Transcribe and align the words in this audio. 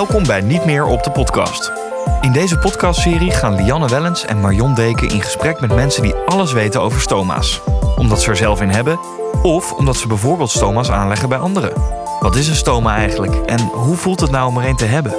Welkom 0.00 0.26
bij 0.26 0.40
Niet 0.40 0.64
meer 0.64 0.84
op 0.84 1.02
de 1.02 1.10
podcast. 1.10 1.72
In 2.20 2.32
deze 2.32 2.58
podcastserie 2.58 3.30
gaan 3.30 3.54
Lianne 3.54 3.88
Wellens 3.88 4.24
en 4.24 4.40
Marion 4.40 4.74
Deken 4.74 5.08
in 5.08 5.22
gesprek 5.22 5.60
met 5.60 5.74
mensen 5.74 6.02
die 6.02 6.14
alles 6.14 6.52
weten 6.52 6.80
over 6.80 7.00
stoma's. 7.00 7.60
Omdat 7.96 8.20
ze 8.20 8.30
er 8.30 8.36
zelf 8.36 8.60
in 8.60 8.68
hebben 8.68 8.98
of 9.42 9.72
omdat 9.72 9.96
ze 9.96 10.06
bijvoorbeeld 10.06 10.50
stoma's 10.50 10.90
aanleggen 10.90 11.28
bij 11.28 11.38
anderen. 11.38 11.72
Wat 12.20 12.36
is 12.36 12.48
een 12.48 12.54
stoma 12.54 12.96
eigenlijk 12.96 13.34
en 13.34 13.60
hoe 13.60 13.96
voelt 13.96 14.20
het 14.20 14.30
nou 14.30 14.48
om 14.48 14.58
er 14.58 14.68
een 14.68 14.76
te 14.76 14.84
hebben? 14.84 15.14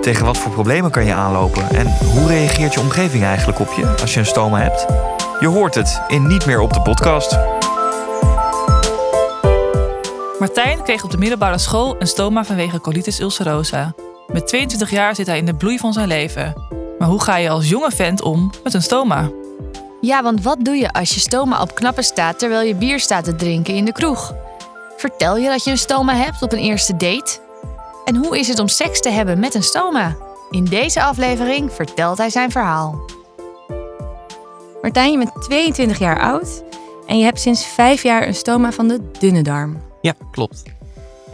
Tegen 0.00 0.24
wat 0.24 0.38
voor 0.38 0.52
problemen 0.52 0.90
kan 0.90 1.04
je 1.04 1.14
aanlopen 1.14 1.70
en 1.70 1.96
hoe 2.12 2.26
reageert 2.26 2.74
je 2.74 2.80
omgeving 2.80 3.24
eigenlijk 3.24 3.58
op 3.58 3.72
je 3.76 3.94
als 4.00 4.14
je 4.14 4.20
een 4.20 4.26
stoma 4.26 4.60
hebt? 4.60 4.86
Je 5.40 5.48
hoort 5.48 5.74
het 5.74 6.02
in 6.08 6.26
Niet 6.26 6.46
meer 6.46 6.60
op 6.60 6.72
de 6.72 6.80
podcast. 6.80 7.38
Martijn 10.38 10.82
kreeg 10.82 11.04
op 11.04 11.10
de 11.10 11.18
middelbare 11.18 11.58
school 11.58 11.96
een 11.98 12.06
stoma 12.06 12.44
vanwege 12.44 12.80
colitis 12.80 13.20
ulcerosa. 13.20 13.94
Met 14.32 14.46
22 14.46 14.90
jaar 14.90 15.14
zit 15.14 15.26
hij 15.26 15.38
in 15.38 15.46
de 15.46 15.54
bloei 15.54 15.78
van 15.78 15.92
zijn 15.92 16.08
leven. 16.08 16.54
Maar 16.98 17.08
hoe 17.08 17.22
ga 17.22 17.36
je 17.36 17.48
als 17.48 17.68
jonge 17.68 17.90
vent 17.90 18.22
om 18.22 18.52
met 18.62 18.74
een 18.74 18.82
stoma? 18.82 19.30
Ja, 20.00 20.22
want 20.22 20.42
wat 20.42 20.64
doe 20.64 20.74
je 20.74 20.92
als 20.92 21.14
je 21.14 21.20
stoma 21.20 21.60
op 21.60 21.74
knappen 21.74 22.04
staat 22.04 22.38
terwijl 22.38 22.66
je 22.66 22.74
bier 22.74 23.00
staat 23.00 23.24
te 23.24 23.36
drinken 23.36 23.74
in 23.74 23.84
de 23.84 23.92
kroeg? 23.92 24.34
Vertel 24.96 25.36
je 25.36 25.48
dat 25.48 25.64
je 25.64 25.70
een 25.70 25.78
stoma 25.78 26.14
hebt 26.14 26.42
op 26.42 26.52
een 26.52 26.58
eerste 26.58 26.96
date? 26.96 27.38
En 28.04 28.16
hoe 28.16 28.38
is 28.38 28.48
het 28.48 28.58
om 28.58 28.68
seks 28.68 29.00
te 29.00 29.10
hebben 29.10 29.38
met 29.38 29.54
een 29.54 29.62
stoma? 29.62 30.16
In 30.50 30.64
deze 30.64 31.02
aflevering 31.02 31.72
vertelt 31.72 32.18
hij 32.18 32.30
zijn 32.30 32.50
verhaal. 32.50 33.00
Martijn, 34.82 35.10
je 35.10 35.18
bent 35.18 35.42
22 35.42 35.98
jaar 35.98 36.20
oud 36.20 36.62
en 37.06 37.18
je 37.18 37.24
hebt 37.24 37.40
sinds 37.40 37.66
vijf 37.66 38.02
jaar 38.02 38.26
een 38.26 38.34
stoma 38.34 38.72
van 38.72 38.88
de 38.88 39.10
dunne 39.18 39.42
darm. 39.42 39.76
Ja, 40.00 40.14
klopt. 40.30 40.62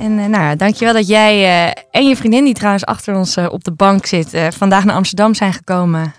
En 0.00 0.18
uh, 0.18 0.26
nou, 0.26 0.56
dankjewel 0.56 0.94
dat 0.94 1.06
jij 1.06 1.40
uh, 1.40 1.82
en 1.90 2.08
je 2.08 2.16
vriendin, 2.16 2.44
die 2.44 2.54
trouwens 2.54 2.84
achter 2.84 3.16
ons 3.16 3.36
uh, 3.36 3.52
op 3.52 3.64
de 3.64 3.72
bank 3.72 4.06
zit, 4.06 4.54
vandaag 4.54 4.84
naar 4.84 4.94
Amsterdam 4.94 5.34
zijn 5.34 5.52
gekomen 5.52 6.14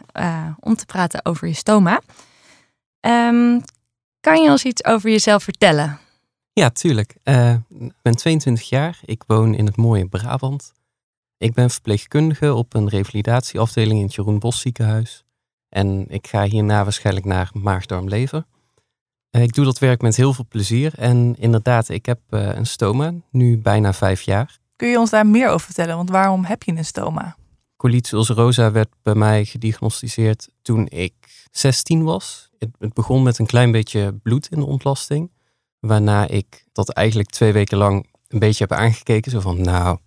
om 0.59 0.75
te 0.75 0.85
praten 0.85 1.25
over 1.25 1.47
je 1.47 1.53
stoma. 1.53 2.01
Um, 2.99 3.61
kan 4.19 4.43
je 4.43 4.49
ons 4.49 4.63
iets 4.63 4.85
over 4.85 5.09
jezelf 5.09 5.43
vertellen? 5.43 5.99
Ja, 6.53 6.69
tuurlijk. 6.69 7.15
ik 7.79 8.01
ben 8.01 8.15
22 8.15 8.69
jaar. 8.69 8.99
Ik 9.05 9.23
woon 9.27 9.53
in 9.53 9.65
het 9.65 9.77
mooie 9.77 10.07
Brabant. 10.07 10.71
Ik 11.37 11.53
ben 11.53 11.69
verpleegkundige 11.69 12.53
op 12.53 12.73
een 12.73 12.89
revalidatieafdeling 12.89 13.99
in 13.99 14.05
het 14.05 14.15
Jeroen 14.15 14.39
Bos 14.39 14.59
ziekenhuis. 14.59 15.23
En 15.69 16.05
ik 16.07 16.27
ga 16.27 16.43
hierna 16.43 16.83
waarschijnlijk 16.83 17.25
naar 17.25 17.49
maagdarmlever. 17.53 18.37
Uh, 18.37 18.60
ik 19.31 19.53
doe 19.53 19.65
dat 19.65 19.79
werk 19.79 20.01
met 20.01 20.15
heel 20.15 20.33
veel 20.33 20.45
plezier. 20.49 20.93
En 20.97 21.35
inderdaad, 21.37 21.89
ik 21.89 22.05
heb 22.05 22.19
uh, 22.29 22.55
een 22.55 22.65
stoma, 22.65 23.13
nu 23.31 23.57
bijna 23.57 23.93
vijf 23.93 24.21
jaar. 24.21 24.59
Kun 24.75 24.89
je 24.89 24.99
ons 24.99 25.09
daar 25.09 25.27
meer 25.27 25.49
over 25.49 25.65
vertellen? 25.65 25.95
Want 25.95 26.09
waarom 26.09 26.43
heb 26.43 26.63
je 26.63 26.71
een 26.71 26.85
stoma? 26.85 27.35
Colitis 27.77 28.11
ulcerosa 28.11 28.71
werd 28.71 28.89
bij 29.01 29.15
mij 29.15 29.45
gediagnosticeerd 29.45 30.49
toen 30.61 30.87
ik 30.89 31.13
16 31.51 32.03
was. 32.03 32.49
Het, 32.59 32.69
het, 32.79 32.93
begon 32.93 33.23
met 33.23 33.39
een 33.39 33.45
klein 33.45 33.71
beetje 33.71 34.13
bloed 34.23 34.47
in 34.51 34.59
de 34.59 34.65
ontlasting. 34.65 35.31
Waarna 35.79 36.27
ik 36.27 36.65
dat 36.71 36.89
eigenlijk 36.89 37.29
twee 37.29 37.51
weken 37.51 37.77
lang 37.77 38.07
een 38.27 38.39
beetje 38.39 38.65
heb 38.67 38.77
aangekeken. 38.77 39.31
Zo 39.31 39.39
van, 39.39 39.61
nou, 39.61 39.97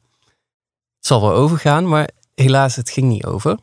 het 0.97 1.06
zal 1.06 1.20
wel 1.20 1.33
overgaan. 1.33 1.88
Maar 1.88 2.11
helaas, 2.34 2.77
het 2.77 2.91
ging 2.91 3.09
niet 3.09 3.25
over. 3.25 3.59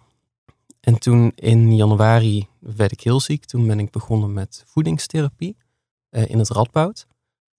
En 0.82 1.00
toen 1.00 1.32
in 1.36 1.76
januari 1.76 2.48
werd 2.60 2.92
ik 2.92 3.02
heel 3.02 3.20
ziek. 3.20 3.46
Toen 3.46 3.68
ben 3.68 3.80
ik 3.80 3.92
begonnen 3.92 4.34
met 4.34 4.64
voedingstherapie 4.68 5.58
uh, 6.10 6.30
in 6.30 6.40
het 6.40 6.50
Radboud. 6.50 7.08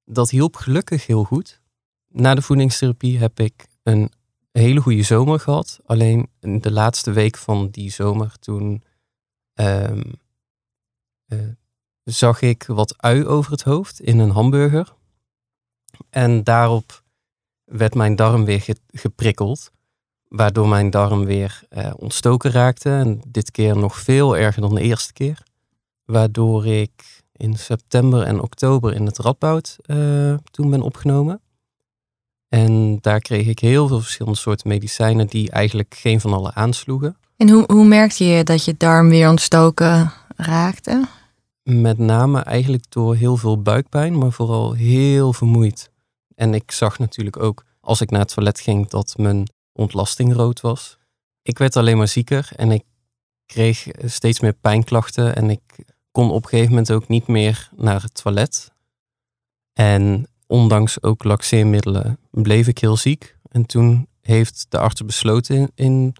Dat 0.04 0.30
hielp 0.30 0.56
gelukkig 0.56 1.06
heel 1.06 1.24
goed. 1.24 1.60
Na 2.08 2.34
de 2.34 2.42
voedingstherapie 2.42 3.18
heb 3.18 3.40
ik 3.40 3.66
een 3.82 4.10
hele 4.52 4.80
goede 4.80 5.02
zomer 5.02 5.40
gehad. 5.40 5.80
Alleen 5.84 6.30
de 6.40 6.70
laatste 6.70 7.12
week 7.12 7.36
van 7.36 7.68
die 7.70 7.90
zomer, 7.90 8.38
toen 8.38 8.82
um, 9.54 10.12
uh, 11.26 11.48
zag 12.04 12.40
ik 12.40 12.64
wat 12.66 13.02
ui 13.02 13.26
over 13.26 13.50
het 13.50 13.62
hoofd 13.62 14.00
in 14.00 14.18
een 14.18 14.30
hamburger. 14.30 14.94
En 16.10 16.44
daarop 16.44 17.02
werd 17.64 17.94
mijn 17.94 18.16
darm 18.16 18.44
weer 18.44 18.60
ge 18.60 18.76
geprikkeld 18.86 19.72
waardoor 20.32 20.68
mijn 20.68 20.90
darm 20.90 21.24
weer 21.24 21.60
uh, 21.70 21.90
ontstoken 21.96 22.50
raakte. 22.50 22.90
En 22.90 23.20
dit 23.26 23.50
keer 23.50 23.76
nog 23.76 23.98
veel 23.98 24.36
erger 24.36 24.62
dan 24.62 24.74
de 24.74 24.80
eerste 24.80 25.12
keer. 25.12 25.42
Waardoor 26.04 26.66
ik 26.66 27.22
in 27.32 27.56
september 27.56 28.22
en 28.22 28.40
oktober 28.40 28.94
in 28.94 29.06
het 29.06 29.18
Radboud 29.18 29.76
uh, 29.86 30.34
toen 30.50 30.70
ben 30.70 30.82
opgenomen. 30.82 31.40
En 32.48 32.98
daar 33.00 33.20
kreeg 33.20 33.46
ik 33.46 33.58
heel 33.58 33.88
veel 33.88 34.00
verschillende 34.00 34.38
soorten 34.38 34.68
medicijnen 34.68 35.26
die 35.26 35.50
eigenlijk 35.50 35.94
geen 35.98 36.20
van 36.20 36.32
alle 36.32 36.54
aansloegen. 36.54 37.16
En 37.36 37.50
hoe, 37.50 37.64
hoe 37.66 37.84
merkte 37.84 38.24
je 38.24 38.44
dat 38.44 38.64
je 38.64 38.74
darm 38.76 39.08
weer 39.08 39.28
ontstoken 39.28 40.12
raakte? 40.36 41.04
Met 41.62 41.98
name 41.98 42.40
eigenlijk 42.40 42.84
door 42.88 43.14
heel 43.14 43.36
veel 43.36 43.62
buikpijn, 43.62 44.18
maar 44.18 44.32
vooral 44.32 44.72
heel 44.72 45.32
vermoeid. 45.32 45.90
En 46.34 46.54
ik 46.54 46.70
zag 46.70 46.98
natuurlijk 46.98 47.42
ook 47.42 47.64
als 47.80 48.00
ik 48.00 48.10
naar 48.10 48.20
het 48.20 48.34
toilet 48.34 48.60
ging 48.60 48.88
dat 48.88 49.14
mijn 49.16 49.46
ontlasting 49.72 50.34
rood 50.34 50.60
was. 50.60 50.98
Ik 51.42 51.58
werd 51.58 51.76
alleen 51.76 51.96
maar 51.96 52.08
zieker 52.08 52.48
en 52.56 52.70
ik 52.70 52.84
kreeg 53.46 53.86
steeds 54.04 54.40
meer 54.40 54.52
pijnklachten 54.52 55.36
en 55.36 55.50
ik 55.50 55.60
kon 56.10 56.30
op 56.30 56.42
een 56.42 56.48
gegeven 56.48 56.70
moment 56.70 56.92
ook 56.92 57.08
niet 57.08 57.26
meer 57.26 57.70
naar 57.76 58.02
het 58.02 58.14
toilet. 58.14 58.72
En 59.72 60.26
ondanks 60.46 61.02
ook 61.02 61.24
laxeermiddelen 61.24 62.18
bleef 62.30 62.68
ik 62.68 62.78
heel 62.78 62.96
ziek. 62.96 63.36
En 63.48 63.66
toen 63.66 64.08
heeft 64.20 64.66
de 64.68 64.78
arts 64.78 65.04
besloten 65.04 65.56
in, 65.56 65.70
in 65.74 66.14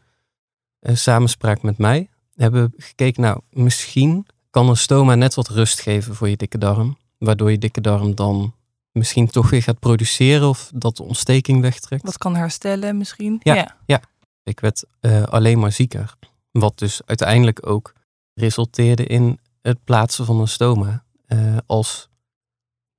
uh, 0.81 0.97
samenspraak 0.97 1.63
met 1.63 1.79
mij, 1.79 2.09
hebben 2.35 2.75
gekeken, 2.77 3.23
nou 3.23 3.41
misschien 3.51 4.27
kan 4.51 4.69
een 4.69 4.77
stoma 4.77 5.15
net 5.15 5.35
wat 5.35 5.49
rust 5.49 5.81
geven 5.81 6.15
voor 6.15 6.29
je 6.29 6.37
dikke 6.37 6.59
darm. 6.59 6.97
Waardoor 7.19 7.51
je 7.51 7.59
dikke 7.59 7.81
darm 7.81 8.15
dan 8.15 8.55
misschien 8.93 9.27
toch 9.27 9.51
weer 9.51 9.63
gaat 9.63 9.79
produceren 9.79 10.49
of 10.49 10.71
dat 10.75 10.97
de 10.97 11.03
ontsteking 11.03 11.61
wegtrekt. 11.61 12.05
Dat 12.05 12.19
kan 12.19 12.37
herstellen 12.37 12.97
misschien. 12.97 13.41
Ja, 13.43 13.55
ja. 13.55 13.77
ja. 13.87 14.01
ik 14.43 14.61
werd 14.61 14.85
uh, 15.01 15.23
alleen 15.23 15.59
maar 15.59 15.73
zieker. 15.73 16.15
Wat 16.51 16.79
dus 16.79 17.01
uiteindelijk 17.05 17.67
ook 17.67 17.93
resulteerde 18.35 19.05
in 19.05 19.41
het 19.63 19.85
plaatsen 19.85 20.25
van 20.25 20.41
een 20.41 20.49
stoma. 20.49 21.05
Uh, 21.29 21.57
als, 21.67 22.09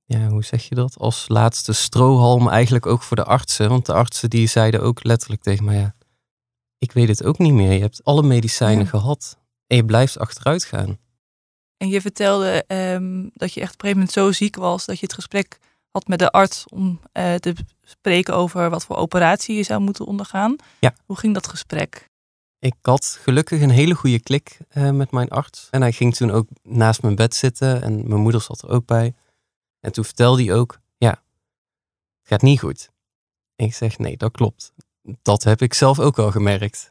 ja, 0.04 0.28
hoe 0.28 0.44
zeg 0.44 0.68
je 0.68 0.74
dat? 0.74 0.98
Als 0.98 1.24
laatste 1.28 1.72
strohalm 1.72 2.48
eigenlijk 2.48 2.86
ook 2.86 3.02
voor 3.02 3.16
de 3.16 3.24
artsen. 3.24 3.68
Want 3.68 3.86
de 3.86 3.92
artsen 3.92 4.30
die 4.30 4.46
zeiden 4.46 4.82
ook 4.82 5.04
letterlijk 5.04 5.42
tegen 5.42 5.64
mij, 5.64 5.76
ja, 5.76 5.94
ik 6.78 6.92
weet 6.92 7.08
het 7.08 7.24
ook 7.24 7.38
niet 7.38 7.52
meer. 7.52 7.72
Je 7.72 7.80
hebt 7.80 8.04
alle 8.04 8.22
medicijnen 8.22 8.84
ja. 8.84 8.90
gehad 8.90 9.38
en 9.66 9.76
je 9.76 9.84
blijft 9.84 10.18
achteruit 10.18 10.64
gaan. 10.64 10.98
En 11.76 11.88
je 11.88 12.00
vertelde 12.00 12.64
um, 12.68 13.30
dat 13.34 13.52
je 13.52 13.60
echt 13.60 13.72
op 13.72 13.82
een 13.82 13.88
gegeven 13.88 13.96
moment 13.96 14.12
zo 14.12 14.32
ziek 14.32 14.56
was 14.56 14.84
dat 14.84 14.98
je 14.98 15.06
het 15.06 15.14
gesprek 15.14 15.58
had 15.94 16.06
met 16.06 16.18
de 16.18 16.30
arts 16.30 16.64
om 16.68 17.00
uh, 17.12 17.34
te 17.34 17.54
spreken 17.82 18.34
over 18.34 18.70
wat 18.70 18.84
voor 18.84 18.96
operatie 18.96 19.56
je 19.56 19.62
zou 19.62 19.80
moeten 19.80 20.06
ondergaan. 20.06 20.56
Ja. 20.80 20.94
Hoe 21.06 21.16
ging 21.16 21.34
dat 21.34 21.48
gesprek? 21.48 22.10
Ik 22.58 22.74
had 22.82 23.18
gelukkig 23.22 23.60
een 23.60 23.70
hele 23.70 23.94
goede 23.94 24.20
klik 24.20 24.58
uh, 24.72 24.90
met 24.90 25.10
mijn 25.10 25.28
arts. 25.28 25.68
En 25.70 25.80
hij 25.80 25.92
ging 25.92 26.14
toen 26.14 26.30
ook 26.30 26.48
naast 26.62 27.02
mijn 27.02 27.14
bed 27.14 27.34
zitten 27.34 27.82
en 27.82 28.08
mijn 28.08 28.20
moeder 28.20 28.40
zat 28.40 28.62
er 28.62 28.68
ook 28.68 28.86
bij. 28.86 29.14
En 29.80 29.92
toen 29.92 30.04
vertelde 30.04 30.44
hij 30.44 30.54
ook, 30.54 30.78
ja, 30.96 31.10
het 31.10 32.28
gaat 32.28 32.42
niet 32.42 32.60
goed. 32.60 32.90
En 33.56 33.66
ik 33.66 33.74
zeg, 33.74 33.98
nee, 33.98 34.16
dat 34.16 34.32
klopt. 34.32 34.72
Dat 35.22 35.42
heb 35.42 35.62
ik 35.62 35.74
zelf 35.74 35.98
ook 35.98 36.18
al 36.18 36.30
gemerkt. 36.30 36.90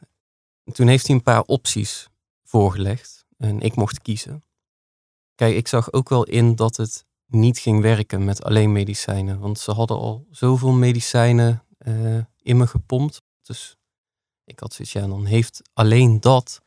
En 0.64 0.72
toen 0.72 0.86
heeft 0.86 1.06
hij 1.06 1.16
een 1.16 1.22
paar 1.22 1.42
opties 1.42 2.08
voorgelegd 2.44 3.24
en 3.38 3.60
ik 3.60 3.76
mocht 3.76 4.02
kiezen. 4.02 4.44
Kijk, 5.34 5.54
ik 5.54 5.68
zag 5.68 5.92
ook 5.92 6.08
wel 6.08 6.24
in 6.24 6.56
dat 6.56 6.76
het 6.76 7.04
niet 7.26 7.58
ging 7.58 7.80
werken 7.80 8.24
met 8.24 8.42
alleen 8.42 8.72
medicijnen. 8.72 9.38
Want 9.38 9.58
ze 9.58 9.70
hadden 9.70 9.96
al 9.96 10.26
zoveel 10.30 10.72
medicijnen 10.72 11.64
uh, 11.78 12.18
in 12.42 12.56
me 12.56 12.66
gepompt. 12.66 13.22
Dus 13.42 13.76
ik 14.44 14.60
had 14.60 14.72
zoiets, 14.72 14.94
ja, 14.94 15.06
dan 15.06 15.24
heeft 15.24 15.62
alleen 15.72 16.20
dat 16.20 16.62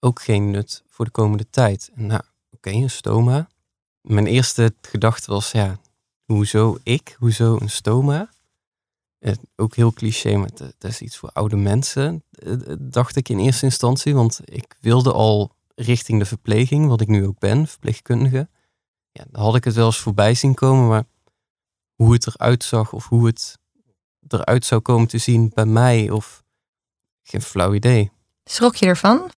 ook 0.00 0.22
geen 0.22 0.50
nut 0.50 0.82
voor 0.86 1.04
de 1.04 1.10
komende 1.10 1.50
tijd. 1.50 1.90
Nou, 1.94 2.22
oké, 2.50 2.70
een 2.70 2.90
stoma. 2.90 3.48
Mijn 4.00 4.26
eerste 4.26 4.74
gedachte 4.80 5.30
was, 5.30 5.50
ja, 5.50 5.78
hoezo 6.24 6.78
ik? 6.82 7.16
Hoezo 7.18 7.58
een 7.60 7.70
stoma? 7.70 8.30
Uh, 9.20 9.32
ook 9.56 9.74
heel 9.74 9.92
cliché, 9.92 10.36
maar 10.36 10.50
dat 10.56 10.90
is 10.90 11.00
iets 11.00 11.16
voor 11.16 11.30
oude 11.32 11.56
mensen, 11.56 12.24
uh, 12.30 12.56
dacht 12.78 13.16
ik 13.16 13.28
in 13.28 13.38
eerste 13.38 13.64
instantie. 13.64 14.14
Want 14.14 14.40
ik 14.44 14.76
wilde 14.80 15.12
al 15.12 15.54
richting 15.74 16.18
de 16.18 16.24
verpleging, 16.24 16.86
wat 16.86 17.00
ik 17.00 17.08
nu 17.08 17.26
ook 17.26 17.38
ben, 17.38 17.66
verpleegkundige 17.66 18.48
ja, 19.12 19.24
dan 19.30 19.42
had 19.42 19.54
ik 19.56 19.64
het 19.64 19.74
wel 19.74 19.86
eens 19.86 20.00
voorbij 20.00 20.34
zien 20.34 20.54
komen, 20.54 20.88
maar 20.88 21.04
hoe 21.94 22.12
het 22.12 22.26
eruit 22.26 22.64
zag 22.64 22.92
of 22.92 23.08
hoe 23.08 23.26
het 23.26 23.58
eruit 24.28 24.64
zou 24.64 24.80
komen 24.80 25.08
te 25.08 25.18
zien 25.18 25.50
bij 25.54 25.66
mij 25.66 26.10
of 26.10 26.42
geen 27.22 27.42
flauw 27.42 27.74
idee. 27.74 28.10
Schrok 28.44 28.74
je 28.74 28.86
ervan? 28.86 29.30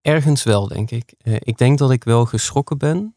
Ergens 0.00 0.42
wel, 0.42 0.68
denk 0.68 0.90
ik. 0.90 1.14
Uh, 1.22 1.36
ik 1.38 1.58
denk 1.58 1.78
dat 1.78 1.90
ik 1.90 2.04
wel 2.04 2.24
geschrokken 2.24 2.78
ben 2.78 3.14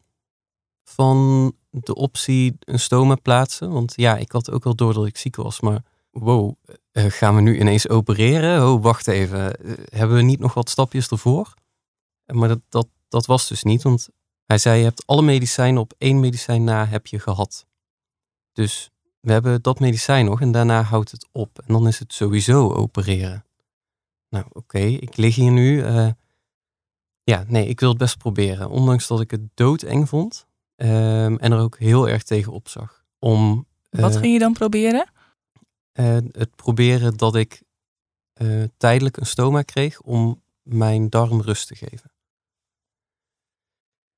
van 0.84 1.52
de 1.70 1.94
optie 1.94 2.56
een 2.60 2.80
stoma 2.80 3.14
plaatsen. 3.14 3.72
Want 3.72 3.92
ja, 3.96 4.16
ik 4.16 4.32
had 4.32 4.50
ook 4.50 4.64
wel 4.64 4.74
door 4.74 4.94
dat 4.94 5.06
ik 5.06 5.16
ziek 5.16 5.36
was, 5.36 5.60
maar 5.60 5.82
wow, 6.10 6.54
eh, 6.92 7.04
gaan 7.08 7.34
we 7.34 7.40
nu 7.40 7.58
ineens 7.58 7.88
opereren? 7.88 8.68
Oh, 8.68 8.82
wacht 8.82 9.06
even. 9.06 9.60
Eh, 9.60 9.72
hebben 9.84 10.16
we 10.16 10.22
niet 10.22 10.38
nog 10.38 10.54
wat 10.54 10.70
stapjes 10.70 11.08
ervoor? 11.08 11.54
Maar 12.26 12.48
dat, 12.48 12.60
dat, 12.68 12.88
dat 13.08 13.26
was 13.26 13.48
dus 13.48 13.62
niet, 13.62 13.82
want 13.82 14.08
hij 14.46 14.58
zei, 14.58 14.78
je 14.78 14.84
hebt 14.84 15.06
alle 15.06 15.22
medicijnen 15.22 15.80
op 15.80 15.94
één 15.98 16.20
medicijn 16.20 16.64
na 16.64 16.86
heb 16.86 17.06
je 17.06 17.18
gehad. 17.18 17.66
Dus 18.52 18.90
we 19.20 19.32
hebben 19.32 19.62
dat 19.62 19.80
medicijn 19.80 20.24
nog 20.24 20.40
en 20.40 20.52
daarna 20.52 20.82
houdt 20.82 21.10
het 21.10 21.28
op. 21.32 21.58
En 21.58 21.72
dan 21.72 21.86
is 21.86 21.98
het 21.98 22.12
sowieso 22.12 22.72
opereren. 22.72 23.44
Nou, 24.28 24.44
oké, 24.52 24.78
ik 24.78 25.16
lig 25.16 25.34
hier 25.34 25.50
nu. 25.52 25.82
eh, 25.82 26.08
ja, 27.22 27.44
nee, 27.46 27.66
ik 27.68 27.80
wil 27.80 27.88
het 27.88 27.98
best 27.98 28.18
proberen. 28.18 28.70
Ondanks 28.70 29.06
dat 29.06 29.20
ik 29.20 29.30
het 29.30 29.40
doodeng 29.54 30.08
vond 30.08 30.46
ehm, 30.76 31.36
en 31.36 31.52
er 31.52 31.58
ook 31.58 31.78
heel 31.78 32.08
erg 32.08 32.22
tegen 32.22 32.52
opzag. 32.52 33.04
Om 33.18 33.66
Wat 33.90 34.14
eh, 34.14 34.20
ging 34.20 34.32
je 34.32 34.38
dan 34.38 34.52
proberen? 34.52 35.10
eh, 35.92 36.16
het 36.30 36.56
proberen 36.56 37.16
dat 37.16 37.34
ik 37.34 37.62
tijdelijk 38.76 39.16
een 39.16 39.26
stoma 39.26 39.62
kreeg 39.62 40.00
om 40.00 40.42
mijn 40.62 41.10
darm 41.10 41.40
rust 41.40 41.66
te 41.66 41.74
geven. 41.74 42.10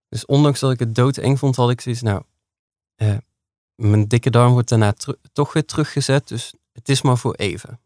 Dus 0.08 0.26
ondanks 0.26 0.60
dat 0.60 0.72
ik 0.72 0.78
het 0.78 0.94
doodeng 0.94 1.38
vond, 1.38 1.56
had 1.56 1.70
ik 1.70 1.81
zoiets, 1.81 2.02
nou, 2.02 2.22
eh, 2.94 3.16
mijn 3.75 4.08
dikke 4.08 4.31
darm 4.31 4.52
wordt 4.52 4.69
daarna 4.69 4.94
toch 5.32 5.52
weer 5.52 5.64
teruggezet, 5.64 6.28
dus 6.28 6.55
het 6.72 6.88
is 6.88 7.02
maar 7.02 7.19
voor 7.19 7.34
even. 7.34 7.81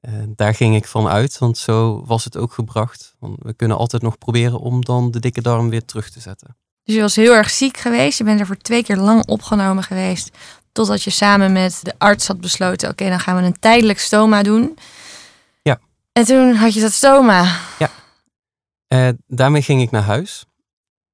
Eh, 0.00 0.12
daar 0.28 0.54
ging 0.54 0.76
ik 0.76 0.86
van 0.86 1.08
uit, 1.08 1.38
want 1.38 1.58
zo 1.58 2.04
was 2.06 2.24
het 2.24 2.36
ook 2.36 2.52
gebracht. 2.52 3.14
Want 3.18 3.36
we 3.38 3.54
kunnen 3.54 3.76
altijd 3.76 4.02
nog 4.02 4.18
proberen 4.18 4.58
om 4.58 4.84
dan 4.84 5.10
de 5.10 5.20
dikke 5.20 5.42
darm 5.42 5.68
weer 5.68 5.84
terug 5.84 6.10
te 6.10 6.20
zetten. 6.20 6.56
Dus 6.84 6.94
je 6.94 7.00
was 7.00 7.16
heel 7.16 7.34
erg 7.34 7.50
ziek 7.50 7.76
geweest. 7.76 8.18
Je 8.18 8.24
bent 8.24 8.40
er 8.40 8.46
voor 8.46 8.56
twee 8.56 8.82
keer 8.84 8.96
lang 8.96 9.26
opgenomen 9.26 9.82
geweest. 9.82 10.36
Totdat 10.72 11.02
je 11.02 11.10
samen 11.10 11.52
met 11.52 11.80
de 11.82 11.94
arts 11.98 12.26
had 12.26 12.40
besloten: 12.40 12.90
oké, 12.90 13.08
dan 13.08 13.20
gaan 13.20 13.36
we 13.36 13.42
een 13.42 13.58
tijdelijk 13.58 13.98
stoma 13.98 14.42
doen. 14.42 14.78
Ja. 15.62 15.80
En 16.12 16.24
toen 16.24 16.54
had 16.54 16.74
je 16.74 16.80
dat 16.80 16.92
stoma. 16.92 17.58
Eh, 18.86 19.08
daarmee 19.26 19.62
ging 19.62 19.82
ik 19.82 19.90
naar 19.90 20.02
huis. 20.02 20.44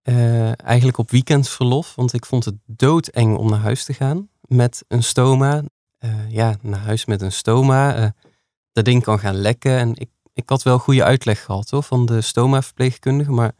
Eh, 0.08 0.66
eigenlijk 0.66 0.98
op 0.98 1.10
weekendverlof, 1.10 1.94
want 1.94 2.12
ik 2.12 2.26
vond 2.26 2.44
het 2.44 2.54
doodeng 2.66 3.36
om 3.36 3.50
naar 3.50 3.60
huis 3.60 3.84
te 3.84 3.92
gaan 3.94 4.28
met 4.40 4.84
een 4.88 5.02
stoma. 5.02 5.62
Eh, 5.98 6.30
ja, 6.30 6.56
naar 6.62 6.80
huis 6.80 7.04
met 7.04 7.22
een 7.22 7.32
stoma. 7.32 7.94
eh, 7.94 8.08
dat 8.72 8.84
ding 8.84 9.02
kan 9.02 9.18
gaan 9.18 9.34
lekken. 9.34 9.78
En 9.78 9.96
ik, 9.96 10.10
ik 10.32 10.48
had 10.48 10.62
wel 10.62 10.78
goede 10.78 11.04
uitleg 11.04 11.44
gehad 11.44 11.70
hoor, 11.70 11.82
van 11.82 12.06
de 12.06 12.20
stoma-verpleegkundige. 12.20 13.30
Maar 13.30 13.52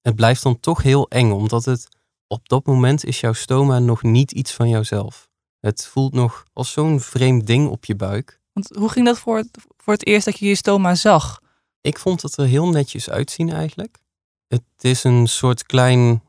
het 0.00 0.14
blijft 0.14 0.42
dan 0.42 0.60
toch 0.60 0.82
heel 0.82 1.08
eng, 1.08 1.30
omdat 1.30 1.64
het 1.64 1.88
op 2.26 2.48
dat 2.48 2.66
moment 2.66 3.04
is 3.04 3.20
jouw 3.20 3.32
stoma 3.32 3.78
nog 3.78 4.02
niet 4.02 4.32
iets 4.32 4.52
van 4.52 4.68
jouzelf. 4.68 5.28
Het 5.60 5.86
voelt 5.86 6.12
nog 6.12 6.44
als 6.52 6.72
zo'n 6.72 7.00
vreemd 7.00 7.46
ding 7.46 7.68
op 7.68 7.84
je 7.84 7.96
buik. 7.96 8.40
Want 8.52 8.68
hoe 8.76 8.90
ging 8.90 9.06
dat 9.06 9.18
voor 9.18 9.36
het, 9.36 9.48
voor 9.76 9.92
het 9.92 10.06
eerst 10.06 10.24
dat 10.24 10.38
je 10.38 10.46
je 10.46 10.54
stoma 10.54 10.94
zag? 10.94 11.40
Ik 11.80 11.98
vond 11.98 12.22
het 12.22 12.36
er 12.36 12.46
heel 12.46 12.68
netjes 12.68 13.10
uitzien 13.10 13.50
eigenlijk. 13.50 14.02
Het 14.48 14.62
is 14.80 15.04
een 15.04 15.26
soort 15.26 15.62
klein 15.66 16.22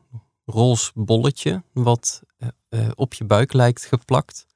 roze 0.44 0.90
bolletje 0.94 1.62
wat 1.72 2.22
eh, 2.38 2.48
eh, 2.68 2.88
op 2.94 3.14
je 3.14 3.24
buik 3.24 3.52
lijkt 3.52 3.84
geplakt. 3.84 4.46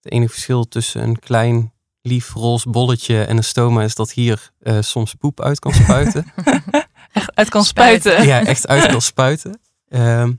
Het 0.00 0.12
enige 0.12 0.32
verschil 0.32 0.68
tussen 0.68 1.02
een 1.02 1.18
klein 1.18 1.72
lief 2.02 2.32
roze 2.32 2.68
bolletje 2.70 3.24
en 3.24 3.36
een 3.36 3.44
stoma 3.44 3.82
is 3.82 3.94
dat 3.94 4.12
hier 4.12 4.50
eh, 4.58 4.80
soms 4.80 5.14
poep 5.14 5.40
uit 5.40 5.58
kan 5.58 5.72
spuiten. 5.72 6.24
Echt 7.12 7.34
uit 7.34 7.48
kan 7.48 7.64
Spuiten. 7.64 8.26
ja, 8.26 8.44
echt 8.44 8.66
uit 8.66 8.86
kan 8.86 9.02
spuiten. 9.02 9.60
Ehm, 9.88 10.32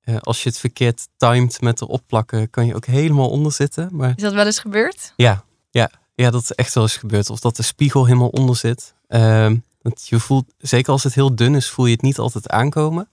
eh, 0.00 0.16
als 0.20 0.42
je 0.42 0.48
het 0.48 0.58
verkeerd 0.58 1.08
timed 1.16 1.60
met 1.60 1.80
erop 1.80 2.02
plakken, 2.06 2.50
kan 2.50 2.66
je 2.66 2.74
ook 2.74 2.86
helemaal 2.86 3.30
onder 3.30 3.52
zitten. 3.52 3.88
Maar 3.92 4.12
Is 4.16 4.22
dat 4.22 4.32
wel 4.32 4.46
eens 4.46 4.58
gebeurd? 4.58 5.12
ja, 5.16 5.44
ja, 5.70 5.90
ja, 6.14 6.30
dat 6.30 6.42
is 6.42 6.52
echt 6.52 6.74
wel 6.74 6.82
eens 6.82 6.96
gebeurd. 6.96 7.30
Of 7.30 7.40
dat 7.40 7.56
de 7.56 7.62
spiegel 7.62 8.04
helemaal 8.04 8.28
onder 8.28 8.56
zit. 8.56 8.94
Ehm, 9.06 9.56
want 9.82 10.06
je 10.08 10.20
voelt, 10.20 10.52
zeker 10.58 10.92
als 10.92 11.04
het 11.04 11.14
heel 11.14 11.34
dun 11.34 11.54
is, 11.54 11.68
voel 11.68 11.86
je 11.86 11.92
het 11.92 12.02
niet 12.02 12.18
altijd 12.18 12.48
aankomen. 12.48 13.08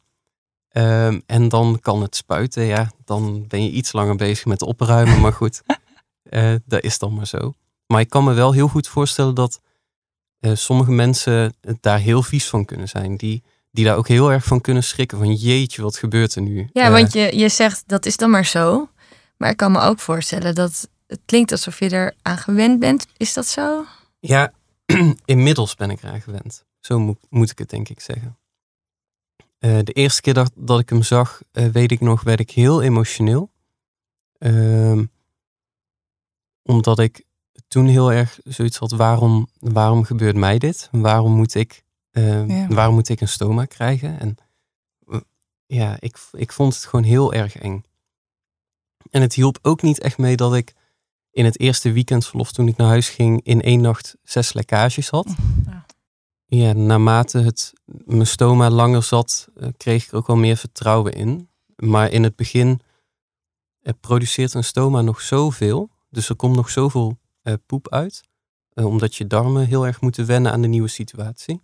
Ehm, 0.69 1.19
en 1.25 1.49
dan 1.49 1.79
kan 1.81 2.01
het 2.01 2.15
spuiten. 2.15 2.63
Ja, 2.63 2.91
dan 3.05 3.47
ben 3.47 3.63
je 3.63 3.71
iets 3.71 3.91
langer 3.91 4.15
bezig 4.15 4.45
met 4.45 4.61
opruimen. 4.61 5.21
Maar 5.21 5.33
goed, 5.33 5.61
eh, 6.23 6.53
dat 6.65 6.83
is 6.83 6.99
dan 6.99 7.13
maar 7.13 7.27
zo. 7.27 7.53
Maar 7.87 8.01
ik 8.01 8.09
kan 8.09 8.23
me 8.23 8.33
wel 8.33 8.51
heel 8.51 8.67
goed 8.67 8.87
voorstellen 8.87 9.35
dat 9.35 9.61
eh, 10.39 10.51
sommige 10.55 10.91
mensen 10.91 11.53
daar 11.79 11.99
heel 11.99 12.23
vies 12.23 12.49
van 12.49 12.65
kunnen 12.65 12.87
zijn. 12.87 13.17
Die, 13.17 13.43
die 13.71 13.85
daar 13.85 13.97
ook 13.97 14.07
heel 14.07 14.31
erg 14.31 14.43
van 14.43 14.61
kunnen 14.61 14.83
schrikken. 14.83 15.17
Van 15.17 15.33
jeetje, 15.33 15.81
wat 15.81 15.97
gebeurt 15.97 16.35
er 16.35 16.41
nu? 16.41 16.69
Ja, 16.73 16.85
Eh, 16.85 16.91
want 16.91 17.13
je, 17.13 17.37
je 17.37 17.49
zegt 17.49 17.83
dat 17.85 18.05
is 18.05 18.17
dan 18.17 18.29
maar 18.29 18.45
zo. 18.45 18.89
Maar 19.37 19.49
ik 19.49 19.57
kan 19.57 19.71
me 19.71 19.79
ook 19.79 19.99
voorstellen 19.99 20.55
dat 20.55 20.89
het 21.07 21.19
klinkt 21.25 21.51
alsof 21.51 21.79
je 21.79 21.89
er 21.89 22.13
aan 22.21 22.37
gewend 22.37 22.79
bent. 22.79 23.07
Is 23.17 23.33
dat 23.33 23.47
zo? 23.47 23.85
Ja, 24.19 24.51
inmiddels 25.25 25.75
ben 25.75 25.89
ik 25.89 26.03
eraan 26.03 26.21
gewend. 26.21 26.65
Zo 26.79 26.99
moet, 26.99 27.19
moet 27.29 27.51
ik 27.51 27.57
het 27.57 27.69
denk 27.69 27.89
ik 27.89 27.99
zeggen. 27.99 28.37
Eh, 29.59 29.79
de 29.83 29.91
eerste 29.91 30.21
keer 30.21 30.33
dat, 30.33 30.51
dat 30.55 30.79
ik 30.79 30.89
hem 30.89 31.03
zag, 31.03 31.41
eh, 31.51 31.65
weet 31.65 31.91
ik 31.91 31.99
nog, 31.99 32.23
werd 32.23 32.39
ik 32.39 32.51
heel 32.51 32.81
emotioneel. 32.81 33.51
Ehm, 34.37 35.05
omdat 36.63 36.99
ik 36.99 37.25
toen 37.67 37.87
heel 37.87 38.11
erg 38.11 38.39
zoiets 38.43 38.77
had, 38.77 38.91
waarom, 38.91 39.47
waarom 39.59 40.03
gebeurt 40.03 40.35
mij 40.35 40.57
dit? 40.57 40.89
Waarom 40.91 41.31
moet 41.31 41.53
ik, 41.55 41.83
eh, 42.11 42.47
Ja. 42.47 42.67
waarom 42.67 42.93
moet 42.95 43.09
ik 43.09 43.21
een 43.21 43.27
stoma 43.27 43.65
krijgen? 43.65 44.19
En 44.19 44.37
ja, 45.65 45.97
ik, 45.99 46.17
ik 46.31 46.51
vond 46.51 46.73
het 46.75 46.85
gewoon 46.85 47.05
heel 47.05 47.33
erg 47.33 47.55
eng. 47.57 47.83
En 49.09 49.21
het 49.21 49.33
hielp 49.33 49.59
ook 49.61 49.81
niet 49.81 49.99
echt 49.99 50.17
mee 50.17 50.35
dat 50.35 50.55
ik 50.55 50.73
in 51.37 51.45
het 51.45 51.59
eerste 51.59 51.91
weekendverlof 51.91 52.51
toen 52.51 52.67
ik 52.67 52.77
naar 52.77 52.87
huis 52.87 53.09
ging 53.09 53.41
in 53.43 53.61
één 53.61 53.81
nacht 53.81 54.15
zes 54.23 54.53
lekkages 54.53 55.09
had. 55.09 55.35
Ja. 55.65 55.85
Ja, 56.45 56.73
naarmate 56.73 57.37
het 57.39 57.73
mijn 57.85 58.27
stoma 58.27 58.69
langer 58.69 59.03
zat, 59.03 59.47
eh, 59.55 59.67
kreeg 59.77 60.03
ik 60.05 60.11
er 60.11 60.17
ook 60.17 60.27
wel 60.27 60.35
meer 60.35 60.57
vertrouwen 60.57 61.13
in. 61.13 61.49
Maar 61.75 62.11
in 62.11 62.23
het 62.23 62.35
begin 62.35 62.79
eh, 63.81 63.93
produceert 63.99 64.53
een 64.53 64.63
stoma 64.63 65.01
nog 65.01 65.21
zoveel. 65.21 65.89
Dus 66.09 66.29
er 66.29 66.35
komt 66.35 66.55
nog 66.55 66.69
zoveel 66.69 67.17
eh, 67.41 67.53
poep 67.65 67.89
uit. 67.89 68.23
eh, 68.73 68.85
omdat 68.85 69.15
je 69.15 69.27
darmen 69.27 69.65
heel 69.67 69.85
erg 69.85 70.01
moeten 70.01 70.25
wennen 70.25 70.51
aan 70.51 70.61
de 70.61 70.67
nieuwe 70.67 70.87
situatie. 70.87 71.61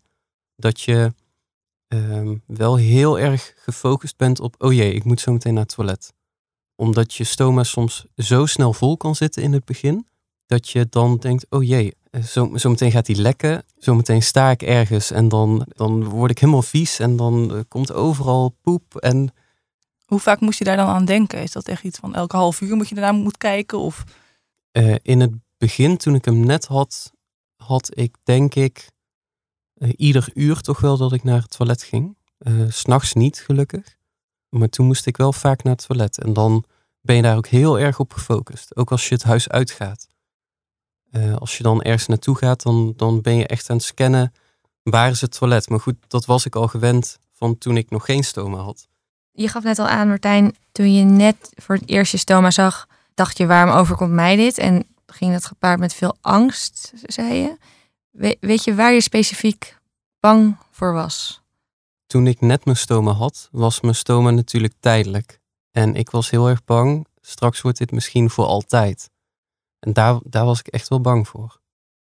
Dat 0.56 0.82
je 0.82 1.14
ehm, 1.88 2.38
wel 2.46 2.76
heel 2.76 3.20
erg 3.20 3.54
gefocust 3.56 4.18
bent 4.18 4.40
op, 4.40 4.56
oh 4.58 4.74
jee, 4.74 4.94
ik 4.94 5.04
moet 5.04 5.20
zo 5.20 5.32
meteen 5.32 5.54
naar 5.54 5.64
het 5.64 5.76
toilet. 5.76 6.14
Omdat 6.84 7.14
je 7.14 7.24
stoma 7.24 7.64
soms 7.64 8.06
zo 8.16 8.46
snel 8.46 8.74
vol 8.74 8.98
kan 8.98 9.16
zitten 9.16 9.44
in 9.44 9.54
het 9.54 9.66
begin. 9.66 10.08
Dat 10.46 10.70
je 10.70 10.88
dan 10.90 11.18
denkt, 11.18 11.46
oh 11.50 11.64
jee, 11.64 11.96
eh, 12.10 12.24
zo, 12.24 12.58
zo 12.58 12.70
meteen 12.70 12.92
gaat 12.92 13.06
die 13.06 13.22
lekken. 13.22 13.64
Zo 13.78 13.96
meteen 13.96 14.24
sta 14.24 14.52
ik 14.52 14.62
ergens 14.62 15.12
en 15.12 15.30
dan, 15.30 15.66
dan 15.68 16.04
word 16.04 16.32
ik 16.32 16.40
helemaal 16.40 16.62
vies. 16.62 17.00
En 17.00 17.16
dan 17.16 17.56
eh, 17.56 17.60
komt 17.68 17.94
overal 17.94 18.56
poep. 18.62 18.96
En 18.96 19.34
Hoe 20.06 20.20
vaak 20.20 20.40
moest 20.40 20.58
je 20.58 20.64
daar 20.64 20.78
dan 20.78 20.88
aan 20.88 21.06
denken? 21.06 21.42
Is 21.42 21.52
dat 21.52 21.68
echt 21.68 21.84
iets 21.84 22.00
van 22.00 22.16
elke 22.16 22.36
half 22.36 22.62
uur 22.62 22.76
moet 22.76 22.90
je 22.90 22.96
daarna 22.96 23.12
moet 23.12 23.38
kijken? 23.38 23.80
Of 23.80 24.04
Eh, 24.72 24.96
in 25.02 25.20
het 25.20 25.32
begin, 25.58 25.98
toen 25.98 26.16
ik 26.16 26.26
hem 26.26 26.46
net 26.46 26.66
had, 26.66 27.12
had 27.56 27.98
ik 27.98 28.16
denk 28.24 28.56
ik 28.56 28.88
ieder 29.96 30.30
uur 30.34 30.62
toch 30.62 30.80
wel 30.80 30.98
dat 30.98 31.14
ik 31.14 31.24
naar 31.24 31.42
het 31.42 31.58
toilet 31.58 31.84
ging. 31.84 32.18
S 32.70 32.80
S'nachts 32.80 33.14
niet, 33.14 33.40
gelukkig. 33.40 33.96
Maar 34.50 34.70
toen 34.70 34.86
moest 34.86 35.06
ik 35.06 35.18
wel 35.18 35.34
vaak 35.34 35.64
naar 35.64 35.74
het 35.74 35.86
toilet. 35.86 36.18
En 36.20 36.34
dan 36.34 36.66
ben 37.04 37.16
je 37.16 37.22
daar 37.22 37.38
ook 37.38 37.48
heel 37.48 37.80
erg 37.80 38.00
op 38.00 38.14
gefocust. 38.14 38.76
Ook 38.76 38.92
als 38.92 39.08
je 39.08 39.14
het 39.14 39.24
huis 39.24 39.50
uitgaat. 39.50 40.08
Eh, 41.12 41.36
als 41.36 41.58
je 41.58 41.64
dan 41.64 41.82
ergens 41.82 42.08
naartoe 42.08 42.36
gaat, 42.38 42.62
dan, 42.64 42.94
dan 42.96 43.22
ben 43.22 43.36
je 43.36 43.48
echt 43.48 43.70
aan 43.70 43.76
het 43.76 43.86
scannen. 43.86 44.34
Waar 44.84 45.10
is 45.10 45.22
het 45.22 45.38
toilet? 45.38 45.70
Maar 45.70 45.80
goed, 45.80 45.96
dat 46.08 46.26
was 46.26 46.46
ik 46.46 46.56
al 46.56 46.68
gewend 46.68 47.18
van 47.32 47.58
toen 47.58 47.78
ik 47.78 47.90
nog 47.90 48.06
geen 48.06 48.24
stoma 48.24 48.58
had. 48.58 48.88
Je 49.32 49.48
gaf 49.48 49.64
net 49.64 49.80
al 49.80 49.88
aan, 49.88 50.08
Martijn, 50.08 50.56
toen 50.72 50.94
je 50.94 51.04
net 51.04 51.52
voor 51.56 51.76
het 51.76 51.90
eerst 51.90 52.12
je 52.12 52.18
stoma 52.18 52.52
zag, 52.52 52.88
dacht 53.14 53.38
je, 53.38 53.46
waarom 53.46 53.76
overkomt 53.76 54.12
mij 54.12 54.36
dit? 54.36 54.58
En 54.58 54.86
ging 55.06 55.32
dat 55.34 55.46
gepaard 55.46 55.80
met 55.80 55.94
veel 55.94 56.18
angst, 56.22 56.92
zei 57.04 57.34
je. 57.34 57.58
We- 58.12 58.38
weet 58.40 58.64
je 58.64 58.76
waar 58.76 58.94
je 58.94 59.02
specifiek 59.02 59.78
bang 60.20 60.58
voor 60.72 60.94
was? 60.94 61.42
toen 62.06 62.28
ik 62.28 62.42
net 62.42 62.66
mijn 62.66 62.78
stoma 62.78 63.12
had, 63.12 63.48
was 63.52 63.82
mijn 63.82 63.96
stoma 63.96 64.30
natuurlijk 64.32 64.74
tijdelijk. 64.80 65.40
En 65.74 65.96
ik 65.96 66.10
was 66.10 66.30
heel 66.30 66.48
erg 66.48 66.64
bang, 66.64 67.08
straks 67.22 67.62
wordt 67.62 67.78
dit 67.78 67.92
misschien 67.92 68.30
voor 68.30 68.46
altijd. 68.46 69.10
En 69.80 69.94
daar, 69.94 70.20
daar 70.24 70.46
was 70.46 70.60
ik 70.60 70.68
echt 70.68 70.88
wel 70.88 71.02
bang 71.02 71.28
voor. 71.28 71.60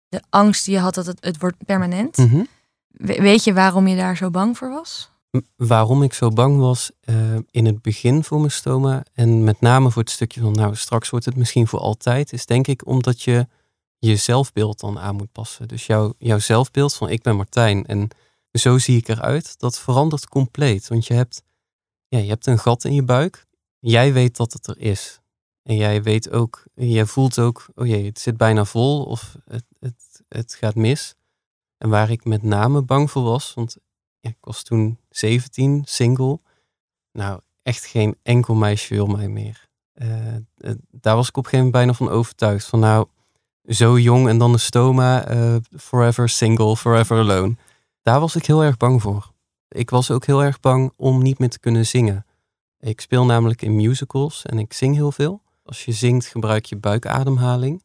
De 0.10 0.22
angst 0.30 0.66
die 0.66 0.74
je 0.74 0.80
had 0.80 0.94
dat 0.94 1.06
het, 1.06 1.18
het 1.26 1.40
wordt 1.40 1.66
permanent. 1.66 2.18
Mhm. 2.18 2.44
We- 2.88 3.22
weet 3.22 3.44
je 3.44 3.54
waarom 3.54 3.88
je 3.88 3.96
daar 3.96 4.18
zo 4.18 4.30
bang 4.30 4.58
voor 4.58 4.70
was? 4.70 5.12
M- 5.32 5.38
Waarom 5.56 6.04
ik 6.04 6.14
zo 6.14 6.30
bang 6.30 6.58
was 6.60 6.92
eh, 7.02 7.36
in 7.52 7.66
het 7.66 7.82
begin 7.82 8.24
voor 8.24 8.40
mijn 8.40 8.52
stoma 8.52 9.04
en 9.14 9.44
met 9.44 9.62
name 9.62 9.92
voor 9.92 10.02
het 10.02 10.12
stukje 10.12 10.42
van 10.42 10.52
nou 10.52 10.76
straks 10.76 11.10
wordt 11.10 11.26
het 11.26 11.36
misschien 11.36 11.68
voor 11.68 11.80
altijd, 11.80 12.34
is 12.34 12.46
denk 12.46 12.68
ik 12.68 12.88
omdat 12.88 13.22
je 13.22 13.48
je 13.98 14.16
zelfbeeld 14.16 14.80
dan 14.80 15.00
aan 15.00 15.16
moet 15.16 15.32
passen. 15.32 15.68
Dus 15.68 15.86
jouw, 15.86 16.14
jouw 16.18 16.40
zelfbeeld 16.40 16.94
van 16.96 17.10
ik 17.10 17.22
ben 17.22 17.36
Martijn 17.36 17.86
en 17.86 18.08
zo 18.52 18.78
zie 18.78 18.98
ik 18.98 19.08
eruit, 19.08 19.60
dat 19.60 19.80
verandert 19.80 20.28
compleet. 20.28 20.88
Want 20.88 21.08
je 21.08 21.14
hebt, 21.14 21.44
ja, 22.08 22.18
je 22.20 22.30
hebt 22.30 22.46
een 22.46 22.60
gat 22.60 22.84
in 22.84 22.94
je 22.94 23.04
buik. 23.04 23.46
Jij 23.88 24.14
weet 24.14 24.38
dat 24.38 24.54
het 24.54 24.68
er 24.68 24.80
is. 24.80 25.22
En 25.64 25.76
jij 25.76 26.04
weet 26.04 26.30
ook, 26.30 26.64
jij 26.74 27.06
voelt 27.06 27.40
ook, 27.40 27.66
oh 27.76 27.88
jee, 27.88 28.06
het 28.06 28.20
zit 28.20 28.38
bijna 28.38 28.66
vol 28.66 29.04
of 29.04 29.38
het, 29.46 29.66
het, 29.80 30.24
het 30.28 30.54
gaat 30.54 30.76
mis. 30.76 31.16
En 31.78 31.90
waar 31.90 32.10
ik 32.10 32.26
met 32.26 32.44
name 32.44 32.82
bang 32.82 33.12
voor 33.12 33.24
was, 33.24 33.54
want 33.54 33.78
ik 34.20 34.38
was 34.40 34.64
toen 34.64 35.00
17, 35.10 35.82
single. 35.86 36.40
Nou, 37.12 37.40
echt 37.62 37.86
geen 37.86 38.18
enkel 38.22 38.56
meisje 38.56 38.94
wil 38.94 39.08
mij 39.08 39.28
meer. 39.28 39.70
Eh, 39.94 40.36
eh, 40.36 40.42
daar 40.92 41.16
was 41.16 41.28
ik 41.28 41.38
op 41.38 41.44
een 41.44 41.50
gegeven 41.50 41.66
moment 41.66 41.72
bijna 41.72 41.94
van 41.94 42.10
overtuigd. 42.10 42.66
Van 42.66 42.80
nou, 42.80 43.08
zo 43.64 44.00
jong 44.00 44.28
en 44.28 44.38
dan 44.38 44.54
een 44.54 44.60
stoma, 44.60 45.28
eh, 45.28 45.56
forever 45.78 46.30
single, 46.30 46.78
forever 46.78 47.18
alone. 47.18 47.56
Daar 48.02 48.20
was 48.20 48.36
ik 48.36 48.46
heel 48.46 48.64
erg 48.64 48.78
bang 48.78 49.02
voor. 49.02 49.34
Ik 49.68 49.90
was 49.90 50.12
ook 50.12 50.26
heel 50.26 50.44
erg 50.44 50.60
bang 50.60 50.94
om 50.96 51.22
niet 51.22 51.40
meer 51.40 51.50
te 51.50 51.60
kunnen 51.60 51.86
zingen. 51.86 52.26
Ik 52.86 53.02
speel 53.02 53.26
namelijk 53.26 53.62
in 53.62 53.76
musicals 53.76 54.46
en 54.46 54.60
ik 54.60 54.74
zing 54.74 54.96
heel 54.96 55.12
veel. 55.12 55.42
Als 55.64 55.86
je 55.86 55.92
zingt 55.92 56.26
gebruik 56.26 56.66
je 56.66 56.78
buikademhaling. 56.78 57.84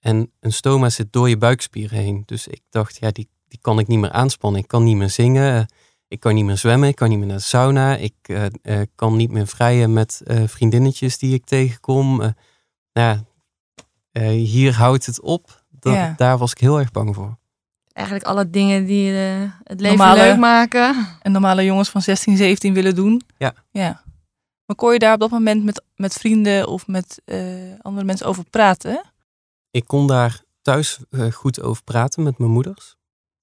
En 0.00 0.30
een 0.40 0.52
stoma 0.52 0.90
zit 0.90 1.12
door 1.12 1.28
je 1.28 1.36
buikspieren 1.36 1.98
heen. 1.98 2.22
Dus 2.26 2.46
ik 2.46 2.60
dacht, 2.70 2.96
ja, 3.00 3.10
die, 3.10 3.28
die 3.48 3.58
kan 3.62 3.78
ik 3.78 3.86
niet 3.86 3.98
meer 3.98 4.10
aanspannen. 4.10 4.60
Ik 4.60 4.68
kan 4.68 4.84
niet 4.84 4.96
meer 4.96 5.10
zingen. 5.10 5.66
Ik 6.08 6.20
kan 6.20 6.34
niet 6.34 6.44
meer 6.44 6.56
zwemmen. 6.56 6.88
Ik 6.88 6.94
kan 6.94 7.08
niet 7.08 7.18
meer 7.18 7.26
naar 7.26 7.36
de 7.36 7.42
sauna. 7.42 7.96
Ik 7.96 8.14
uh, 8.26 8.44
uh, 8.62 8.80
kan 8.94 9.16
niet 9.16 9.30
meer 9.30 9.46
vrijen 9.46 9.92
met 9.92 10.22
uh, 10.26 10.42
vriendinnetjes 10.46 11.18
die 11.18 11.34
ik 11.34 11.44
tegenkom. 11.44 12.34
nou, 12.92 13.18
hier 14.32 14.74
houdt 14.74 15.06
het 15.06 15.20
op. 15.20 15.64
Dat, 15.70 15.94
ja. 15.94 16.14
Daar 16.16 16.38
was 16.38 16.50
ik 16.50 16.58
heel 16.58 16.78
erg 16.78 16.90
bang 16.90 17.14
voor. 17.14 17.36
Eigenlijk 17.92 18.26
alle 18.26 18.50
dingen 18.50 18.84
die 18.84 19.12
het 19.12 19.80
leven 19.80 19.96
normale, 19.96 20.20
leuk 20.20 20.36
maken. 20.38 21.06
En 21.22 21.32
normale 21.32 21.64
jongens 21.64 21.88
van 21.88 22.02
16, 22.02 22.36
17 22.36 22.74
willen 22.74 22.94
doen. 22.94 23.22
Ja. 23.38 23.54
ja. 23.70 24.04
Maar 24.66 24.76
kon 24.76 24.92
je 24.92 24.98
daar 24.98 25.14
op 25.14 25.20
dat 25.20 25.30
moment 25.30 25.64
met, 25.64 25.82
met 25.94 26.14
vrienden 26.14 26.68
of 26.68 26.86
met 26.86 27.22
andere 27.80 28.06
mensen 28.06 28.26
over 28.26 28.44
praten? 28.50 29.02
Ik 29.70 29.86
kon 29.86 30.06
daar 30.06 30.42
thuis 30.62 30.98
goed 31.32 31.62
over 31.62 31.82
praten 31.84 32.22
met 32.22 32.38
mijn 32.38 32.50
moeders. 32.50 32.96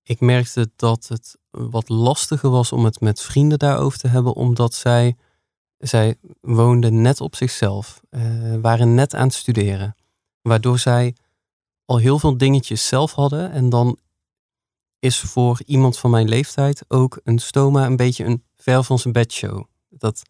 Ik 0.03 0.19
merkte 0.19 0.71
dat 0.75 1.07
het 1.07 1.37
wat 1.49 1.89
lastiger 1.89 2.49
was 2.49 2.71
om 2.71 2.85
het 2.85 2.99
met 2.99 3.21
vrienden 3.21 3.59
daarover 3.59 3.99
te 3.99 4.07
hebben, 4.07 4.33
omdat 4.33 4.73
zij, 4.73 5.15
zij 5.77 6.15
woonden 6.41 7.01
net 7.01 7.21
op 7.21 7.35
zichzelf, 7.35 8.01
uh, 8.09 8.55
waren 8.61 8.95
net 8.95 9.13
aan 9.13 9.27
het 9.27 9.33
studeren. 9.33 9.95
Waardoor 10.41 10.79
zij 10.79 11.15
al 11.85 11.97
heel 11.97 12.19
veel 12.19 12.37
dingetjes 12.37 12.87
zelf 12.87 13.11
hadden. 13.11 13.51
En 13.51 13.69
dan 13.69 13.97
is 14.99 15.19
voor 15.19 15.61
iemand 15.65 15.97
van 15.97 16.09
mijn 16.09 16.29
leeftijd 16.29 16.85
ook 16.87 17.19
een 17.23 17.39
stoma 17.39 17.85
een 17.85 17.95
beetje 17.95 18.25
een 18.25 18.43
ver 18.55 18.83
van 18.83 18.99
zijn 18.99 19.13
bedshow. 19.13 19.63
Dat, 19.89 20.21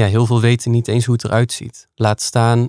ja, 0.00 0.06
heel 0.06 0.26
veel 0.26 0.40
weten 0.40 0.70
niet 0.70 0.88
eens 0.88 1.04
hoe 1.04 1.14
het 1.14 1.24
eruit 1.24 1.52
ziet. 1.52 1.88
Laat 1.94 2.20
staan 2.20 2.68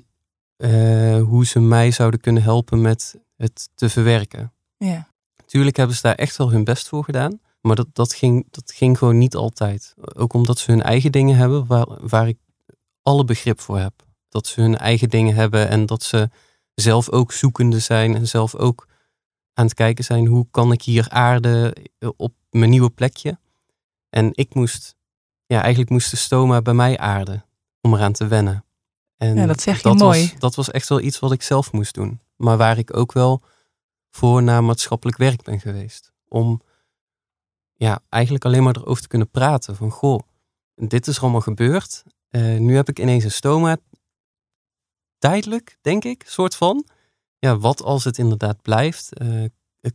uh, 0.57 1.21
hoe 1.21 1.45
ze 1.45 1.59
mij 1.59 1.91
zouden 1.91 2.19
kunnen 2.19 2.43
helpen 2.43 2.81
met 2.81 3.19
het 3.35 3.69
te 3.75 3.89
verwerken. 3.89 4.53
Ja. 4.77 5.07
Tuurlijk 5.45 5.77
hebben 5.77 5.95
ze 5.95 6.01
daar 6.01 6.15
echt 6.15 6.37
wel 6.37 6.51
hun 6.51 6.63
best 6.63 6.87
voor 6.87 7.03
gedaan. 7.03 7.39
Maar 7.61 7.75
dat, 7.75 7.87
dat, 7.93 8.13
ging, 8.13 8.47
dat 8.49 8.71
ging 8.71 8.97
gewoon 8.97 9.17
niet 9.17 9.35
altijd. 9.35 9.95
Ook 10.15 10.33
omdat 10.33 10.59
ze 10.59 10.71
hun 10.71 10.81
eigen 10.81 11.11
dingen 11.11 11.35
hebben 11.35 11.65
waar, 11.65 12.07
waar 12.07 12.27
ik 12.27 12.37
alle 13.01 13.23
begrip 13.23 13.59
voor 13.59 13.79
heb. 13.79 13.93
Dat 14.29 14.47
ze 14.47 14.61
hun 14.61 14.77
eigen 14.77 15.09
dingen 15.09 15.35
hebben 15.35 15.69
en 15.69 15.85
dat 15.85 16.03
ze 16.03 16.29
zelf 16.73 17.09
ook 17.09 17.31
zoekende 17.31 17.79
zijn 17.79 18.15
en 18.15 18.27
zelf 18.27 18.55
ook 18.55 18.87
aan 19.53 19.65
het 19.65 19.73
kijken 19.73 20.03
zijn 20.03 20.25
hoe 20.25 20.47
kan 20.51 20.71
ik 20.71 20.81
hier 20.81 21.09
aarden 21.09 21.73
op 22.17 22.33
mijn 22.49 22.69
nieuwe 22.69 22.89
plekje. 22.89 23.39
En 24.09 24.29
ik 24.33 24.53
moest, 24.53 24.95
ja, 25.47 25.61
eigenlijk 25.61 25.89
moest 25.89 26.11
de 26.11 26.17
stoma 26.17 26.61
bij 26.61 26.73
mij 26.73 26.97
aarden 26.97 27.45
om 27.81 27.93
eraan 27.93 28.13
te 28.13 28.27
wennen. 28.27 28.65
En 29.17 29.35
ja, 29.35 29.45
dat 29.45 29.61
zeg 29.61 29.77
je 29.77 29.83
dat 29.83 29.97
mooi. 29.97 30.21
Was, 30.21 30.39
dat 30.39 30.55
was 30.55 30.71
echt 30.71 30.89
wel 30.89 31.01
iets 31.01 31.19
wat 31.19 31.31
ik 31.31 31.41
zelf 31.41 31.71
moest 31.71 31.93
doen. 31.93 32.19
Maar 32.35 32.57
waar 32.57 32.77
ik 32.77 32.97
ook 32.97 33.11
wel 33.11 33.41
voor 34.09 34.43
naar 34.43 34.63
maatschappelijk 34.63 35.17
werk 35.17 35.43
ben 35.43 35.59
geweest. 35.59 36.13
Om 36.27 36.61
ja, 37.73 37.99
eigenlijk 38.09 38.45
alleen 38.45 38.63
maar 38.63 38.75
erover 38.75 39.01
te 39.01 39.07
kunnen 39.07 39.29
praten. 39.29 39.75
Van 39.75 39.91
goh, 39.91 40.19
dit 40.75 41.07
is 41.07 41.15
er 41.15 41.21
allemaal 41.21 41.41
gebeurd. 41.41 42.03
Uh, 42.29 42.59
nu 42.59 42.75
heb 42.75 42.89
ik 42.89 42.99
ineens 42.99 43.23
een 43.23 43.31
stoma. 43.31 43.77
Tijdelijk, 45.17 45.77
denk 45.81 46.03
ik, 46.03 46.23
soort 46.27 46.55
van. 46.55 46.85
Ja, 47.39 47.57
wat 47.57 47.83
als 47.83 48.03
het 48.03 48.17
inderdaad 48.17 48.61
blijft? 48.61 49.21
Uh, 49.21 49.45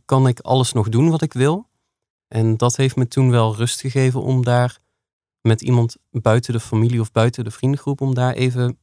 kan 0.05 0.27
ik 0.27 0.39
alles 0.39 0.73
nog 0.73 0.89
doen 0.89 1.09
wat 1.09 1.21
ik 1.21 1.33
wil? 1.33 1.69
En 2.27 2.57
dat 2.57 2.75
heeft 2.75 2.95
me 2.95 3.07
toen 3.07 3.29
wel 3.29 3.55
rust 3.55 3.81
gegeven 3.81 4.21
om 4.21 4.43
daar 4.43 4.79
met 5.43 5.61
iemand 5.61 5.95
buiten 6.09 6.53
de 6.53 6.59
familie 6.59 6.99
of 6.99 7.11
buiten 7.11 7.43
de 7.43 7.51
vriendengroep, 7.51 8.01
om 8.01 8.13
daar 8.13 8.33
even 8.33 8.77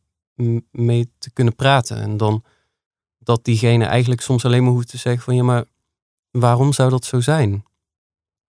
mee 0.71 1.12
te 1.19 1.31
kunnen 1.31 1.55
praten. 1.55 1.97
En 1.97 2.17
dan 2.17 2.45
dat 3.19 3.45
diegene 3.45 3.85
eigenlijk 3.85 4.21
soms 4.21 4.45
alleen 4.45 4.62
maar 4.62 4.73
hoeft 4.73 4.88
te 4.88 4.99
zeggen 4.99 5.23
van 5.23 5.35
ja, 5.35 5.43
maar 5.43 5.64
waarom 6.31 6.73
zou 6.73 6.90
dat 6.90 7.05
zo 7.05 7.21
zijn? 7.21 7.64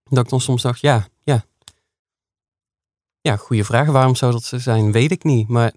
Dat 0.04 0.24
ik 0.24 0.30
dan 0.30 0.42
soms 0.42 0.62
dacht, 0.62 0.80
ja, 0.80 1.08
ja. 1.24 1.46
Ja, 3.22 3.36
goede 3.36 3.64
vraag. 3.64 3.88
Waarom 3.88 4.16
zou 4.16 4.32
dat 4.32 4.44
zo 4.44 4.58
zijn? 4.58 4.92
Weet 4.92 5.12
ik 5.12 5.24
niet. 5.24 5.48
Maar 5.48 5.74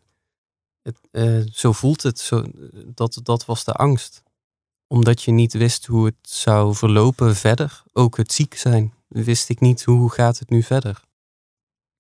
het, 0.83 0.99
uh, 1.13 1.47
zo 1.53 1.73
voelt 1.73 2.03
het. 2.03 2.19
Zo, 2.19 2.45
dat, 2.87 3.21
dat 3.23 3.45
was 3.45 3.65
de 3.65 3.73
angst. 3.73 4.23
Omdat 4.87 5.23
je 5.23 5.31
niet 5.31 5.53
wist 5.53 5.87
hoe 5.87 6.05
het 6.05 6.17
zou 6.23 6.75
verlopen 6.75 7.37
verder. 7.37 7.83
Ook 7.93 8.17
het 8.17 8.33
ziek 8.33 8.55
zijn. 8.55 8.95
Wist 9.09 9.49
ik 9.49 9.61
niet 9.61 9.85
hoe 9.85 10.11
gaat 10.11 10.39
het 10.39 10.51
nu 10.51 10.63
verder. 10.63 11.03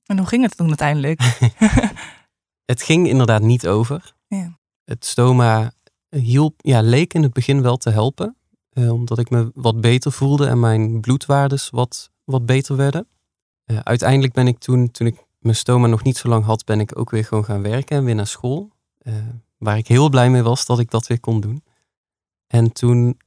En 0.07 0.19
hoe 0.19 0.27
ging 0.27 0.43
het 0.43 0.57
toen 0.57 0.69
uiteindelijk? 0.69 1.39
het 2.73 2.83
ging 2.83 3.09
inderdaad 3.09 3.43
niet 3.43 3.67
over. 3.67 4.15
Ja. 4.27 4.59
Het 4.85 5.05
stoma 5.05 5.73
hielp, 6.09 6.55
ja, 6.57 6.81
leek 6.81 7.15
in 7.15 7.23
het 7.23 7.33
begin 7.33 7.63
wel 7.63 7.77
te 7.77 7.91
helpen. 7.91 8.37
Uh, 8.73 8.93
omdat 8.93 9.19
ik 9.19 9.31
me 9.31 9.51
wat 9.55 9.81
beter 9.81 10.13
voelde 10.13 10.47
en 10.47 10.61
mijn 10.61 11.01
bloedwaardes 11.01 11.71
wat, 11.71 12.11
wat 12.25 12.47
beter 12.47 12.77
werden. 12.77 13.09
Uh, 13.67 13.79
uiteindelijk 13.79 14.33
ben 14.33 14.47
ik 14.47 14.59
toen, 14.59 14.91
toen 14.91 15.07
ik 15.07 15.25
mijn 15.39 15.57
stoma 15.57 15.87
nog 15.87 16.03
niet 16.03 16.17
zo 16.17 16.29
lang 16.29 16.45
had, 16.45 16.65
ben 16.65 16.81
ik 16.81 16.99
ook 16.99 17.11
weer 17.11 17.25
gewoon 17.25 17.45
gaan 17.45 17.63
werken 17.63 17.97
en 17.97 18.05
weer 18.05 18.15
naar 18.15 18.27
school. 18.27 18.71
Uh, 19.03 19.15
waar 19.59 19.77
ik 19.77 19.89
heel 19.89 20.09
blij 20.09 20.31
mee 20.31 20.43
was 20.43 20.67
dat 20.67 20.79
ik 20.79 20.91
dat 20.91 21.07
weer 21.07 21.21
kon 21.21 21.41
doen. 21.41 21.65
En 22.47 22.73
toen 22.73 23.21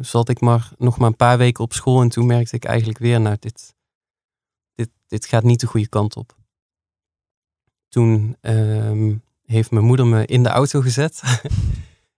zat 0.00 0.28
ik 0.28 0.40
maar 0.40 0.70
nog 0.78 0.98
maar 0.98 1.08
een 1.08 1.16
paar 1.16 1.38
weken 1.38 1.64
op 1.64 1.72
school 1.72 2.00
en 2.00 2.08
toen 2.08 2.26
merkte 2.26 2.56
ik 2.56 2.64
eigenlijk 2.64 2.98
weer, 2.98 3.20
nou, 3.20 3.36
dit, 3.40 3.74
dit, 5.06 5.26
gaat 5.26 5.42
niet 5.42 5.60
de 5.60 5.66
goede 5.66 5.88
kant 5.88 6.16
op. 6.16 6.36
Toen 7.88 8.36
ehm, 8.40 9.16
heeft 9.44 9.70
mijn 9.70 9.84
moeder 9.84 10.06
me 10.06 10.26
in 10.26 10.42
de 10.42 10.48
auto 10.48 10.80
gezet 10.80 11.22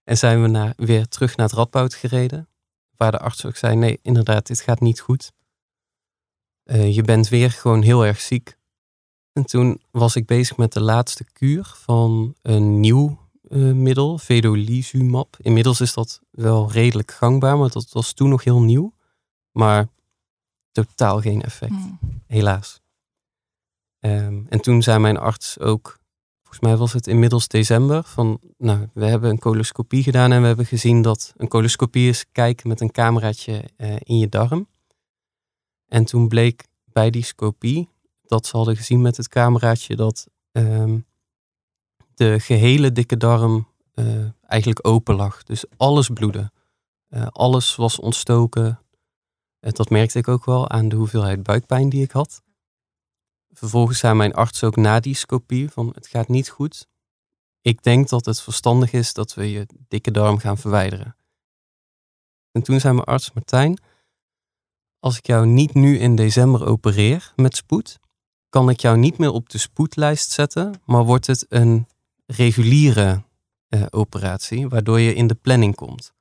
En 0.03 0.17
zijn 0.17 0.41
we 0.41 0.47
naar, 0.47 0.73
weer 0.77 1.07
terug 1.07 1.35
naar 1.35 1.47
het 1.47 1.55
Radboud 1.55 1.93
gereden. 1.93 2.47
Waar 2.97 3.11
de 3.11 3.19
arts 3.19 3.45
ook 3.45 3.55
zei, 3.55 3.75
nee, 3.75 3.99
inderdaad, 4.01 4.47
dit 4.47 4.61
gaat 4.61 4.79
niet 4.79 4.99
goed. 4.99 5.31
Uh, 6.65 6.95
je 6.95 7.01
bent 7.01 7.29
weer 7.29 7.51
gewoon 7.51 7.81
heel 7.81 8.05
erg 8.05 8.21
ziek. 8.21 8.57
En 9.33 9.45
toen 9.45 9.81
was 9.91 10.15
ik 10.15 10.25
bezig 10.25 10.57
met 10.57 10.73
de 10.73 10.81
laatste 10.81 11.23
kuur 11.23 11.71
van 11.75 12.35
een 12.41 12.79
nieuw 12.79 13.19
uh, 13.49 13.73
middel, 13.73 14.17
vedolizumab. 14.17 15.37
Inmiddels 15.41 15.81
is 15.81 15.93
dat 15.93 16.21
wel 16.31 16.71
redelijk 16.71 17.11
gangbaar, 17.11 17.57
maar 17.57 17.69
dat 17.69 17.91
was 17.91 18.13
toen 18.13 18.29
nog 18.29 18.43
heel 18.43 18.61
nieuw. 18.61 18.93
Maar 19.51 19.87
totaal 20.73 21.21
geen 21.21 21.41
effect, 21.41 21.71
hmm. 21.71 21.99
helaas. 22.27 22.81
Um, 23.99 24.45
en 24.49 24.61
toen 24.61 24.81
zei 24.81 24.99
mijn 24.99 25.17
arts 25.17 25.59
ook, 25.59 25.99
volgens 26.41 26.63
mij 26.63 26.77
was 26.77 26.93
het 26.93 27.07
inmiddels 27.07 27.47
december, 27.47 28.03
van 28.03 28.39
nou, 28.57 28.89
we 28.93 29.05
hebben 29.05 29.29
een 29.29 29.39
coloscopie 29.39 30.03
gedaan 30.03 30.31
en 30.31 30.41
we 30.41 30.47
hebben 30.47 30.65
gezien 30.65 31.01
dat 31.01 31.33
een 31.37 31.47
coloscopie 31.47 32.09
is 32.09 32.25
kijken 32.31 32.67
met 32.67 32.81
een 32.81 32.91
cameraatje 32.91 33.69
uh, 33.77 33.95
in 33.99 34.17
je 34.17 34.29
darm. 34.29 34.67
En 35.87 36.05
toen 36.05 36.27
bleek 36.27 36.65
bij 36.85 37.09
die 37.09 37.23
scopie 37.23 37.89
dat 38.21 38.45
ze 38.45 38.57
hadden 38.57 38.75
gezien 38.75 39.01
met 39.01 39.17
het 39.17 39.27
cameraatje 39.27 39.95
dat 39.95 40.27
um, 40.51 41.05
de 42.13 42.39
gehele 42.39 42.91
dikke 42.91 43.17
darm 43.17 43.67
uh, 43.95 44.25
eigenlijk 44.41 44.87
open 44.87 45.15
lag. 45.15 45.43
Dus 45.43 45.65
alles 45.77 46.09
bloedde. 46.09 46.51
Uh, 47.09 47.27
alles 47.27 47.75
was 47.75 47.99
ontstoken. 47.99 48.79
Dat 49.71 49.89
merkte 49.89 50.17
ik 50.17 50.27
ook 50.27 50.45
wel 50.45 50.69
aan 50.69 50.89
de 50.89 50.95
hoeveelheid 50.95 51.43
buikpijn 51.43 51.89
die 51.89 52.03
ik 52.03 52.11
had. 52.11 52.41
Vervolgens 53.49 53.99
zei 53.99 54.13
mijn 54.13 54.33
arts 54.33 54.63
ook 54.63 54.75
na 54.75 54.99
die 54.99 55.15
scopie 55.15 55.69
van 55.69 55.91
het 55.95 56.07
gaat 56.07 56.27
niet 56.27 56.49
goed. 56.49 56.87
Ik 57.61 57.83
denk 57.83 58.09
dat 58.09 58.25
het 58.25 58.41
verstandig 58.41 58.93
is 58.93 59.13
dat 59.13 59.33
we 59.33 59.51
je 59.51 59.67
dikke 59.87 60.11
darm 60.11 60.37
gaan 60.37 60.57
verwijderen. 60.57 61.15
En 62.51 62.63
toen 62.63 62.79
zei 62.79 62.93
mijn 62.93 63.05
arts 63.05 63.31
Martijn, 63.33 63.79
als 64.99 65.17
ik 65.17 65.25
jou 65.25 65.45
niet 65.45 65.73
nu 65.73 65.97
in 65.97 66.15
december 66.15 66.65
opereer 66.65 67.33
met 67.35 67.55
spoed, 67.55 67.99
kan 68.49 68.69
ik 68.69 68.79
jou 68.79 68.97
niet 68.97 69.17
meer 69.17 69.31
op 69.31 69.49
de 69.49 69.57
spoedlijst 69.57 70.31
zetten, 70.31 70.81
maar 70.85 71.03
wordt 71.03 71.27
het 71.27 71.45
een 71.49 71.87
reguliere 72.25 73.23
eh, 73.67 73.85
operatie, 73.89 74.67
waardoor 74.67 74.99
je 74.99 75.13
in 75.13 75.27
de 75.27 75.35
planning 75.35 75.75
komt. 75.75 76.13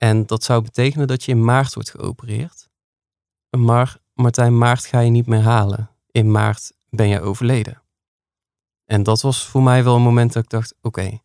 En 0.00 0.26
dat 0.26 0.44
zou 0.44 0.62
betekenen 0.62 1.06
dat 1.06 1.24
je 1.24 1.32
in 1.32 1.44
maart 1.44 1.74
wordt 1.74 1.90
geopereerd. 1.90 2.68
Maar 3.56 3.96
Martijn, 4.14 4.58
maart 4.58 4.84
ga 4.84 5.00
je 5.00 5.10
niet 5.10 5.26
meer 5.26 5.40
halen. 5.42 5.90
In 6.10 6.30
maart 6.30 6.72
ben 6.88 7.08
je 7.08 7.20
overleden. 7.20 7.82
En 8.84 9.02
dat 9.02 9.20
was 9.20 9.46
voor 9.46 9.62
mij 9.62 9.84
wel 9.84 9.96
een 9.96 10.02
moment 10.02 10.32
dat 10.32 10.42
ik 10.42 10.50
dacht, 10.50 10.74
oké, 10.80 11.18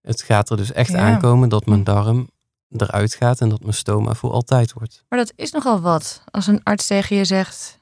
het 0.00 0.22
gaat 0.22 0.50
er 0.50 0.56
dus 0.56 0.72
echt 0.72 0.94
aankomen 0.94 1.48
dat 1.48 1.66
mijn 1.66 1.84
darm 1.84 2.30
eruit 2.68 3.14
gaat 3.14 3.40
en 3.40 3.48
dat 3.48 3.60
mijn 3.60 3.74
stoma 3.74 4.14
voor 4.14 4.30
altijd 4.30 4.72
wordt. 4.72 5.04
Maar 5.08 5.18
dat 5.18 5.32
is 5.36 5.50
nogal 5.50 5.80
wat. 5.80 6.22
Als 6.30 6.46
een 6.46 6.62
arts 6.62 6.86
tegen 6.86 7.16
je 7.16 7.24
zegt, 7.24 7.78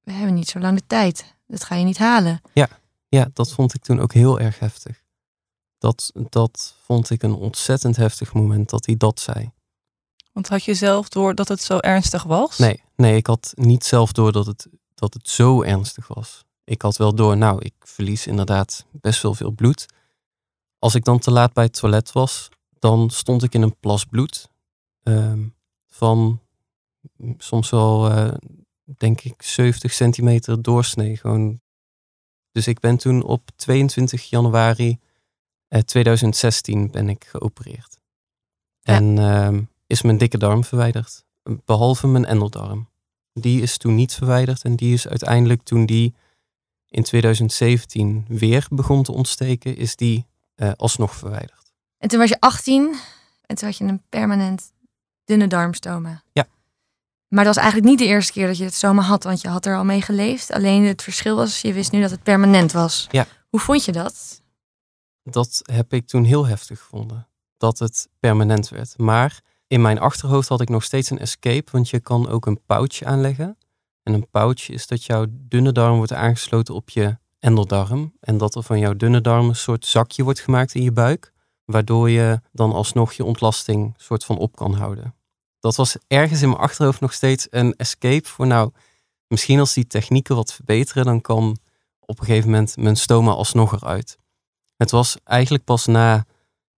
we 0.00 0.12
hebben 0.12 0.34
niet 0.34 0.48
zo 0.48 0.58
lang 0.58 0.78
de 0.78 0.86
tijd. 0.86 1.34
Dat 1.46 1.64
ga 1.64 1.74
je 1.74 1.84
niet 1.84 1.98
halen. 1.98 2.40
Ja, 3.08 3.28
dat 3.32 3.52
vond 3.52 3.74
ik 3.74 3.82
toen 3.82 4.00
ook 4.00 4.12
heel 4.12 4.40
erg 4.40 4.58
heftig. 4.58 5.04
Dat, 5.78 6.12
dat 6.14 6.74
vond 6.84 7.10
ik 7.10 7.22
een 7.22 7.34
ontzettend 7.34 7.96
heftig 7.96 8.34
moment 8.34 8.70
dat 8.70 8.86
hij 8.86 8.96
dat 8.96 9.20
zei. 9.20 9.50
Want 10.32 10.48
had 10.48 10.64
je 10.64 10.74
zelf 10.74 11.08
door 11.08 11.34
dat 11.34 11.48
het 11.48 11.60
zo 11.60 11.78
ernstig 11.78 12.22
was? 12.22 12.58
Nee, 12.58 12.82
nee, 12.96 13.16
ik 13.16 13.26
had 13.26 13.52
niet 13.54 13.84
zelf 13.84 14.12
door 14.12 14.32
dat 14.32 14.46
het, 14.46 14.66
dat 14.94 15.14
het 15.14 15.28
zo 15.28 15.62
ernstig 15.62 16.08
was. 16.08 16.44
Ik 16.64 16.82
had 16.82 16.96
wel 16.96 17.14
door, 17.14 17.36
nou, 17.36 17.60
ik 17.62 17.74
verlies 17.78 18.26
inderdaad 18.26 18.86
best 18.90 19.22
wel 19.22 19.34
veel 19.34 19.50
bloed. 19.50 19.86
Als 20.78 20.94
ik 20.94 21.04
dan 21.04 21.18
te 21.18 21.30
laat 21.30 21.52
bij 21.52 21.64
het 21.64 21.78
toilet 21.78 22.12
was, 22.12 22.48
dan 22.78 23.10
stond 23.10 23.42
ik 23.42 23.54
in 23.54 23.62
een 23.62 23.78
plas 23.80 24.04
bloed. 24.04 24.48
ehm, 25.02 25.48
van 25.88 26.40
soms 27.38 27.70
wel, 27.70 28.10
eh, 28.10 28.34
denk 28.84 29.20
ik, 29.20 29.42
70 29.42 29.92
centimeter 29.92 30.62
doorsnee. 30.62 31.16
Gewoon. 31.16 31.60
Dus 32.52 32.66
ik 32.66 32.80
ben 32.80 32.96
toen 32.96 33.22
op 33.22 33.50
22 33.56 34.22
januari 34.22 34.98
eh, 35.68 35.80
2016 35.80 36.90
ben 36.90 37.08
ik 37.08 37.24
geopereerd. 37.24 37.98
Ja. 38.80 38.94
En 38.94 39.18
ehm, 39.18 39.62
is 39.86 40.02
mijn 40.02 40.18
dikke 40.18 40.38
darm 40.38 40.64
verwijderd. 40.64 41.24
Behalve 41.64 42.06
mijn 42.06 42.24
endeldarm. 42.24 42.88
Die 43.32 43.62
is 43.62 43.76
toen 43.76 43.94
niet 43.94 44.14
verwijderd. 44.14 44.62
En 44.62 44.76
die 44.76 44.92
is 44.92 45.08
uiteindelijk 45.08 45.62
toen 45.62 45.86
die 45.86 46.14
in 46.88 47.02
2017 47.02 48.24
weer 48.28 48.66
begon 48.70 49.02
te 49.02 49.12
ontsteken, 49.12 49.76
is 49.76 49.96
die 49.96 50.26
eh, 50.54 50.72
alsnog 50.76 51.14
verwijderd. 51.14 51.72
En 51.98 52.08
toen 52.08 52.18
was 52.18 52.28
je 52.28 52.40
18 52.40 52.94
en 53.46 53.56
toen 53.56 53.68
had 53.68 53.76
je 53.76 53.84
een 53.84 54.02
permanent 54.08 54.72
dunne 55.24 55.46
darmstoma. 55.46 56.22
Ja. 56.32 56.46
Maar 57.28 57.44
dat 57.44 57.54
was 57.54 57.64
eigenlijk 57.64 57.90
niet 57.90 57.98
de 57.98 58.14
eerste 58.14 58.32
keer 58.32 58.46
dat 58.46 58.58
je 58.58 58.64
het 58.64 58.74
stoma 58.74 59.02
had, 59.02 59.24
want 59.24 59.40
je 59.40 59.48
had 59.48 59.66
er 59.66 59.76
al 59.76 59.84
mee 59.84 60.02
geleefd. 60.02 60.52
Alleen 60.52 60.84
het 60.84 61.02
verschil 61.02 61.36
was, 61.36 61.60
je 61.60 61.72
wist 61.72 61.92
nu 61.92 62.00
dat 62.00 62.10
het 62.10 62.22
permanent 62.22 62.72
was. 62.72 63.06
Ja. 63.10 63.26
Hoe 63.48 63.60
vond 63.60 63.84
je 63.84 63.92
dat? 63.92 64.42
Dat 65.30 65.60
heb 65.62 65.92
ik 65.92 66.06
toen 66.06 66.24
heel 66.24 66.46
heftig 66.46 66.80
gevonden. 66.80 67.28
Dat 67.56 67.78
het 67.78 68.08
permanent 68.20 68.68
werd. 68.68 68.98
Maar 68.98 69.40
in 69.66 69.80
mijn 69.80 69.98
achterhoofd 69.98 70.48
had 70.48 70.60
ik 70.60 70.68
nog 70.68 70.84
steeds 70.84 71.10
een 71.10 71.18
escape. 71.18 71.70
Want 71.70 71.90
je 71.90 72.00
kan 72.00 72.28
ook 72.28 72.46
een 72.46 72.60
pouch 72.66 73.02
aanleggen. 73.02 73.58
En 74.02 74.12
een 74.12 74.30
pouch 74.30 74.68
is 74.68 74.86
dat 74.86 75.04
jouw 75.04 75.26
dunne 75.30 75.72
darm 75.72 75.96
wordt 75.96 76.12
aangesloten 76.12 76.74
op 76.74 76.90
je 76.90 77.18
endeldarm. 77.38 78.12
En 78.20 78.38
dat 78.38 78.54
er 78.54 78.62
van 78.62 78.78
jouw 78.78 78.94
dunne 78.94 79.20
darm 79.20 79.48
een 79.48 79.56
soort 79.56 79.86
zakje 79.86 80.22
wordt 80.22 80.40
gemaakt 80.40 80.74
in 80.74 80.82
je 80.82 80.92
buik. 80.92 81.32
Waardoor 81.64 82.10
je 82.10 82.40
dan 82.52 82.72
alsnog 82.72 83.12
je 83.12 83.24
ontlasting 83.24 83.94
soort 83.96 84.24
van 84.24 84.38
op 84.38 84.56
kan 84.56 84.74
houden. 84.74 85.14
Dat 85.60 85.76
was 85.76 85.96
ergens 86.06 86.42
in 86.42 86.48
mijn 86.48 86.60
achterhoofd 86.60 87.00
nog 87.00 87.12
steeds 87.12 87.46
een 87.50 87.74
escape 87.76 88.28
voor 88.28 88.46
nou... 88.46 88.70
Misschien 89.28 89.58
als 89.58 89.74
die 89.74 89.86
technieken 89.86 90.36
wat 90.36 90.52
verbeteren, 90.52 91.04
dan 91.04 91.20
kan 91.20 91.58
op 92.00 92.18
een 92.20 92.24
gegeven 92.24 92.50
moment 92.50 92.76
mijn 92.76 92.96
stoma 92.96 93.30
alsnog 93.30 93.72
eruit. 93.72 94.18
Het 94.76 94.90
was 94.90 95.16
eigenlijk 95.24 95.64
pas 95.64 95.86
na 95.86 96.26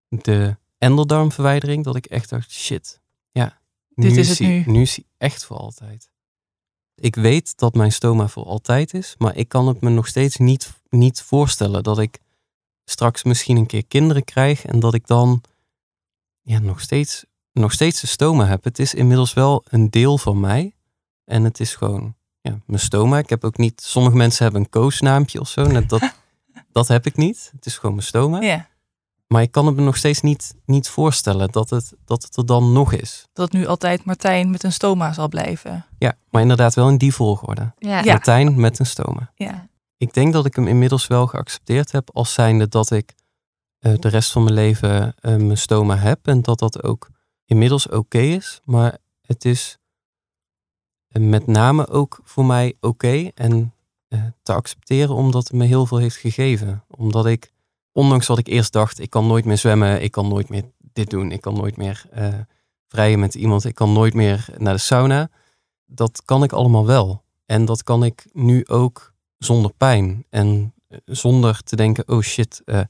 de 0.08 0.56
endeldarmverwijdering 0.78 1.84
dat 1.84 1.96
ik 1.96 2.06
echt 2.06 2.28
dacht, 2.28 2.50
shit, 2.50 3.00
ja, 3.30 3.60
Dit 3.94 4.12
nu 4.12 4.18
is 4.18 4.28
het 4.28 4.38
nu. 4.38 4.62
Nu 4.66 4.82
hij 4.82 5.04
echt 5.16 5.44
voor 5.44 5.56
altijd. 5.56 6.10
Ik 6.94 7.14
weet 7.14 7.56
dat 7.56 7.74
mijn 7.74 7.92
stoma 7.92 8.28
voor 8.28 8.44
altijd 8.44 8.94
is, 8.94 9.14
maar 9.18 9.36
ik 9.36 9.48
kan 9.48 9.68
het 9.68 9.80
me 9.80 9.90
nog 9.90 10.06
steeds 10.06 10.36
niet, 10.36 10.72
niet 10.88 11.22
voorstellen 11.22 11.82
dat 11.82 11.98
ik 11.98 12.18
straks 12.84 13.22
misschien 13.22 13.56
een 13.56 13.66
keer 13.66 13.86
kinderen 13.86 14.24
krijg 14.24 14.64
en 14.64 14.80
dat 14.80 14.94
ik 14.94 15.06
dan 15.06 15.42
ja, 16.42 16.58
nog, 16.58 16.80
steeds, 16.80 17.24
nog 17.52 17.72
steeds 17.72 18.02
een 18.02 18.08
stoma 18.08 18.46
heb. 18.46 18.64
Het 18.64 18.78
is 18.78 18.94
inmiddels 18.94 19.32
wel 19.32 19.64
een 19.68 19.90
deel 19.90 20.18
van 20.18 20.40
mij 20.40 20.74
en 21.24 21.44
het 21.44 21.60
is 21.60 21.74
gewoon 21.74 22.16
ja, 22.40 22.58
mijn 22.66 22.80
stoma. 22.80 23.18
Ik 23.18 23.28
heb 23.28 23.44
ook 23.44 23.56
niet, 23.56 23.80
sommige 23.80 24.16
mensen 24.16 24.42
hebben 24.42 24.60
een 24.60 24.70
koosnaampje 24.70 25.40
of 25.40 25.48
zo, 25.48 25.66
net 25.66 25.88
dat, 25.88 26.14
dat 26.72 26.88
heb 26.88 27.06
ik 27.06 27.16
niet. 27.16 27.50
Het 27.52 27.66
is 27.66 27.78
gewoon 27.78 27.94
mijn 27.94 28.06
stoma. 28.06 28.40
Ja. 28.40 28.68
Maar 29.26 29.42
ik 29.42 29.50
kan 29.50 29.66
het 29.66 29.76
me 29.76 29.82
nog 29.82 29.96
steeds 29.96 30.20
niet, 30.20 30.54
niet 30.64 30.88
voorstellen 30.88 31.48
dat 31.50 31.70
het, 31.70 31.92
dat 32.04 32.22
het 32.22 32.36
er 32.36 32.46
dan 32.46 32.72
nog 32.72 32.92
is. 32.92 33.26
Dat 33.32 33.52
nu 33.52 33.66
altijd 33.66 34.04
Martijn 34.04 34.50
met 34.50 34.62
een 34.62 34.72
stoma 34.72 35.12
zal 35.12 35.28
blijven. 35.28 35.86
Ja, 35.98 36.14
maar 36.30 36.42
inderdaad 36.42 36.74
wel 36.74 36.88
in 36.88 36.98
die 36.98 37.14
volgorde. 37.14 37.72
Ja. 37.78 38.02
Martijn 38.02 38.60
met 38.60 38.78
een 38.78 38.86
stoma. 38.86 39.32
Ja. 39.34 39.68
Ik 39.96 40.14
denk 40.14 40.32
dat 40.32 40.46
ik 40.46 40.56
hem 40.56 40.66
inmiddels 40.66 41.06
wel 41.06 41.26
geaccepteerd 41.26 41.92
heb 41.92 42.10
als 42.12 42.32
zijnde 42.32 42.68
dat 42.68 42.90
ik 42.90 43.14
eh, 43.78 43.94
de 43.98 44.08
rest 44.08 44.32
van 44.32 44.42
mijn 44.42 44.54
leven 44.54 45.14
eh, 45.14 45.36
mijn 45.36 45.58
stoma 45.58 45.96
heb. 45.96 46.26
En 46.26 46.42
dat 46.42 46.58
dat 46.58 46.82
ook 46.82 47.10
inmiddels 47.44 47.88
oké 47.88 48.18
is. 48.18 48.60
Maar 48.64 48.98
het 49.22 49.44
is 49.44 49.78
eh, 51.08 51.22
met 51.22 51.46
name 51.46 51.88
ook 51.88 52.20
voor 52.24 52.44
mij 52.44 52.74
oké 52.80 53.30
en 53.34 53.72
te 54.42 54.52
accepteren 54.52 55.14
omdat 55.14 55.42
het 55.42 55.52
me 55.52 55.64
heel 55.64 55.86
veel 55.86 55.98
heeft 55.98 56.16
gegeven. 56.16 56.84
Omdat 56.88 57.26
ik, 57.26 57.52
ondanks 57.92 58.26
wat 58.26 58.38
ik 58.38 58.46
eerst 58.46 58.72
dacht, 58.72 58.98
ik 58.98 59.10
kan 59.10 59.26
nooit 59.26 59.44
meer 59.44 59.58
zwemmen, 59.58 60.02
ik 60.02 60.10
kan 60.10 60.28
nooit 60.28 60.48
meer 60.48 60.64
dit 60.78 61.10
doen, 61.10 61.32
ik 61.32 61.40
kan 61.40 61.54
nooit 61.54 61.76
meer 61.76 62.04
eh, 62.10 62.34
vrijen 62.88 63.18
met 63.18 63.34
iemand, 63.34 63.64
ik 63.64 63.74
kan 63.74 63.92
nooit 63.92 64.14
meer 64.14 64.48
naar 64.56 64.74
de 64.74 64.80
sauna. 64.80 65.30
Dat 65.86 66.22
kan 66.24 66.42
ik 66.42 66.52
allemaal 66.52 66.86
wel. 66.86 67.22
En 67.46 67.64
dat 67.64 67.82
kan 67.82 68.04
ik 68.04 68.26
nu 68.32 68.66
ook 68.66 69.12
zonder 69.38 69.72
pijn. 69.76 70.24
En 70.30 70.74
eh, 70.88 70.98
zonder 71.04 71.62
te 71.62 71.76
denken, 71.76 72.08
oh 72.08 72.20
shit, 72.20 72.62
eh 72.64 72.80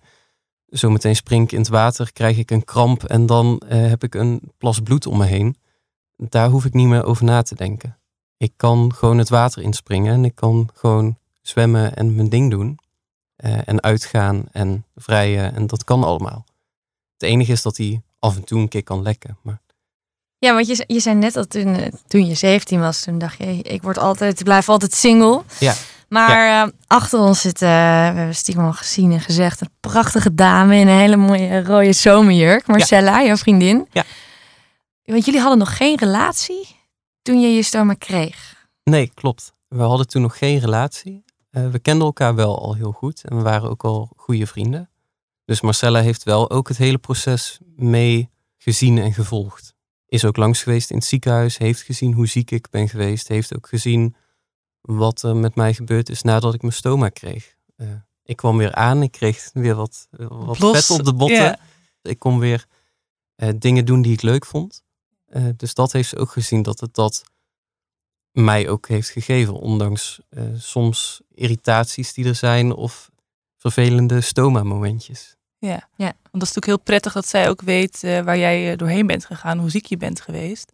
zometeen 0.68 1.16
spring 1.16 1.44
ik 1.44 1.52
in 1.52 1.59
het 1.59 1.68
water, 1.68 2.12
krijg 2.12 2.38
ik 2.38 2.50
een 2.50 2.64
kramp 2.64 3.04
en 3.04 3.26
dan 3.26 3.59
eh, 3.59 3.88
heb 3.88 4.04
ik 4.04 4.14
een 4.14 4.40
plas 4.59 4.81
bloed 4.81 5.07
om 5.07 5.18
me 5.18 5.24
heen. 5.24 5.57
Daar 6.16 6.48
hoef 6.48 6.64
ik 6.64 6.74
niet 6.74 6.88
meer 6.88 7.04
over 7.04 7.24
na 7.24 7.42
te 7.42 7.54
denken. 7.54 7.98
Ik 8.38 8.53
kan 8.57 8.94
gewoon 8.94 9.18
het 9.18 9.29
water 9.29 9.62
inspringen 9.62 10.14
en 10.14 10.24
ik 10.24 10.35
kan 10.35 10.68
gewoon 10.74 11.18
zwemmen 11.42 11.96
en 11.96 12.14
mijn 12.14 12.29
ding 12.29 12.51
doen. 12.51 12.79
Eh, 13.37 13.59
en 13.64 13.83
uitgaan 13.83 14.44
en 14.53 14.85
vrijen 14.96 15.55
en 15.55 15.66
dat 15.66 15.85
kan 15.85 16.05
allemaal. 16.05 16.44
Het 17.12 17.22
enige 17.22 17.53
is 17.53 17.62
dat 17.62 17.77
hij 17.77 18.03
af 18.18 18.37
en 18.37 18.44
toe 18.44 18.61
een 18.61 18.68
keer 18.68 18.83
kan 18.83 19.03
lekken. 19.03 19.38
Maar 19.42 19.61
Ja, 20.38 20.55
want 20.55 20.66
je, 20.66 20.85
je 20.87 21.01
zei 21.01 21.16
net 21.16 21.33
dat 21.33 21.51
toen, 21.51 21.74
eh, 21.74 21.92
toen 22.07 22.27
je 22.27 22.35
17 22.35 22.81
was, 22.81 23.03
toen 23.03 23.18
dacht 23.18 23.38
je, 23.38 23.62
ik 23.62 23.83
word 23.83 23.98
altijd, 23.98 24.38
ik 24.38 24.44
blijf 24.44 24.68
altijd 24.68 24.94
single. 24.94 25.42
Ja. 25.59 25.74
Maar 26.09 26.66
eh, 26.66 26.72
achter 26.87 27.18
ons 27.20 27.40
zit, 27.40 27.61
we 27.61 27.66
hebben 27.66 28.35
stiekem 28.35 28.64
al 28.64 28.72
gezien 28.72 29.12
en 29.12 29.20
gezegd, 29.20 29.61
een 29.61 29.70
prachtige 29.81 30.35
dame 30.35 30.77
in 30.77 30.88
een 30.88 30.98
hele 30.98 31.16
mooie 31.16 31.62
rode 31.62 31.92
zomerjurk. 31.92 32.66
Marcella, 32.66 33.22
jouw 33.22 33.37
vriendin. 33.37 33.88
Ja. 33.92 34.05
Want 35.05 35.24
jullie 35.24 35.40
hadden 35.40 35.59
nog 35.59 35.77
geen 35.77 35.96
relatie 35.98 36.78
toen 37.29 37.41
je 37.41 37.49
je 37.49 37.62
stoma 37.62 37.95
kreeg. 37.95 38.67
Nee, 38.85 39.11
klopt. 39.14 39.53
We 39.69 39.83
hadden 39.83 40.07
toen 40.07 40.23
nog 40.23 40.38
geen 40.38 40.59
relatie. 40.59 41.25
Eh, 41.51 41.71
we 41.71 41.79
kenden 41.79 42.07
elkaar 42.07 42.35
wel 42.35 42.59
al 42.59 42.75
heel 42.75 42.93
goed 42.93 43.25
en 43.25 43.37
we 43.37 43.43
waren 43.43 43.71
ook 43.71 43.85
al 43.85 44.12
goede 44.17 44.47
vrienden. 44.47 44.91
Dus 45.45 45.61
Marcella 45.61 46.01
heeft 46.01 46.23
wel 46.23 46.51
ook 46.51 46.69
het 46.69 46.77
hele 46.77 46.99
proces 46.99 47.59
mee 47.77 48.31
gezien 48.57 48.99
en 48.99 49.12
gevolgd. 49.12 49.75
Is 50.07 50.25
ook 50.25 50.37
langs 50.37 50.62
geweest 50.62 50.91
in 50.91 50.97
het 50.97 51.05
ziekenhuis, 51.05 51.59
heeft 51.59 51.83
gezien 51.83 52.12
hoe 52.12 52.27
ziek 52.27 52.51
ik 52.51 52.71
ben 52.71 52.88
geweest, 52.88 53.29
heeft 53.29 53.57
ook 53.57 53.69
gezien 53.69 54.14
wat 54.81 55.23
er 55.23 55.37
met 55.37 55.55
mij 55.55 55.75
gebeurd 55.75 56.09
is 56.09 56.23
nadat 56.23 56.55
ik 56.55 56.62
mijn 56.62 56.75
stoma 56.75 57.09
kreeg. 57.09 57.55
Eh, 57.77 57.88
ik 58.23 58.37
kwam 58.37 58.57
weer 58.57 58.75
aan, 58.75 59.03
ik 59.03 59.12
kreeg 59.12 59.51
weer 59.53 59.75
wat, 59.75 60.09
wat 60.29 60.59
Los, 60.59 60.87
vet 60.87 60.99
op 60.99 61.05
de 61.05 61.14
botten. 61.14 61.59
Ik 62.03 62.19
kon 62.19 62.38
weer 62.38 62.67
eh, 63.35 63.49
dingen 63.59 63.85
doen 63.85 64.03
die 64.03 64.12
ik 64.12 64.23
leuk 64.23 64.47
vond. 64.47 64.87
Eh, 65.29 65.45
dus 65.57 65.75
dat 65.75 65.93
heeft 65.93 66.09
ze 66.09 66.17
ook 66.17 66.31
gezien 66.31 66.62
dat 66.62 66.81
het 66.81 66.95
dat 66.95 67.23
mij 68.33 68.69
ook 68.69 68.88
heeft 68.88 69.09
gegeven. 69.09 69.55
Ondanks 69.55 70.21
eh, 70.29 70.43
soms 70.57 71.21
irritaties 71.35 72.12
die 72.12 72.25
er 72.25 72.35
zijn 72.35 72.73
of 72.73 73.11
vervelende 73.57 74.21
stoma-momentjes. 74.21 75.37
Ja. 75.59 75.88
Ja. 75.97 76.12
Want 76.12 76.17
dat 76.33 76.43
is 76.43 76.55
natuurlijk 76.55 76.67
heel 76.67 76.79
prettig 76.79 77.12
dat 77.12 77.27
zij 77.27 77.49
ook 77.49 77.61
weet 77.61 78.05
eh, 78.05 78.21
waar 78.21 78.38
jij 78.38 78.77
doorheen 78.77 79.07
bent 79.07 79.25
gegaan, 79.25 79.59
hoe 79.59 79.71
ziek 79.71 79.87
je 79.87 79.97
bent 79.97 80.21
geweest. 80.21 80.73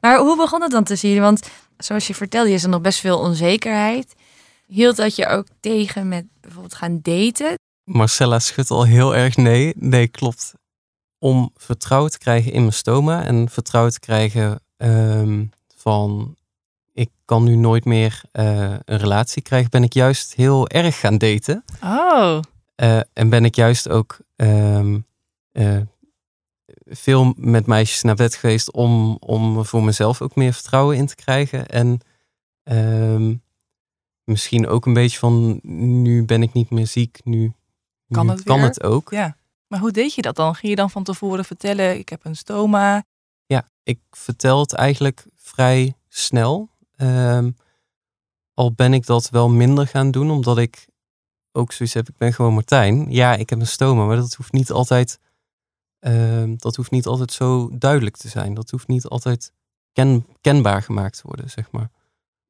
Maar 0.00 0.18
hoe 0.18 0.36
begon 0.36 0.62
het 0.62 0.70
dan 0.70 0.84
tussen 0.84 1.08
jullie? 1.08 1.22
Want 1.22 1.48
zoals 1.76 2.06
je 2.06 2.14
vertelde, 2.14 2.52
is 2.52 2.62
er 2.62 2.68
nog 2.68 2.80
best 2.80 2.98
veel 2.98 3.18
onzekerheid. 3.18 4.14
Hield 4.66 4.96
dat 4.96 5.16
je 5.16 5.26
ook 5.26 5.46
tegen 5.60 6.08
met 6.08 6.26
bijvoorbeeld 6.40 6.74
gaan 6.74 6.98
daten? 7.02 7.54
Marcella 7.84 8.38
schudt 8.38 8.70
al 8.70 8.84
heel 8.84 9.16
erg 9.16 9.36
nee. 9.36 9.72
Nee, 9.76 10.08
klopt. 10.08 10.54
Om 11.22 11.50
vertrouwen 11.56 12.10
te 12.10 12.18
krijgen 12.18 12.52
in 12.52 12.60
mijn 12.60 12.72
stoma 12.72 13.24
en 13.24 13.48
vertrouwen 13.48 13.92
te 13.92 14.00
krijgen 14.00 14.60
ehm, 14.76 15.44
van 15.76 16.36
ik 16.92 17.10
kan 17.24 17.44
nu 17.44 17.54
nooit 17.56 17.84
meer 17.84 18.20
eh, 18.32 18.74
een 18.84 18.98
relatie 18.98 19.42
krijgen, 19.42 19.70
ben 19.70 19.82
ik 19.82 19.92
juist 19.92 20.34
heel 20.34 20.68
erg 20.68 21.00
gaan 21.00 21.18
daten. 21.18 21.64
Oh, 21.82 22.40
Eh, 22.74 23.00
en 23.12 23.28
ben 23.28 23.44
ik 23.44 23.54
juist 23.54 23.88
ook 23.88 24.18
ehm, 24.36 24.98
eh, 25.52 25.76
veel 26.86 27.32
met 27.36 27.66
meisjes 27.66 28.02
naar 28.02 28.14
bed 28.14 28.34
geweest 28.34 28.72
om, 28.72 29.16
om 29.16 29.64
voor 29.64 29.82
mezelf 29.84 30.22
ook 30.22 30.34
meer 30.34 30.52
vertrouwen 30.52 30.96
in 30.96 31.06
te 31.06 31.14
krijgen. 31.14 31.66
En 31.68 32.00
ehm, 32.62 33.34
misschien 34.24 34.66
ook 34.68 34.86
een 34.86 34.92
beetje 34.92 35.18
van 35.18 35.60
nu 36.02 36.24
ben 36.24 36.42
ik 36.42 36.52
niet 36.52 36.70
meer 36.70 36.86
ziek, 36.86 37.20
nu 37.24 37.52
Kan 38.10 38.26
nu 38.26 38.32
het 38.32 38.42
kan 38.42 38.56
weer? 38.56 38.66
het 38.66 38.82
ook. 38.82 39.10
ja. 39.10 39.36
Maar 39.70 39.80
hoe 39.80 39.90
deed 39.90 40.14
je 40.14 40.22
dat 40.22 40.36
dan? 40.36 40.54
Ging 40.54 40.68
je 40.68 40.76
dan 40.76 40.90
van 40.90 41.02
tevoren 41.02 41.44
vertellen, 41.44 41.98
ik 41.98 42.08
heb 42.08 42.24
een 42.24 42.36
stoma? 42.36 43.04
Ja, 43.46 43.68
ik 43.82 44.00
vertel 44.10 44.60
het 44.60 44.72
eigenlijk 44.72 45.26
vrij 45.34 45.94
snel. 46.08 46.70
Ehm, 46.96 47.50
al 48.54 48.72
ben 48.72 48.94
ik 48.94 49.06
dat 49.06 49.30
wel 49.30 49.48
minder 49.48 49.86
gaan 49.86 50.10
doen, 50.10 50.30
omdat 50.30 50.58
ik 50.58 50.86
ook 51.52 51.72
zoiets 51.72 51.94
heb, 51.94 52.08
ik 52.08 52.16
ben 52.16 52.32
gewoon 52.32 52.54
Martijn. 52.54 53.10
Ja, 53.10 53.34
ik 53.34 53.50
heb 53.50 53.60
een 53.60 53.66
stoma, 53.66 54.04
maar 54.04 54.16
dat 54.16 54.34
hoeft 54.34 54.52
niet 54.52 54.70
altijd, 54.70 55.18
ehm, 55.98 56.54
dat 56.56 56.76
hoeft 56.76 56.90
niet 56.90 57.06
altijd 57.06 57.32
zo 57.32 57.70
duidelijk 57.78 58.16
te 58.16 58.28
zijn. 58.28 58.54
Dat 58.54 58.70
hoeft 58.70 58.88
niet 58.88 59.06
altijd 59.06 59.52
ken, 59.92 60.26
kenbaar 60.40 60.82
gemaakt 60.82 61.16
te 61.16 61.26
worden, 61.26 61.50
zeg 61.50 61.70
maar. 61.70 61.90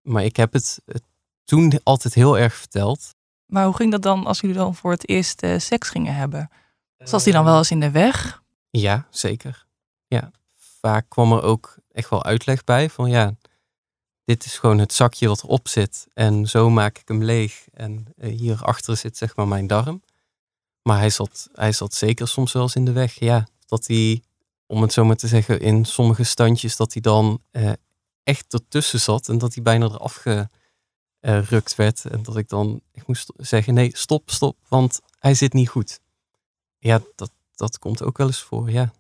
Maar 0.03 0.25
ik 0.25 0.37
heb 0.37 0.53
het, 0.53 0.81
het 0.85 1.03
toen 1.45 1.81
altijd 1.83 2.15
heel 2.15 2.39
erg 2.39 2.55
verteld. 2.55 3.15
Maar 3.47 3.65
hoe 3.65 3.77
ging 3.77 3.91
dat 3.91 4.03
dan 4.03 4.27
als 4.27 4.41
jullie 4.41 4.57
dan 4.57 4.75
voor 4.75 4.91
het 4.91 5.09
eerst 5.09 5.43
eh, 5.43 5.59
seks 5.59 5.89
gingen 5.89 6.15
hebben? 6.15 6.51
Zat 7.05 7.25
die 7.25 7.33
dan 7.33 7.45
wel 7.45 7.59
eens 7.59 7.71
in 7.71 7.81
de 7.81 7.91
weg? 7.91 8.43
Ja, 8.71 9.07
zeker. 9.11 9.67
Ja, 10.07 10.31
vaak 10.81 11.09
kwam 11.09 11.33
er 11.33 11.43
ook 11.43 11.77
echt 11.93 12.11
wel 12.11 12.25
uitleg 12.25 12.65
bij 12.65 12.91
van 12.91 13.11
ja, 13.11 13.35
dit 14.25 14.45
is 14.45 14.59
gewoon 14.59 14.79
het 14.79 14.93
zakje 14.93 15.29
wat 15.29 15.43
erop 15.43 15.69
zit 15.69 16.07
en 16.15 16.47
zo 16.47 16.71
maak 16.71 16.99
ik 16.99 17.09
hem 17.09 17.23
leeg 17.23 17.65
en 17.73 18.07
uh, 18.17 18.39
hierachter 18.39 18.97
zit 18.97 19.17
zeg 19.17 19.37
maar 19.37 19.49
mijn 19.49 19.67
darm. 19.67 20.03
Maar 20.83 20.99
hij 20.99 21.11
zat, 21.11 21.49
hij 21.53 21.73
zat 21.73 21.95
zeker 21.95 22.29
soms 22.29 22.53
wel 22.53 22.63
eens 22.63 22.75
in 22.75 22.85
de 22.85 22.93
weg. 22.93 23.15
Ja, 23.19 23.47
dat 23.67 23.87
hij, 23.87 24.23
om 24.67 24.83
het 24.83 24.93
zo 24.93 25.05
maar 25.05 25.17
te 25.17 25.29
zeggen, 25.29 25.61
in 25.61 25.85
sommige 25.85 26.25
standjes 26.25 26.77
dat 26.77 26.93
hij 26.93 27.03
dan 27.03 27.43
uh, 27.53 27.73
echt 28.23 28.53
ertussen 28.53 29.01
zat 29.01 29.29
en 29.29 29.39
dat 29.39 29.55
hij 29.55 29.63
bijna 29.63 29.87
eraf 29.87 30.25
gerukt 31.21 31.75
werd. 31.75 32.05
En 32.05 32.23
dat 32.23 32.37
ik 32.37 32.49
dan 32.49 32.81
echt 32.93 33.07
moest 33.07 33.33
zeggen, 33.37 33.75
nee, 33.75 33.91
stop, 33.93 34.31
stop, 34.31 34.57
want 34.69 35.01
hij 35.19 35.35
zit 35.35 35.53
niet 35.53 35.69
goed. 35.69 36.01
Ja, 36.81 37.03
dat, 37.15 37.31
dat 37.55 37.79
komt 37.79 38.03
ook 38.03 38.19
wel 38.19 38.27
eens 38.27 38.43
voor, 38.43 38.71
ja. 38.71 38.93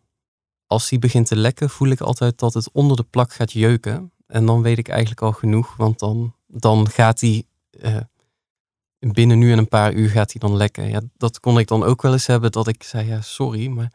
Als 0.67 0.91
hij 0.91 0.99
begint 0.99 1.27
te 1.27 1.37
lekken, 1.37 1.71
voel 1.71 1.89
ik 1.89 2.01
altijd 2.01 2.39
dat 2.39 2.55
het 2.55 2.71
onder 2.73 2.97
de 2.97 3.03
plak 3.03 3.33
gaat 3.33 3.53
jeuken. 3.53 4.13
En 4.27 4.47
dan 4.47 4.63
weet 4.63 4.79
ik 4.79 4.89
eigenlijk 4.89 5.23
al 5.23 5.33
genoeg, 5.33 5.77
want 5.77 5.99
dan, 5.99 6.35
dan 6.47 6.89
gaat 6.91 7.21
hij 7.21 7.45
uh, 7.71 8.01
binnen 8.99 9.39
nu 9.39 9.53
en 9.53 9.59
een 9.59 9.69
paar 9.69 9.93
uur 9.93 10.09
gaat 10.09 10.33
hij 10.33 10.41
dan 10.41 10.57
lekken. 10.57 10.89
Ja, 10.89 11.01
dat 11.17 11.41
kon 11.41 11.59
ik 11.59 11.67
dan 11.67 11.83
ook 11.83 12.03
wel 12.03 12.13
eens 12.13 12.27
hebben, 12.27 12.53
dat 12.53 12.67
ik 12.67 12.83
zei, 12.83 13.07
ja, 13.07 13.21
sorry, 13.21 13.67
maar 13.67 13.93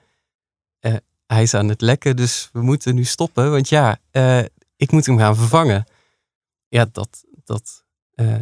uh, 0.82 0.95
hij 1.28 1.41
is 1.41 1.54
aan 1.54 1.69
het 1.69 1.82
lekken, 1.82 2.15
dus 2.15 2.50
we 2.54 2.62
moeten 2.62 2.95
nu 2.95 3.04
stoppen. 3.04 3.52
Want 3.52 3.69
ja, 3.69 4.00
uh, 4.12 4.43
ik 4.76 4.91
moet 4.91 5.06
hem 5.06 5.17
gaan 5.17 5.36
vervangen. 5.36 5.86
Ja, 6.67 6.89
dat, 6.91 7.24
dat, 7.43 7.85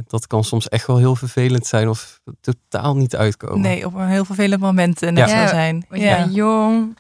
dat 0.08 0.28
kan 0.28 0.44
soms 0.44 0.70
echt 0.70 0.88
wel 0.88 0.98
heel 0.98 1.16
vervelend 1.16 1.68
zijn 1.68 1.90
of 1.90 2.20
totaal 2.42 2.96
niet 2.96 3.16
uitkomen. 3.16 3.62
Nee, 3.62 3.86
op 3.86 3.94
een 3.94 4.08
heel 4.08 4.26
vervelend 4.26 4.62
moment 4.62 5.00
net 5.00 5.18
ja. 5.18 5.48
zo 5.48 5.54
zijn. 5.54 5.86
Ja. 5.90 5.98
je 5.98 6.24
bent 6.24 6.36
jong, 6.36 6.98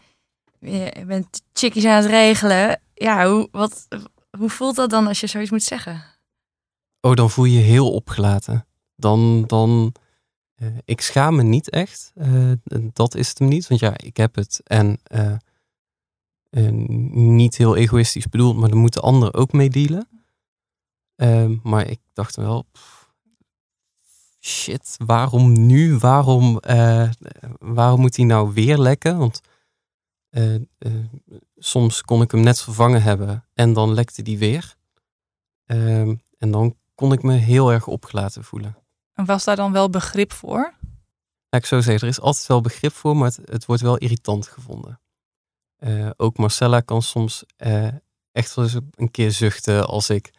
je 0.59 1.03
bent 1.07 1.41
chickies 1.53 1.85
aan 1.85 2.01
het 2.01 2.05
regelen. 2.05 2.81
Ja, 2.93 3.29
hoe, 3.29 3.47
wat, 3.51 3.87
hoe 4.37 4.49
voelt 4.49 4.75
dat 4.75 4.89
dan 4.89 5.07
als 5.07 5.19
je 5.19 5.27
zoiets 5.27 5.51
moet 5.51 5.63
zeggen? 5.63 6.03
Oh, 7.01 7.13
dan 7.13 7.29
voel 7.29 7.45
je 7.45 7.57
je 7.57 7.63
heel 7.63 7.91
opgelaten. 7.91 8.65
Dan, 8.95 9.43
dan 9.47 9.93
uh, 10.61 10.67
ik 10.85 11.01
schaam 11.01 11.35
me 11.35 11.43
niet 11.43 11.69
echt. 11.69 12.11
Uh, 12.15 12.51
dat 12.93 13.15
is 13.15 13.29
het 13.29 13.39
hem 13.39 13.47
niet. 13.47 13.67
Want 13.67 13.79
ja, 13.79 13.97
ik 13.97 14.17
heb 14.17 14.35
het. 14.35 14.61
En 14.63 14.99
uh, 15.15 15.35
niet 17.11 17.57
heel 17.57 17.75
egoïstisch 17.75 18.27
bedoeld, 18.27 18.57
maar 18.57 18.69
dan 18.69 18.77
moeten 18.77 19.01
anderen 19.01 19.33
ook 19.33 19.51
mee 19.51 19.69
dealen. 19.69 20.22
Ehm, 21.23 21.55
maar 21.63 21.87
ik 21.87 21.99
dacht 22.13 22.35
wel, 22.35 22.65
pff, 22.71 23.11
shit, 24.39 24.95
waarom 25.05 25.65
nu? 25.65 25.97
Waarom, 25.97 26.59
waarom 27.59 27.99
moet 27.99 28.15
hij 28.15 28.25
nou 28.25 28.53
weer 28.53 28.77
lekken? 28.77 29.17
Want 29.17 29.41
soms 31.57 32.01
kon 32.01 32.21
ik 32.21 32.31
hem 32.31 32.41
net 32.41 32.61
vervangen 32.61 33.01
hebben 33.01 33.45
en 33.53 33.73
dan 33.73 33.93
lekte 33.93 34.21
die 34.21 34.37
weer. 34.37 34.75
Um, 35.65 36.21
en 36.37 36.51
dan 36.51 36.77
kon 36.95 37.13
ik 37.13 37.23
me 37.23 37.33
heel 37.33 37.71
erg 37.71 37.87
opgelaten 37.87 38.43
voelen. 38.43 38.77
En 39.13 39.25
was 39.25 39.43
daar 39.43 39.55
dan 39.55 39.71
wel 39.71 39.89
begrip 39.89 40.31
voor? 40.31 40.73
Ja, 41.49 41.57
ik 41.57 41.65
zou 41.65 41.81
zeggen, 41.81 42.03
er 42.03 42.13
is 42.13 42.21
altijd 42.21 42.47
wel 42.47 42.61
begrip 42.61 42.93
voor, 42.93 43.17
maar 43.17 43.27
het, 43.27 43.39
het 43.45 43.65
wordt 43.65 43.81
wel 43.81 43.97
irritant 43.97 44.47
gevonden. 44.47 44.99
Ook 46.17 46.37
Marcella 46.37 46.79
kan 46.79 47.01
soms 47.01 47.43
echt 48.31 48.55
wel 48.55 48.65
eens 48.65 48.77
een 48.95 49.11
keer 49.11 49.31
zuchten 49.31 49.87
als 49.87 50.09
ik 50.09 50.31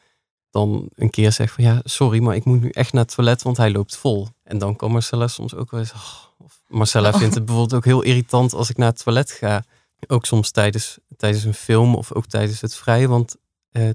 dan 0.54 0.88
een 0.94 1.10
keer 1.10 1.32
zeg 1.32 1.52
van 1.52 1.64
ja, 1.64 1.80
sorry, 1.84 2.22
maar 2.22 2.34
ik 2.36 2.44
moet 2.44 2.60
nu 2.60 2.68
echt 2.68 2.92
naar 2.92 3.02
het 3.02 3.14
toilet, 3.14 3.42
want 3.42 3.56
hij 3.56 3.70
loopt 3.70 3.96
vol. 3.96 4.28
En 4.42 4.58
dan 4.58 4.76
kan 4.76 4.90
Marcella 4.90 5.28
soms 5.28 5.54
ook 5.54 5.70
wel 5.70 5.80
eens... 5.80 5.92
Oh, 5.92 6.24
of 6.38 6.62
Marcella 6.68 7.08
oh. 7.08 7.18
vindt 7.20 7.34
het 7.34 7.44
bijvoorbeeld 7.44 7.74
ook 7.74 7.84
heel 7.84 8.02
irritant 8.02 8.52
als 8.52 8.70
ik 8.70 8.76
naar 8.76 8.88
het 8.88 9.02
toilet 9.04 9.30
ga. 9.30 9.64
Ook 10.06 10.26
soms 10.26 10.50
tijdens, 10.50 10.98
tijdens 11.16 11.44
een 11.44 11.54
film 11.54 11.94
of 11.94 12.12
ook 12.12 12.26
tijdens 12.26 12.60
het 12.60 12.74
vrij. 12.74 13.08
Want 13.08 13.36
eh, 13.70 13.88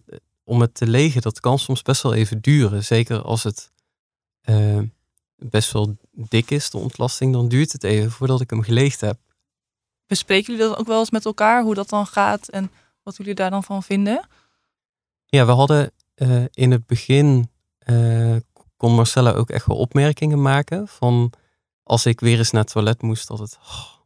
om 0.44 0.62
het 0.62 0.74
te 0.74 0.88
legen, 0.88 1.22
dat 1.22 1.40
kan 1.40 1.60
soms 1.60 1.82
best 1.82 2.02
wel 2.02 2.14
even 2.14 2.42
duren. 2.42 2.84
Zeker 2.84 3.22
als 3.22 3.44
het 3.44 3.72
eh, 4.42 4.80
best 5.36 5.72
wel 5.72 5.98
dik 6.12 6.52
is, 6.52 6.70
de 6.70 6.78
ontlasting, 6.78 7.34
dan 7.34 7.48
duurt 7.48 7.72
het 7.72 7.84
even 7.84 8.12
voordat 8.12 8.42
ik 8.42 8.50
hem 8.50 8.62
geleegd 8.62 9.02
heb. 9.02 9.18
Bespreken 10.08 10.54
jullie 10.54 10.70
dat 10.70 10.78
ook 10.78 10.88
wel 10.88 11.00
eens 11.00 11.12
met 11.12 11.26
elkaar, 11.26 11.64
hoe 11.64 11.76
dat 11.76 11.90
dan 11.90 12.08
gaat 12.08 12.48
en 12.48 12.72
wat 13.04 13.18
jullie 13.18 13.36
daar 13.36 13.50
dan 13.50 13.64
van 13.64 13.84
vinden? 13.84 14.28
Ja, 15.26 15.46
we 15.46 15.52
hadden 15.52 15.92
uh, 16.22 16.44
in 16.52 16.72
het 16.72 16.86
begin, 16.86 17.50
uh, 17.86 18.36
kon 18.78 18.96
Marcella 18.96 19.32
ook 19.32 19.50
echt 19.50 19.66
wel 19.66 19.78
opmerkingen 19.78 20.42
maken 20.42 20.88
van 20.88 21.34
als 21.84 22.06
ik 22.06 22.20
weer 22.20 22.38
eens 22.38 22.52
naar 22.52 22.64
het 22.64 22.72
toilet 22.72 23.02
moest, 23.02 23.28
dat 23.28 23.40
het 23.40 23.60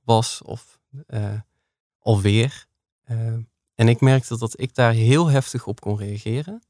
was 0.03 0.41
of 0.45 0.79
uh, 1.07 1.39
alweer. 1.99 2.65
Uh, 3.11 3.17
en 3.75 3.87
ik 3.87 4.01
merkte 4.01 4.37
dat 4.37 4.59
ik 4.59 4.75
daar 4.75 4.93
heel 4.93 5.27
heftig 5.27 5.67
op 5.67 5.79
kon 5.81 5.97
reageren. 5.97 6.61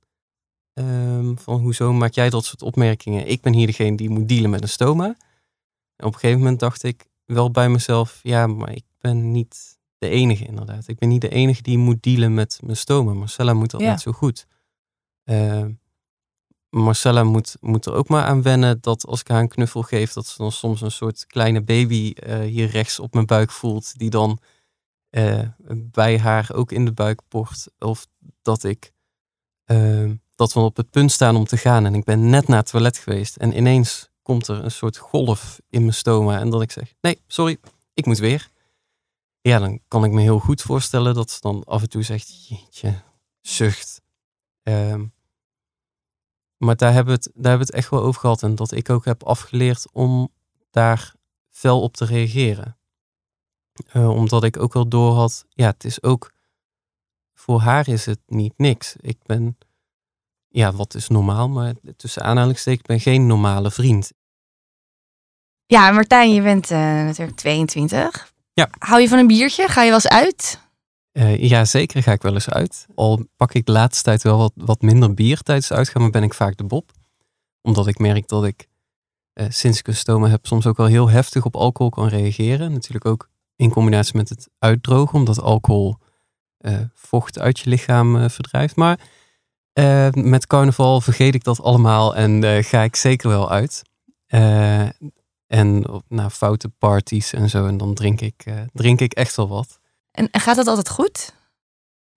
Um, 0.73 1.37
van 1.37 1.59
hoezo 1.59 1.93
maak 1.93 2.13
jij 2.13 2.29
dat 2.29 2.45
soort 2.45 2.61
opmerkingen? 2.61 3.27
Ik 3.27 3.41
ben 3.41 3.53
hier 3.53 3.67
degene 3.67 3.97
die 3.97 4.09
moet 4.09 4.27
dealen 4.27 4.49
met 4.49 4.61
een 4.61 4.69
stoma. 4.69 5.05
En 5.95 6.05
op 6.05 6.13
een 6.13 6.19
gegeven 6.19 6.39
moment 6.39 6.59
dacht 6.59 6.83
ik 6.83 7.09
wel 7.25 7.51
bij 7.51 7.69
mezelf, 7.69 8.19
ja, 8.23 8.47
maar 8.47 8.71
ik 8.71 8.85
ben 8.99 9.31
niet 9.31 9.77
de 9.97 10.09
enige 10.09 10.45
inderdaad. 10.45 10.87
Ik 10.87 10.99
ben 10.99 11.09
niet 11.09 11.21
de 11.21 11.29
enige 11.29 11.61
die 11.61 11.77
moet 11.77 12.03
dealen 12.03 12.33
met 12.33 12.59
mijn 12.63 12.77
stoma. 12.77 13.13
Marcella 13.13 13.53
moet 13.53 13.71
dat 13.71 13.81
ja. 13.81 13.89
net 13.89 14.01
zo 14.01 14.11
goed. 14.11 14.47
Uh, 15.25 15.65
Marcella 16.69 17.23
moet, 17.23 17.57
moet 17.59 17.85
er 17.85 17.93
ook 17.93 18.07
maar 18.07 18.23
aan 18.23 18.41
wennen 18.41 18.81
dat 18.81 19.05
als 19.05 19.19
ik 19.19 19.27
haar 19.27 19.39
een 19.41 19.47
knuffel 19.47 19.81
geef, 19.81 20.13
dat 20.13 20.27
ze 20.27 20.37
dan 20.37 20.51
soms 20.51 20.81
een 20.81 20.91
soort 20.91 21.25
kleine 21.27 21.61
baby 21.61 22.13
uh, 22.27 22.39
hier 22.39 22.69
rechts 22.69 22.99
op 22.99 23.13
mijn 23.13 23.25
buik 23.25 23.51
voelt, 23.51 23.97
die 23.97 24.09
dan 24.09 24.39
uh, 25.11 25.47
bij 25.75 26.19
haar 26.19 26.49
ook 26.53 26.71
in 26.71 26.85
de 26.85 26.93
buik 26.93 27.21
port. 27.27 27.67
Of 27.79 28.07
dat 28.41 28.63
ik 28.63 28.91
dat 30.35 30.53
we 30.53 30.59
op 30.59 30.77
het 30.77 30.89
punt 30.89 31.11
staan 31.11 31.35
om 31.35 31.45
te 31.45 31.57
gaan 31.57 31.85
en 31.85 31.95
ik 31.95 32.03
ben 32.03 32.29
net 32.29 32.47
naar 32.47 32.57
het 32.57 32.69
toilet 32.69 32.97
geweest 32.97 33.35
en 33.35 33.57
ineens 33.57 34.09
komt 34.21 34.47
er 34.47 34.63
een 34.63 34.71
soort 34.71 34.97
golf 34.97 35.59
in 35.69 35.81
mijn 35.81 35.93
stoma 35.93 36.39
en 36.39 36.49
dat 36.49 36.61
ik 36.61 36.71
zeg, 36.71 36.93
nee, 37.01 37.21
sorry, 37.27 37.57
ik 37.93 38.05
moet 38.05 38.17
weer. 38.17 38.49
Ja, 39.41 39.59
dan 39.59 39.79
kan 39.87 40.03
ik 40.03 40.11
me 40.11 40.21
heel 40.21 40.39
goed 40.39 40.61
voorstellen 40.61 41.13
dat 41.13 41.31
ze 41.31 41.37
dan 41.39 41.63
af 41.63 41.81
en 41.81 41.89
toe 41.89 42.03
zegt, 42.03 42.47
jeetje, 42.47 43.01
zucht. 43.41 44.01
Um, 44.63 45.13
maar 46.57 46.75
daar 46.75 46.93
hebben, 46.93 47.13
we 47.13 47.19
het, 47.23 47.31
daar 47.33 47.49
hebben 47.49 47.67
we 47.67 47.73
het 47.73 47.83
echt 47.83 47.89
wel 47.89 48.01
over 48.01 48.21
gehad 48.21 48.43
en 48.43 48.55
dat 48.55 48.71
ik 48.71 48.89
ook 48.89 49.05
heb 49.05 49.23
afgeleerd 49.23 49.91
om 49.91 50.29
daar 50.71 51.13
fel 51.49 51.81
op 51.81 51.95
te 51.95 52.05
reageren. 52.05 52.77
Uh, 53.93 54.09
omdat 54.09 54.43
ik 54.43 54.59
ook 54.59 54.73
wel 54.73 54.87
door 54.87 55.13
had, 55.13 55.45
ja, 55.49 55.67
het 55.67 55.83
is 55.83 56.03
ook, 56.03 56.31
voor 57.33 57.59
haar 57.59 57.87
is 57.87 58.05
het 58.05 58.19
niet 58.27 58.53
niks. 58.57 58.95
Ik 58.99 59.17
ben, 59.25 59.57
ja, 60.47 60.71
wat 60.71 60.93
is 60.93 61.07
normaal, 61.07 61.49
maar 61.49 61.73
tussen 61.97 62.23
aanhalingstekens, 62.23 62.81
ik 62.81 62.87
ben 62.87 62.99
geen 62.99 63.27
normale 63.27 63.71
vriend. 63.71 64.11
Ja, 65.65 65.91
Martijn, 65.91 66.33
je 66.33 66.41
bent 66.41 66.71
uh, 66.71 66.77
natuurlijk 66.77 67.37
22. 67.37 68.33
Ja. 68.53 68.69
Hou 68.79 69.01
je 69.01 69.07
van 69.07 69.17
een 69.17 69.27
biertje? 69.27 69.67
Ga 69.67 69.81
je 69.81 69.87
wel 69.87 69.99
eens 69.99 70.07
uit? 70.07 70.59
Uh, 71.13 71.37
ja, 71.37 71.65
zeker 71.65 72.03
ga 72.03 72.11
ik 72.11 72.21
wel 72.21 72.33
eens 72.33 72.49
uit. 72.49 72.87
Al 72.95 73.25
pak 73.35 73.53
ik 73.53 73.65
de 73.65 73.71
laatste 73.71 74.03
tijd 74.03 74.23
wel 74.23 74.37
wat, 74.37 74.51
wat 74.55 74.81
minder 74.81 75.13
bier 75.13 75.41
tijdens 75.41 75.69
het 75.69 75.77
uitgaan, 75.77 76.01
maar 76.01 76.11
ben 76.11 76.23
ik 76.23 76.33
vaak 76.33 76.57
de 76.57 76.63
bob. 76.63 76.91
Omdat 77.61 77.87
ik 77.87 77.99
merk 77.99 78.27
dat 78.27 78.45
ik 78.45 78.67
uh, 79.33 79.45
sinds 79.49 79.79
ik 79.79 79.87
een 79.87 79.95
stoma 79.95 80.27
heb 80.27 80.45
soms 80.45 80.67
ook 80.67 80.77
wel 80.77 80.85
heel 80.85 81.09
heftig 81.09 81.45
op 81.45 81.55
alcohol 81.55 81.91
kan 81.91 82.07
reageren. 82.07 82.71
Natuurlijk 82.71 83.05
ook 83.05 83.29
in 83.55 83.69
combinatie 83.69 84.17
met 84.17 84.29
het 84.29 84.49
uitdrogen, 84.59 85.19
omdat 85.19 85.41
alcohol 85.41 85.97
uh, 86.59 86.79
vocht 86.93 87.39
uit 87.39 87.59
je 87.59 87.69
lichaam 87.69 88.29
verdrijft. 88.29 88.75
Maar 88.75 88.99
met 90.11 90.47
carnaval 90.47 91.01
vergeet 91.01 91.35
ik 91.35 91.43
dat 91.43 91.61
allemaal 91.61 92.15
en 92.15 92.63
ga 92.63 92.81
ik 92.81 92.95
zeker 92.95 93.29
wel 93.29 93.51
uit. 93.51 93.81
en 95.47 95.89
op 95.89 96.03
nou, 96.07 96.29
foute 96.29 96.69
parties 96.69 97.33
en 97.33 97.49
zo. 97.49 97.67
En 97.67 97.77
dan 97.77 97.93
drink 97.93 98.21
ik, 98.21 98.45
drink 98.73 98.99
ik 98.99 99.13
echt 99.13 99.35
wel 99.35 99.47
wat. 99.47 99.79
En 100.13 100.29
gaat 100.31 100.55
dat 100.55 100.67
altijd 100.67 100.89
goed? 100.89 101.33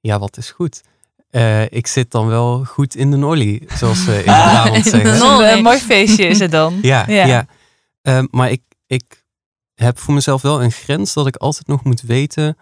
Ja, 0.01 0.19
wat 0.19 0.37
is 0.37 0.51
goed? 0.51 0.83
ik 1.69 1.87
zit 1.87 2.11
dan 2.11 2.27
wel 2.27 2.65
goed 2.65 2.95
in 2.95 3.11
de 3.11 3.17
nolly, 3.17 3.63
zoals 3.69 4.05
ze 4.05 4.17
in 4.17 4.25
Brabant 4.53 4.87
zeggen. 4.87 5.57
Een 5.57 5.63
mooi 5.63 5.79
feestje 5.79 6.27
is 6.27 6.39
het 6.39 6.51
dan. 6.51 6.79
ja, 6.83 7.05
ja. 7.09 7.27
ja. 8.03 8.27
maar 8.31 8.51
ik, 8.51 8.63
ik 8.87 9.25
heb 9.75 9.99
voor 9.99 10.15
mezelf 10.15 10.43
wel 10.43 10.63
een 10.63 10.73
grens 10.73 11.13
dat 11.13 11.27
ik 11.27 11.37
altijd 11.37 11.67
nog 11.67 11.85
moet 11.85 12.01
weten 12.01 12.57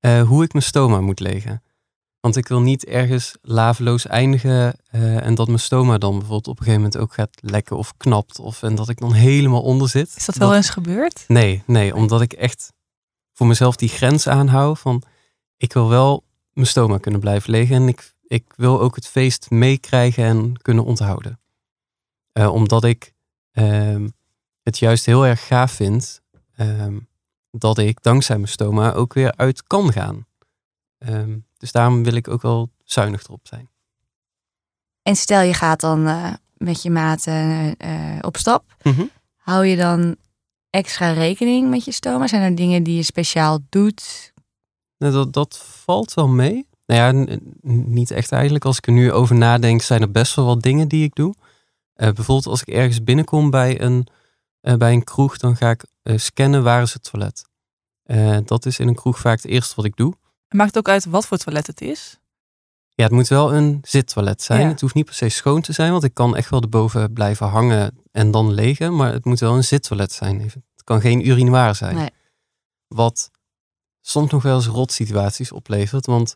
eh, 0.00 0.22
hoe 0.22 0.44
ik 0.44 0.52
mijn 0.52 0.64
stoma 0.64 1.00
moet 1.00 1.20
legen. 1.20 1.62
Want 2.20 2.36
ik 2.36 2.48
wil 2.48 2.60
niet 2.60 2.84
ergens 2.84 3.34
laveloos 3.42 4.06
eindigen 4.06 4.74
eh, 4.90 5.26
en 5.26 5.34
dat 5.34 5.46
mijn 5.46 5.58
stoma 5.58 5.98
dan 5.98 6.10
bijvoorbeeld 6.10 6.48
op 6.48 6.58
een 6.58 6.64
gegeven 6.64 6.82
moment 6.82 7.02
ook 7.02 7.12
gaat 7.12 7.36
lekken 7.40 7.76
of 7.76 7.96
knapt. 7.96 8.38
Of, 8.38 8.62
en 8.62 8.74
dat 8.74 8.88
ik 8.88 8.98
dan 8.98 9.12
helemaal 9.12 9.62
onder 9.62 9.88
zit. 9.88 10.12
Is 10.16 10.26
dat 10.26 10.36
wel 10.36 10.54
eens 10.54 10.70
gebeurd? 10.70 11.24
Nee, 11.26 11.62
nee, 11.66 11.94
omdat 11.94 12.20
ik 12.20 12.32
echt 12.32 12.72
voor 13.40 13.48
mezelf 13.48 13.76
die 13.76 13.88
grens 13.88 14.28
aanhoud 14.28 14.78
van 14.78 15.02
ik 15.56 15.72
wil 15.72 15.88
wel 15.88 16.24
mijn 16.52 16.66
stoma 16.66 16.98
kunnen 16.98 17.20
blijven 17.20 17.50
liggen 17.50 17.76
en 17.76 17.88
ik, 17.88 18.14
ik 18.26 18.44
wil 18.56 18.80
ook 18.80 18.94
het 18.94 19.06
feest 19.06 19.50
meekrijgen 19.50 20.24
en 20.24 20.56
kunnen 20.62 20.84
onthouden. 20.84 21.40
Eh, 22.32 22.52
omdat 22.52 22.84
ik 22.84 23.14
ehm, 23.52 24.08
het 24.62 24.78
juist 24.78 25.06
heel 25.06 25.26
erg 25.26 25.46
gaaf 25.46 25.72
vind 25.72 26.20
ehm, 26.56 26.98
dat 27.50 27.78
ik 27.78 28.02
dankzij 28.02 28.36
mijn 28.36 28.48
stoma 28.48 28.92
ook 28.92 29.14
weer 29.14 29.36
uit 29.36 29.62
kan 29.62 29.92
gaan. 29.92 30.26
Ehm, 30.98 31.38
dus 31.56 31.72
daarom 31.72 32.02
wil 32.02 32.14
ik 32.14 32.28
ook 32.28 32.42
wel 32.42 32.70
zuinig 32.84 33.22
erop 33.22 33.46
zijn. 33.46 33.68
En 35.02 35.16
stel 35.16 35.42
je 35.42 35.54
gaat 35.54 35.80
dan 35.80 36.06
eh, 36.06 36.32
met 36.56 36.82
je 36.82 36.90
maten 36.90 37.76
eh, 37.76 38.18
op 38.20 38.36
stap. 38.36 38.64
Mhm. 38.82 39.04
Hou 39.36 39.66
je 39.66 39.76
dan 39.76 40.16
extra 40.70 41.12
rekening 41.12 41.70
met 41.70 41.84
je 41.84 41.92
stoma? 41.92 42.26
Zijn 42.26 42.42
er 42.42 42.54
dingen 42.54 42.82
die 42.82 42.96
je 42.96 43.02
speciaal 43.02 43.58
doet? 43.68 44.32
Nou, 44.98 45.12
dat, 45.12 45.32
dat 45.32 45.58
valt 45.58 46.14
wel 46.14 46.28
mee. 46.28 46.68
Nou 46.86 47.00
ja, 47.00 47.36
niet 47.62 48.10
echt 48.10 48.32
eigenlijk. 48.32 48.64
Als 48.64 48.76
ik 48.76 48.86
er 48.86 48.92
nu 48.92 49.12
over 49.12 49.36
nadenk, 49.36 49.82
zijn 49.82 50.00
er 50.00 50.10
best 50.10 50.34
wel 50.34 50.44
wat 50.44 50.62
dingen 50.62 50.88
die 50.88 51.04
ik 51.04 51.14
doe. 51.14 51.34
Eh, 51.94 52.12
bijvoorbeeld 52.12 52.46
als 52.46 52.60
ik 52.60 52.68
ergens 52.68 53.04
binnenkom 53.04 53.50
bij 53.50 53.80
een, 53.80 54.06
eh, 54.60 54.74
bij 54.74 54.92
een 54.92 55.04
kroeg, 55.04 55.36
dan 55.36 55.56
ga 55.56 55.70
ik 55.70 55.84
eh, 56.02 56.18
scannen 56.18 56.62
waar 56.62 56.82
is 56.82 56.92
het 56.92 57.10
toilet. 57.10 57.48
Eh, 58.02 58.38
dat 58.44 58.66
is 58.66 58.78
in 58.78 58.88
een 58.88 58.94
kroeg 58.94 59.18
vaak 59.18 59.36
het 59.36 59.50
eerste 59.50 59.74
wat 59.76 59.84
ik 59.84 59.96
doe. 59.96 60.14
Maakt 60.48 60.74
het 60.74 60.78
ook 60.78 60.88
uit 60.88 61.04
wat 61.04 61.26
voor 61.26 61.36
toilet 61.36 61.66
het 61.66 61.80
is? 61.80 62.19
Ja, 63.00 63.06
het 63.06 63.14
moet 63.14 63.28
wel 63.28 63.54
een 63.54 63.78
zittoilet 63.82 64.42
zijn. 64.42 64.60
Ja. 64.60 64.68
Het 64.68 64.80
hoeft 64.80 64.94
niet 64.94 65.04
per 65.04 65.14
se 65.14 65.28
schoon 65.28 65.60
te 65.60 65.72
zijn, 65.72 65.90
want 65.92 66.04
ik 66.04 66.14
kan 66.14 66.36
echt 66.36 66.50
wel 66.50 66.60
erboven 66.60 67.12
blijven 67.12 67.46
hangen 67.48 67.98
en 68.12 68.30
dan 68.30 68.52
liggen. 68.52 68.96
Maar 68.96 69.12
het 69.12 69.24
moet 69.24 69.40
wel 69.40 69.54
een 69.56 69.64
zittoilet 69.64 70.12
zijn. 70.12 70.40
Even- 70.40 70.64
Het 70.74 70.84
kan 70.84 71.00
geen 71.00 71.28
urinoir 71.28 71.74
zijn. 71.74 71.96
Nee. 71.96 72.10
Wat 72.88 73.30
soms 74.00 74.30
nog 74.30 74.42
wel 74.42 74.56
eens 74.56 74.66
rotsituaties 74.66 75.52
oplevert. 75.52 76.06
Want 76.06 76.34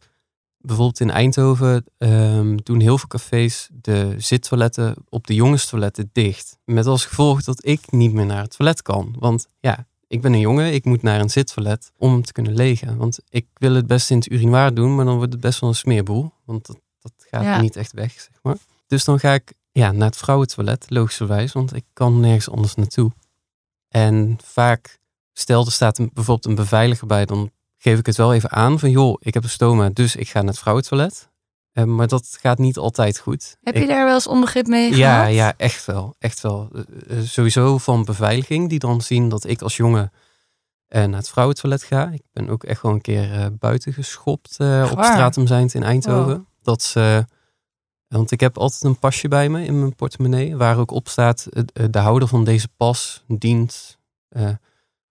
bijvoorbeeld 0.58 1.00
in 1.00 1.10
Eindhoven 1.10 1.84
ehm, 1.98 2.56
doen 2.62 2.80
heel 2.80 2.98
veel 2.98 3.08
cafés 3.08 3.68
de 3.72 4.14
zittoiletten 4.18 4.94
op 5.08 5.26
de 5.26 5.34
jongenstoiletten 5.34 6.10
dicht. 6.12 6.56
Met 6.64 6.86
als 6.86 7.04
gevolg 7.06 7.42
dat 7.42 7.66
ik 7.66 7.90
niet 7.92 8.12
meer 8.12 8.26
naar 8.26 8.42
het 8.42 8.56
toilet 8.56 8.82
kan. 8.82 9.14
Want 9.18 9.46
ja, 9.60 9.86
ik 10.14 10.20
ben 10.20 10.32
een 10.32 10.40
jongen, 10.40 10.72
ik 10.72 10.84
moet 10.84 11.02
naar 11.02 11.20
een 11.20 11.30
zittoilet 11.30 11.92
om 11.96 12.22
te 12.22 12.32
kunnen 12.32 12.54
legen. 12.54 12.96
Want 12.96 13.18
ik 13.28 13.46
wil 13.54 13.74
het 13.74 13.86
best 13.86 14.10
in 14.10 14.16
het 14.16 14.30
urinoir 14.30 14.74
doen, 14.74 14.94
maar 14.94 15.04
dan 15.04 15.16
wordt 15.16 15.32
het 15.32 15.40
best 15.40 15.60
wel 15.60 15.68
een 15.70 15.74
smeerboel. 15.76 16.32
Want 16.44 16.66
dat, 16.66 16.80
dat 17.00 17.12
gaat 17.30 17.42
Ja. 17.42 17.60
niet 17.60 17.76
echt 17.76 17.92
weg, 17.92 18.12
zeg 18.12 18.38
maar. 18.42 18.56
Dus 18.86 19.04
dan 19.04 19.18
ga 19.18 19.32
ik 19.34 19.52
ja, 19.72 19.92
naar 19.92 20.06
het 20.06 20.16
vrouwentoilet, 20.16 20.86
logischerwijs, 20.88 21.52
want 21.52 21.74
ik 21.74 21.84
kan 21.92 22.20
nergens 22.20 22.50
anders 22.50 22.74
naartoe. 22.74 23.10
En 23.88 24.38
vaak, 24.44 24.98
stel 25.32 25.64
er 25.66 25.72
staat 25.72 25.98
een, 25.98 26.10
bijvoorbeeld 26.12 26.46
een 26.46 26.64
beveiliger 26.64 27.06
bij, 27.06 27.24
dan 27.24 27.50
geef 27.76 27.98
ik 27.98 28.06
het 28.06 28.16
wel 28.16 28.34
even 28.34 28.50
aan 28.50 28.78
van 28.78 28.90
joh, 28.90 29.16
ik 29.20 29.34
heb 29.34 29.42
een 29.42 29.48
stoma, 29.50 29.88
dus 29.92 30.16
ik 30.16 30.28
ga 30.28 30.38
naar 30.38 30.48
het 30.48 30.58
vrouwentoilet. 30.58 31.28
Eh, 31.74 31.84
maar 31.84 32.08
dat 32.08 32.36
gaat 32.40 32.58
niet 32.58 32.76
altijd 32.78 33.18
goed. 33.18 33.56
Heb 33.62 33.74
Ik- 33.74 33.80
je 33.82 33.88
daar 33.88 34.04
wel 34.04 34.14
eens 34.14 34.26
onbegrip 34.26 34.66
mee 34.66 34.96
ja, 34.96 35.18
gehad? 35.18 35.34
ja, 35.34 35.54
echt 35.56 35.84
wel. 35.84 36.14
Echt 36.18 36.40
wel. 36.40 36.68
Eh, 36.72 37.18
eh, 37.18 37.24
sowieso 37.24 37.78
van 37.78 38.04
beveiliging, 38.04 38.68
die 38.68 38.78
dan 38.78 39.00
zien 39.00 39.28
dat 39.28 39.44
ik 39.44 39.62
als 39.62 39.76
jongen 39.76 40.12
eh, 40.86 41.04
naar 41.04 41.18
het 41.18 41.28
vrouwentoilet 41.28 41.82
ga. 41.82 42.10
Ik 42.12 42.22
ben 42.32 42.48
ook 42.48 42.64
echt 42.64 42.82
wel 42.82 42.92
een 42.92 43.00
keer 43.00 43.50
buiten 43.58 43.92
geschopt 43.92 44.50
op 44.60 44.66
waar? 44.94 45.04
Stratum 45.04 45.46
Zijnd 45.46 45.74
in 45.74 45.82
Eindhoven. 45.82 46.46
Dat 46.62 46.82
ze, 46.82 47.26
want 48.08 48.30
ik 48.30 48.40
heb 48.40 48.58
altijd 48.58 48.82
een 48.82 48.98
pasje 48.98 49.28
bij 49.28 49.48
me 49.48 49.64
in 49.64 49.78
mijn 49.78 49.94
portemonnee, 49.94 50.56
waar 50.56 50.78
ook 50.78 50.90
op 50.90 51.08
staat, 51.08 51.46
de 51.90 51.98
houder 51.98 52.28
van 52.28 52.44
deze 52.44 52.68
pas 52.76 53.24
dient 53.28 53.98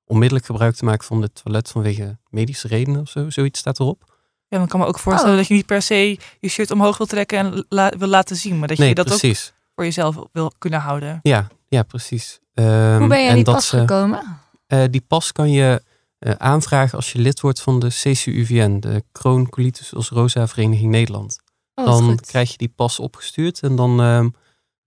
onmiddellijk 0.05 0.45
gebruik 0.45 0.75
te 0.75 0.85
maken 0.85 1.05
van 1.05 1.21
het 1.21 1.35
toilet 1.43 1.69
vanwege 1.69 2.17
medische 2.29 2.67
redenen 2.67 3.01
of 3.01 3.09
zo. 3.09 3.29
Zoiets 3.29 3.59
staat 3.59 3.79
erop. 3.79 4.12
Ja, 4.53 4.59
dan 4.59 4.67
kan 4.67 4.79
me 4.79 4.85
ook 4.85 4.99
voorstellen 4.99 5.31
Oh. 5.33 5.37
dat 5.39 5.47
je 5.47 5.53
niet 5.53 5.65
per 5.65 5.81
se 5.81 6.19
je 6.39 6.47
shirt 6.49 6.71
omhoog 6.71 6.97
wil 6.97 7.07
trekken 7.07 7.37
en 7.37 7.65
la- 7.69 7.93
wil 7.97 8.07
laten 8.07 8.35
zien. 8.35 8.59
Maar 8.59 8.67
dat 8.67 8.77
je 8.77 8.95
dat 8.95 9.11
ook 9.13 9.35
voor 9.75 9.83
jezelf 9.83 10.15
wil 10.31 10.51
kunnen 10.57 10.79
houden. 10.79 11.19
Ja, 11.21 11.47
ja, 11.67 11.83
precies. 11.83 12.39
Ehm, 12.53 12.97
Hoe 12.99 13.07
ben 13.07 13.21
je 13.23 13.29
aan 13.29 13.35
die 13.35 13.43
pas 13.43 13.67
ze- 13.67 13.77
gekomen? 13.79 14.39
Eh, 14.67 14.83
die 14.89 15.01
pas 15.07 15.31
kan 15.31 15.51
je 15.51 15.81
eh, 16.19 16.31
aanvragen 16.37 16.95
als 16.97 17.11
je 17.11 17.19
lid 17.19 17.39
wordt 17.41 17.61
van 17.61 17.79
de 17.79 17.87
CCUVN, 17.87 18.79
de 18.79 19.03
Crohn 19.11 19.47
Colitis 19.49 19.91
Ulcerosa 19.93 20.47
Vereniging 20.47 20.91
Nederland. 20.91 21.39
Oh, 21.75 21.85
dan 21.85 22.03
goed. 22.03 22.21
krijg 22.25 22.51
je 22.51 22.57
die 22.57 22.73
pas 22.75 22.99
opgestuurd 22.99 23.59
en 23.59 23.75
dan 23.75 24.01
ehm, 24.01 24.29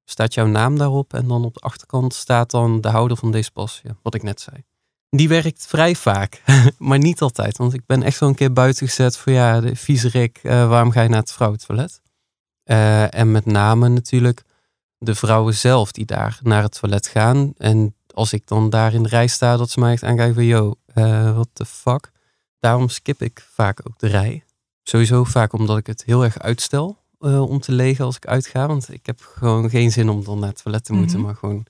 staat 0.05 0.35
jouw 0.35 0.47
naam 0.47 0.79
daarop. 0.79 1.15
En 1.15 1.29
dan 1.29 1.45
op 1.45 1.55
de 1.55 1.61
achterkant 1.61 2.15
staat 2.15 2.51
dan 2.51 2.81
de 2.81 2.89
houder 2.89 3.17
van 3.17 3.31
deze 3.33 3.51
pas, 3.53 3.81
ja, 3.83 3.97
wat 4.03 4.15
ik 4.15 4.23
net 4.23 4.41
zei. 4.41 4.65
Die 5.11 5.29
werkt 5.29 5.67
vrij 5.67 5.95
vaak, 5.95 6.43
maar 6.79 6.99
niet 6.99 7.21
altijd. 7.21 7.57
Want 7.57 7.75
ik 7.75 7.87
ben 7.87 8.03
echt 8.03 8.19
wel 8.21 8.29
een 8.29 8.35
keer 8.35 8.53
buiten 8.53 8.87
gezet 8.87 9.17
voor 9.17 9.33
ja, 9.33 9.61
de 9.61 9.77
viezerik, 9.77 10.39
eh 10.43 10.69
waarom 10.69 10.91
ga 10.91 11.03
je 11.03 11.09
naar 11.09 11.21
het 11.21 11.33
vrouwentoilet? 11.33 12.01
Eh, 12.63 13.15
en 13.15 13.31
met 13.31 13.47
name 13.47 13.89
natuurlijk 13.89 14.43
de 14.99 15.15
vrouwen 15.15 15.55
zelf 15.55 15.93
die 15.93 16.05
daar 16.05 16.39
naar 16.43 16.63
het 16.63 16.79
toilet 16.81 17.07
gaan. 17.07 17.53
En 17.59 17.95
als 18.15 18.33
ik 18.33 18.47
dan 18.47 18.71
daar 18.71 18.95
in 18.95 19.03
de 19.03 19.09
rij 19.09 19.27
sta, 19.27 19.57
dat 19.57 19.71
ze 19.71 19.81
mij 19.81 19.93
echt 19.93 20.03
aankijken 20.05 20.35
van, 20.35 20.45
yo, 20.45 20.75
eh 20.87 21.33
what 21.35 21.49
the 21.53 21.65
fuck? 21.67 22.11
Daarom 22.61 22.89
skip 22.89 23.23
ik 23.23 23.47
vaak 23.53 23.81
ook 23.87 23.99
de 23.99 24.07
rij. 24.07 24.45
Sowieso 24.83 25.25
vaak 25.25 25.53
omdat 25.53 25.79
ik 25.79 25.87
het 25.87 26.03
heel 26.05 26.25
erg 26.25 26.39
uitstel 26.39 26.99
om 27.19 27.61
te 27.61 27.73
legen 27.73 28.05
als 28.05 28.17
ik 28.17 28.27
uitga. 28.27 28.67
Want 28.67 28.93
ik 28.93 29.07
heb 29.07 29.21
gewoon 29.21 29.71
geen 29.71 29.93
zin 29.93 30.09
om 30.09 30.25
dan 30.25 30.39
naar 30.39 30.49
het 30.49 30.63
toilet 30.63 30.85
te 30.85 30.93
moeten, 30.93 31.17
Mhm. 31.17 31.27
maar 31.27 31.37
gewoon 31.37 31.67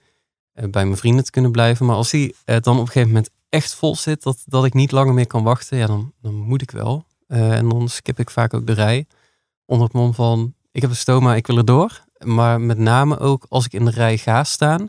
bij 0.70 0.84
mijn 0.84 0.96
vrienden 0.96 1.24
te 1.24 1.30
kunnen 1.30 1.52
blijven. 1.52 1.86
Maar 1.86 1.96
als 1.96 2.10
die 2.10 2.34
eh, 2.44 2.56
dan 2.60 2.74
op 2.74 2.80
een 2.80 2.86
gegeven 2.86 3.08
moment 3.08 3.30
echt 3.48 3.74
vol 3.74 3.96
zit, 3.96 4.22
dat, 4.22 4.42
dat 4.46 4.64
ik 4.64 4.74
niet 4.74 4.92
langer 4.92 5.14
meer 5.14 5.26
kan 5.26 5.42
wachten, 5.42 5.78
ja, 5.78 5.86
dan, 5.86 6.12
dan 6.22 6.34
moet 6.34 6.62
ik 6.62 6.70
wel. 6.70 7.04
Eh, 7.26 7.56
en 7.56 7.68
dan 7.68 7.88
skip 7.88 8.18
ik 8.18 8.30
vaak 8.30 8.54
ook 8.54 8.66
de 8.66 8.72
rij. 8.72 9.06
Onder 9.64 9.86
het 9.86 9.94
mom 9.96 10.14
van, 10.14 10.54
ik 10.72 10.80
heb 10.80 10.90
een 10.90 10.96
stoma, 10.96 11.34
ik 11.34 11.46
wil 11.46 11.56
er 11.56 11.64
door. 11.64 12.04
Maar 12.24 12.60
met 12.60 12.78
name 12.78 13.18
ook 13.18 13.46
als 13.48 13.64
ik 13.64 13.72
in 13.72 13.84
de 13.84 13.90
rij 13.90 14.18
ga 14.18 14.44
staan, 14.44 14.88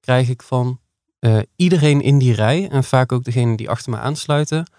krijg 0.00 0.28
ik 0.28 0.42
van 0.42 0.80
eh, 1.18 1.38
iedereen 1.56 2.00
in 2.00 2.18
die 2.18 2.34
rij, 2.34 2.68
en 2.68 2.84
vaak 2.84 3.12
ook 3.12 3.24
degene 3.24 3.56
die 3.56 3.70
achter 3.70 3.90
me 3.90 3.98
aansluiten, 3.98 4.70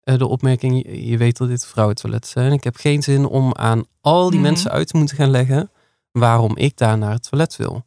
eh, 0.00 0.18
de 0.18 0.26
opmerking, 0.26 0.82
je, 0.86 1.06
je 1.06 1.16
weet 1.16 1.36
dat 1.36 1.48
dit 1.48 1.66
vrouwentoiletten 1.66 2.30
zijn. 2.30 2.52
Ik 2.52 2.64
heb 2.64 2.76
geen 2.76 3.02
zin 3.02 3.26
om 3.26 3.54
aan 3.54 3.84
al 4.00 4.30
die 4.30 4.38
Mhm. 4.38 4.48
mensen 4.48 4.70
uit 4.70 4.86
te 4.88 4.96
moeten 4.96 5.16
gaan 5.16 5.30
leggen 5.30 5.70
waarom 6.12 6.56
ik 6.56 6.76
daar 6.76 6.98
naar 6.98 7.12
het 7.12 7.28
toilet 7.30 7.56
wil. 7.56 7.84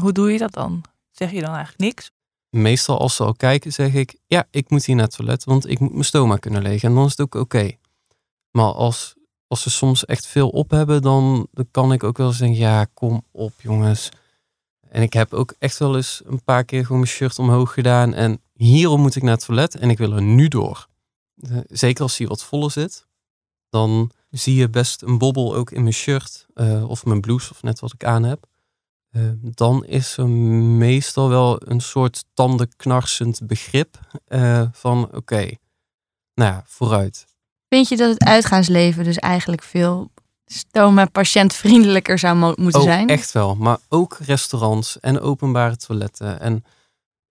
Hoe 0.00 0.12
doe 0.12 0.32
je 0.32 0.38
dat 0.38 0.52
dan? 0.52 0.82
Zeg 1.14 1.30
je 1.30 1.40
dan 1.40 1.54
eigenlijk 1.54 1.78
niks? 1.78 2.10
Meestal 2.50 2.98
als 2.98 3.16
ze 3.16 3.24
al 3.24 3.34
kijken, 3.34 3.72
zeg 3.72 3.94
ik, 3.94 4.18
ja, 4.26 4.46
ik 4.50 4.70
moet 4.70 4.84
hier 4.84 4.96
naar 4.96 5.04
het 5.04 5.16
toilet, 5.16 5.44
want 5.44 5.68
ik 5.68 5.78
moet 5.78 5.92
mijn 5.92 6.04
stoma 6.04 6.36
kunnen 6.36 6.62
legen. 6.62 6.88
En 6.88 6.94
dan 6.94 7.04
is 7.04 7.10
het 7.10 7.20
ook 7.20 7.34
oké. 7.34 7.70
Maar 8.50 8.72
als, 8.72 9.14
als 9.46 9.62
ze 9.62 9.70
soms 9.70 10.04
echt 10.04 10.26
veel 10.26 10.48
op 10.48 10.70
hebben, 10.70 11.02
dan, 11.02 11.46
dan 11.52 11.68
kan 11.70 11.92
ik 11.92 12.04
ook 12.04 12.16
wel 12.16 12.34
eens 12.40 12.58
ja, 12.58 12.84
kom 12.84 13.24
op 13.30 13.52
jongens. 13.60 14.08
En 14.88 15.02
ik 15.02 15.12
heb 15.12 15.32
ook 15.32 15.54
echt 15.58 15.78
wel 15.78 15.96
eens 15.96 16.22
een 16.24 16.42
paar 16.44 16.64
keer 16.64 16.82
gewoon 16.82 17.00
mijn 17.00 17.10
shirt 17.12 17.38
omhoog 17.38 17.72
gedaan. 17.72 18.14
En 18.14 18.40
hierom 18.52 19.00
moet 19.00 19.16
ik 19.16 19.22
naar 19.22 19.34
het 19.34 19.44
toilet 19.44 19.74
en 19.74 19.90
ik 19.90 19.98
wil 19.98 20.12
er 20.12 20.22
nu 20.22 20.48
door. 20.48 20.86
Eh, 21.36 21.58
Zeker 21.68 22.02
als 22.02 22.16
die 22.16 22.28
wat 22.28 22.44
voller 22.44 22.70
zit. 22.70 23.06
Dan 23.68 24.10
zie 24.30 24.54
je 24.54 24.68
best 24.68 25.02
een 25.02 25.18
bobbel 25.18 25.54
ook 25.54 25.70
in 25.70 25.82
mijn 25.82 25.94
shirt 25.94 26.46
eh, 26.54 26.88
of 26.90 27.04
mijn 27.04 27.20
blouse 27.20 27.50
of 27.50 27.62
net 27.62 27.80
wat 27.80 27.92
ik 27.92 28.04
aan 28.04 28.22
heb. 28.22 28.46
Eh, 29.14 29.22
dan 29.40 29.84
is 29.84 30.16
er 30.16 30.28
meestal 30.28 31.28
wel 31.28 31.68
een 31.70 31.80
soort 31.80 32.24
tandenknarsend 32.34 33.46
begrip 33.46 33.98
eh, 34.26 34.62
van 34.72 35.08
oké, 35.14 35.50
nou 36.34 36.52
ja, 36.52 36.62
vooruit. 36.66 37.26
Vind 37.68 37.88
je 37.88 37.96
dat 37.96 38.10
het 38.10 38.24
uitgaansleven 38.24 39.04
dus 39.04 39.16
eigenlijk 39.18 39.62
veel 39.62 40.10
stoma-patiëntvriendelijker 40.46 42.18
zou 42.18 42.36
mo- 42.36 42.54
moeten 42.56 42.80
Oh, 42.80 42.86
zijn? 42.86 43.08
echt 43.08 43.32
wel. 43.32 43.54
Maar 43.54 43.78
ook 43.88 44.18
restaurants 44.18 45.00
en 45.00 45.20
openbare 45.20 45.76
toiletten. 45.76 46.40
En, 46.40 46.64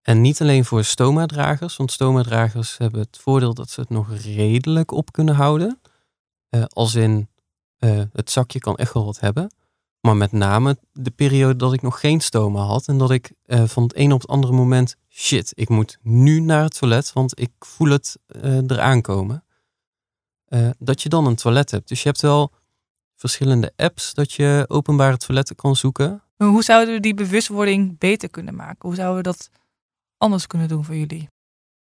en 0.01 0.21
niet 0.21 0.41
alleen 0.41 0.65
voor 0.65 0.83
stoma-dragers, 0.83 1.75
want 1.77 1.91
stoma-dragers 1.91 2.77
hebben 2.77 2.99
het 3.01 3.17
voordeel 3.21 3.53
dat 3.53 3.69
ze 3.69 3.79
het 3.81 3.89
nog 3.89 4.07
redelijk 4.17 4.91
op 4.91 5.11
kunnen 5.11 5.35
houden. 5.35 5.79
Eh, 6.49 6.63
als 6.67 6.95
in, 6.95 7.27
het 8.13 8.29
zakje 8.31 8.59
kan 8.59 8.75
echt 8.75 8.93
wel 8.93 9.05
wat 9.05 9.19
hebben. 9.19 9.51
Maar 10.05 10.17
met 10.17 10.31
name 10.31 10.77
de 10.91 11.11
periode 11.11 11.55
dat 11.55 11.73
ik 11.73 11.81
nog 11.81 11.99
geen 11.99 12.21
stoma 12.21 12.61
had 12.61 12.87
en 12.87 12.97
dat 12.97 13.11
ik 13.11 13.31
eh, 13.45 13.63
van 13.63 13.83
het 13.83 13.97
een 13.97 14.11
op 14.11 14.21
het 14.21 14.29
andere 14.29 14.53
moment, 14.53 14.95
shit, 15.09 15.51
ik 15.55 15.69
moet 15.69 15.97
nu 16.01 16.39
naar 16.39 16.63
het 16.63 16.77
toilet, 16.77 17.13
want 17.13 17.39
ik 17.39 17.51
voel 17.59 17.89
het 17.89 18.17
eh, 18.25 18.57
eraan 18.57 19.01
komen. 19.01 19.43
Eh, 20.45 20.69
dat 20.79 21.01
je 21.01 21.09
dan 21.09 21.25
een 21.25 21.35
toilet 21.35 21.71
hebt. 21.71 21.87
Dus 21.87 22.01
je 22.03 22.07
hebt 22.07 22.21
wel 22.21 22.51
verschillende 23.15 23.73
apps 23.75 24.13
dat 24.13 24.31
je 24.31 24.65
openbare 24.67 25.17
toiletten 25.17 25.55
kan 25.55 25.75
zoeken. 25.75 26.23
Maar 26.37 26.47
Hoe 26.47 26.63
zouden 26.63 26.93
we 26.93 26.99
die 26.99 27.13
bewustwording 27.13 27.97
beter 27.97 28.29
kunnen 28.29 28.55
maken? 28.55 28.87
Hoe 28.87 28.95
zouden 28.95 29.17
we 29.17 29.23
dat 29.23 29.49
anders 30.17 30.47
kunnen 30.47 30.67
doen 30.67 30.85
voor 30.85 30.95
jullie? 30.95 31.29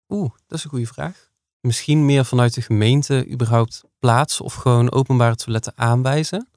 Oeh, 0.09 0.31
dat 0.47 0.57
is 0.57 0.63
een 0.63 0.69
goede 0.69 0.85
vraag. 0.85 1.29
Misschien 1.59 2.05
meer 2.05 2.25
vanuit 2.25 2.53
de 2.53 2.61
gemeente 2.61 3.27
überhaupt 3.29 3.83
plaats 3.99 4.41
of 4.41 4.53
gewoon 4.53 4.91
openbare 4.91 5.35
toiletten 5.35 5.73
aanwijzen. 5.75 6.50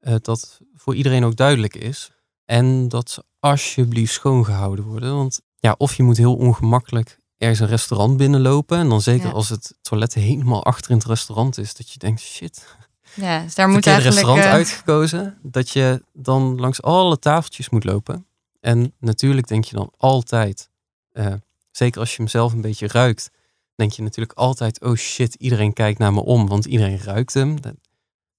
Uh, 0.00 0.14
dat 0.20 0.60
voor 0.74 0.94
iedereen 0.94 1.24
ook 1.24 1.36
duidelijk 1.36 1.74
is. 1.74 2.10
En 2.44 2.88
dat 2.88 3.10
ze 3.10 3.24
alsjeblieft 3.40 4.12
schoongehouden 4.12 4.84
worden. 4.84 5.14
Want 5.16 5.40
ja, 5.56 5.74
of 5.78 5.94
je 5.94 6.02
moet 6.02 6.16
heel 6.16 6.36
ongemakkelijk 6.36 7.18
ergens 7.36 7.60
een 7.60 7.66
restaurant 7.66 8.16
binnenlopen. 8.16 8.78
En 8.78 8.88
dan 8.88 9.00
zeker 9.00 9.32
als 9.32 9.48
het 9.48 9.78
toilet 9.82 10.14
helemaal 10.14 10.64
achter 10.64 10.90
in 10.90 10.96
het 10.96 11.06
restaurant 11.06 11.58
is. 11.58 11.74
Dat 11.74 11.90
je 11.90 11.98
denkt, 11.98 12.20
shit. 12.20 12.76
Ja, 13.14 13.42
dus 13.42 13.54
daar 13.54 13.68
moet 13.68 13.86
eigenlijk... 13.86 14.16
restaurant 14.16 14.46
uh... 14.46 14.52
uitgekozen. 14.52 15.38
Dat 15.42 15.70
je 15.70 16.02
dan 16.12 16.60
langs 16.60 16.82
alle 16.82 17.18
tafeltjes 17.18 17.68
moet 17.68 17.84
lopen. 17.84 18.26
En 18.60 18.94
natuurlijk 18.98 19.48
denk 19.48 19.64
je 19.64 19.76
dan 19.76 19.92
altijd, 19.96 20.70
uh, 21.12 21.34
zeker 21.70 22.00
als 22.00 22.10
je 22.10 22.16
hem 22.16 22.28
zelf 22.28 22.52
een 22.52 22.60
beetje 22.60 22.88
ruikt, 22.88 23.30
denk 23.74 23.92
je 23.92 24.02
natuurlijk 24.02 24.38
altijd, 24.38 24.80
oh 24.80 24.96
shit, 24.96 25.34
iedereen 25.34 25.72
kijkt 25.72 25.98
naar 25.98 26.12
me 26.12 26.20
om, 26.20 26.48
want 26.48 26.64
iedereen 26.64 26.98
ruikt 26.98 27.34
hem. 27.34 27.56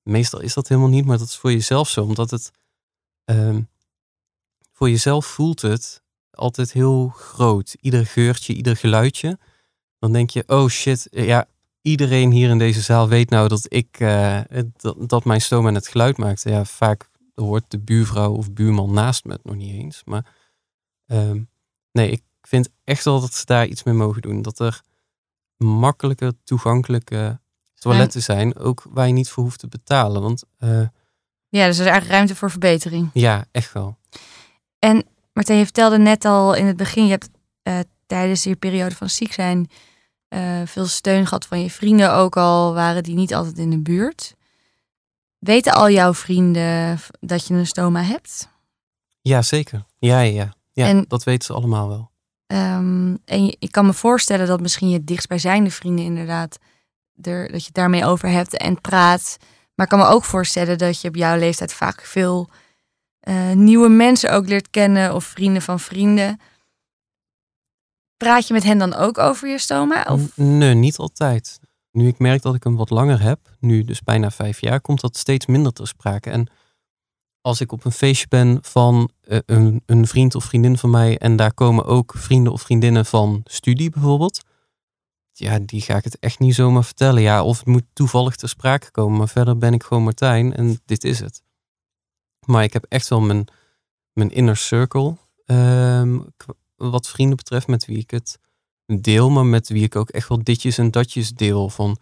Meestal 0.03 0.39
is 0.39 0.53
dat 0.53 0.67
helemaal 0.67 0.89
niet, 0.89 1.05
maar 1.05 1.17
dat 1.17 1.27
is 1.27 1.37
voor 1.37 1.51
jezelf 1.51 1.89
zo, 1.89 2.03
omdat 2.03 2.31
het 2.31 2.51
um, 3.25 3.69
voor 4.71 4.89
jezelf 4.89 5.25
voelt 5.25 5.61
het 5.61 6.03
altijd 6.31 6.71
heel 6.71 7.07
groot. 7.07 7.75
Ieder 7.79 8.05
geurtje, 8.05 8.53
ieder 8.53 8.75
geluidje. 8.75 9.39
Dan 9.99 10.11
denk 10.11 10.29
je, 10.29 10.43
oh 10.47 10.67
shit, 10.67 11.07
ja, 11.11 11.47
iedereen 11.81 12.31
hier 12.31 12.49
in 12.49 12.57
deze 12.57 12.81
zaal 12.81 13.07
weet 13.07 13.29
nou 13.29 13.47
dat 13.47 13.65
ik, 13.67 13.99
uh, 13.99 14.41
dat, 14.77 15.09
dat, 15.09 15.23
mijn 15.23 15.41
stoma 15.41 15.71
het 15.71 15.87
geluid 15.87 16.17
maakt. 16.17 16.43
Ja, 16.43 16.65
vaak 16.65 17.09
hoort 17.35 17.63
de 17.67 17.79
buurvrouw 17.79 18.33
of 18.33 18.51
buurman 18.51 18.93
naast 18.93 19.25
me 19.25 19.31
het 19.31 19.43
nog 19.43 19.55
niet 19.55 19.73
eens. 19.73 20.01
Maar 20.05 20.35
um, 21.05 21.49
nee, 21.91 22.11
ik 22.11 22.23
vind 22.41 22.69
echt 22.83 23.03
wel 23.03 23.21
dat 23.21 23.33
ze 23.33 23.45
daar 23.45 23.67
iets 23.67 23.83
mee 23.83 23.95
mogen 23.95 24.21
doen. 24.21 24.41
Dat 24.41 24.59
er 24.59 24.81
makkelijke, 25.57 26.35
toegankelijke 26.43 27.39
toiletten 27.81 28.21
zijn, 28.21 28.57
ook 28.57 28.83
waar 28.89 29.07
je 29.07 29.13
niet 29.13 29.29
voor 29.29 29.43
hoeft 29.43 29.59
te 29.59 29.67
betalen. 29.67 30.21
Want, 30.21 30.43
uh, 30.59 30.69
ja, 31.49 31.65
dus 31.65 31.77
er 31.77 31.85
is 31.85 31.91
eigenlijk 31.91 32.11
ruimte 32.11 32.35
voor 32.35 32.49
verbetering. 32.49 33.09
Ja, 33.13 33.45
echt 33.51 33.73
wel. 33.73 33.97
En 34.79 35.05
Martijn, 35.33 35.57
je 35.57 35.63
vertelde 35.63 35.97
net 35.97 36.25
al 36.25 36.53
in 36.53 36.65
het 36.65 36.77
begin, 36.77 37.03
je 37.03 37.11
hebt 37.11 37.29
uh, 37.63 37.79
tijdens 38.05 38.43
je 38.43 38.55
periode 38.55 38.95
van 38.95 39.09
ziek 39.09 39.33
zijn 39.33 39.69
uh, 40.29 40.61
veel 40.65 40.85
steun 40.85 41.27
gehad 41.27 41.45
van 41.45 41.61
je 41.61 41.69
vrienden, 41.69 42.13
ook 42.13 42.37
al 42.37 42.73
waren 42.73 43.03
die 43.03 43.15
niet 43.15 43.33
altijd 43.33 43.57
in 43.57 43.69
de 43.69 43.81
buurt. 43.81 44.35
Weten 45.37 45.73
al 45.73 45.89
jouw 45.89 46.13
vrienden 46.13 46.99
dat 47.19 47.47
je 47.47 47.53
een 47.53 47.67
stoma 47.67 48.01
hebt? 48.01 48.49
Ja, 49.21 49.41
zeker. 49.41 49.85
Ja, 49.97 50.19
ja, 50.19 50.53
ja. 50.71 50.87
En, 50.87 51.05
dat 51.07 51.23
weten 51.23 51.45
ze 51.45 51.53
allemaal 51.53 51.87
wel. 51.87 52.11
Um, 52.47 53.17
en 53.25 53.55
ik 53.59 53.71
kan 53.71 53.85
me 53.85 53.93
voorstellen 53.93 54.47
dat 54.47 54.61
misschien 54.61 54.89
je 54.89 55.03
dichtstbijzijnde 55.03 55.71
vrienden 55.71 56.05
inderdaad 56.05 56.57
er, 57.21 57.51
dat 57.51 57.59
je 57.59 57.65
het 57.65 57.75
daarmee 57.75 58.05
over 58.05 58.29
hebt 58.29 58.57
en 58.57 58.81
praat. 58.81 59.37
Maar 59.75 59.85
ik 59.85 59.91
kan 59.91 59.99
me 59.99 60.13
ook 60.13 60.23
voorstellen 60.23 60.77
dat 60.77 61.01
je 61.01 61.07
op 61.07 61.15
jouw 61.15 61.37
leeftijd 61.37 61.73
vaak 61.73 62.01
veel 62.01 62.49
uh, 63.27 63.51
nieuwe 63.51 63.89
mensen 63.89 64.33
ook 64.33 64.47
leert 64.47 64.69
kennen 64.69 65.15
of 65.15 65.23
vrienden 65.23 65.61
van 65.61 65.79
vrienden. 65.79 66.39
Praat 68.17 68.47
je 68.47 68.53
met 68.53 68.63
hen 68.63 68.77
dan 68.77 68.93
ook 68.93 69.17
over 69.17 69.49
je 69.49 69.57
stoma? 69.57 70.03
Of? 70.03 70.37
Nee, 70.37 70.73
niet 70.73 70.97
altijd. 70.97 71.59
Nu 71.91 72.07
ik 72.07 72.19
merk 72.19 72.41
dat 72.41 72.55
ik 72.55 72.63
hem 72.63 72.75
wat 72.75 72.89
langer 72.89 73.21
heb, 73.21 73.39
nu 73.59 73.83
dus 73.83 74.01
bijna 74.01 74.31
vijf 74.31 74.61
jaar, 74.61 74.81
komt 74.81 75.01
dat 75.01 75.17
steeds 75.17 75.45
minder 75.45 75.73
ter 75.73 75.87
sprake. 75.87 76.29
En 76.29 76.49
als 77.41 77.61
ik 77.61 77.71
op 77.71 77.85
een 77.85 77.91
feestje 77.91 78.27
ben 78.27 78.59
van 78.61 79.09
uh, 79.23 79.37
een, 79.45 79.83
een, 79.85 80.07
vriend 80.07 80.35
of 80.35 80.43
vriendin 80.43 80.77
van 80.77 80.89
mij 80.89 81.17
en 81.17 81.35
daar 81.35 81.53
komen 81.53 81.85
ook 81.85 82.13
vrienden 82.17 82.53
of 82.53 82.61
vriendinnen 82.61 83.05
van 83.05 83.41
studie 83.45 83.89
bijvoorbeeld, 83.89 84.41
ja, 85.31 85.59
die 85.59 85.81
ga 85.81 85.95
ik 85.95 86.03
het 86.03 86.19
echt 86.19 86.39
niet 86.39 86.55
zomaar 86.55 86.83
vertellen. 86.83 87.21
Ja, 87.21 87.43
of 87.43 87.57
het 87.57 87.67
moet 87.67 87.85
toevallig 87.93 88.35
ter 88.35 88.49
sprake 88.49 88.91
komen, 88.91 89.17
maar 89.17 89.29
verder 89.29 89.57
ben 89.57 89.73
ik 89.73 89.83
gewoon 89.83 90.03
Martijn 90.03 90.53
en 90.55 90.79
dit 90.85 91.03
is 91.03 91.19
het. 91.19 91.43
Maar 92.45 92.63
ik 92.63 92.73
heb 92.73 92.85
echt 92.89 93.07
wel 93.07 93.21
mijn, 93.21 93.47
mijn 94.13 94.31
inner 94.31 94.57
circle, 94.57 95.17
um, 95.45 96.33
wat 96.75 97.07
vrienden 97.07 97.37
betreft, 97.37 97.67
met 97.67 97.85
wie 97.85 97.97
ik 97.97 98.11
het 98.11 98.39
deel, 98.85 99.29
maar 99.29 99.45
met 99.45 99.69
wie 99.69 99.83
ik 99.83 99.95
ook 99.95 100.09
echt 100.09 100.27
wel 100.27 100.43
ditjes 100.43 100.77
en 100.77 100.91
datjes 100.91 101.33
deel 101.33 101.69
van 101.69 101.97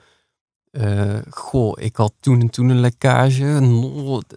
uh, 0.71 1.19
goh, 1.29 1.73
ik 1.81 1.95
had 1.95 2.13
toen 2.19 2.41
en 2.41 2.49
toen 2.49 2.69
een 2.69 2.79
lekkage. 2.79 3.59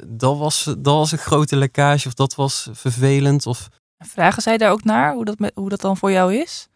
Dat 0.07 0.38
was, 0.38 0.64
dat 0.64 0.94
was 0.94 1.12
een 1.12 1.18
grote 1.18 1.57
lekkage 1.57 2.09
of 2.09 2.14
dat 2.14 2.35
was 2.35 2.68
vervelend. 2.72 3.46
Of... 3.46 3.68
Vragen 3.98 4.42
zij 4.42 4.57
daar 4.57 4.70
ook 4.70 4.85
naar, 4.85 5.14
hoe 5.14 5.24
dat, 5.24 5.52
hoe 5.55 5.68
dat 5.68 5.81
dan 5.81 5.96
voor 5.96 6.11
jou 6.11 6.35
is? 6.35 6.68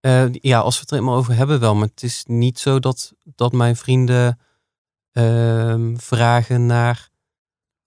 Uh, 0.00 0.24
ja, 0.32 0.58
als 0.58 0.74
we 0.74 0.80
het 0.80 0.90
er 0.90 0.96
helemaal 0.96 1.18
over 1.18 1.34
hebben 1.34 1.60
wel. 1.60 1.74
Maar 1.74 1.88
het 1.88 2.02
is 2.02 2.24
niet 2.26 2.58
zo 2.58 2.78
dat, 2.78 3.12
dat 3.24 3.52
mijn 3.52 3.76
vrienden 3.76 4.38
uh, 5.12 5.96
vragen 5.96 6.66
naar... 6.66 7.08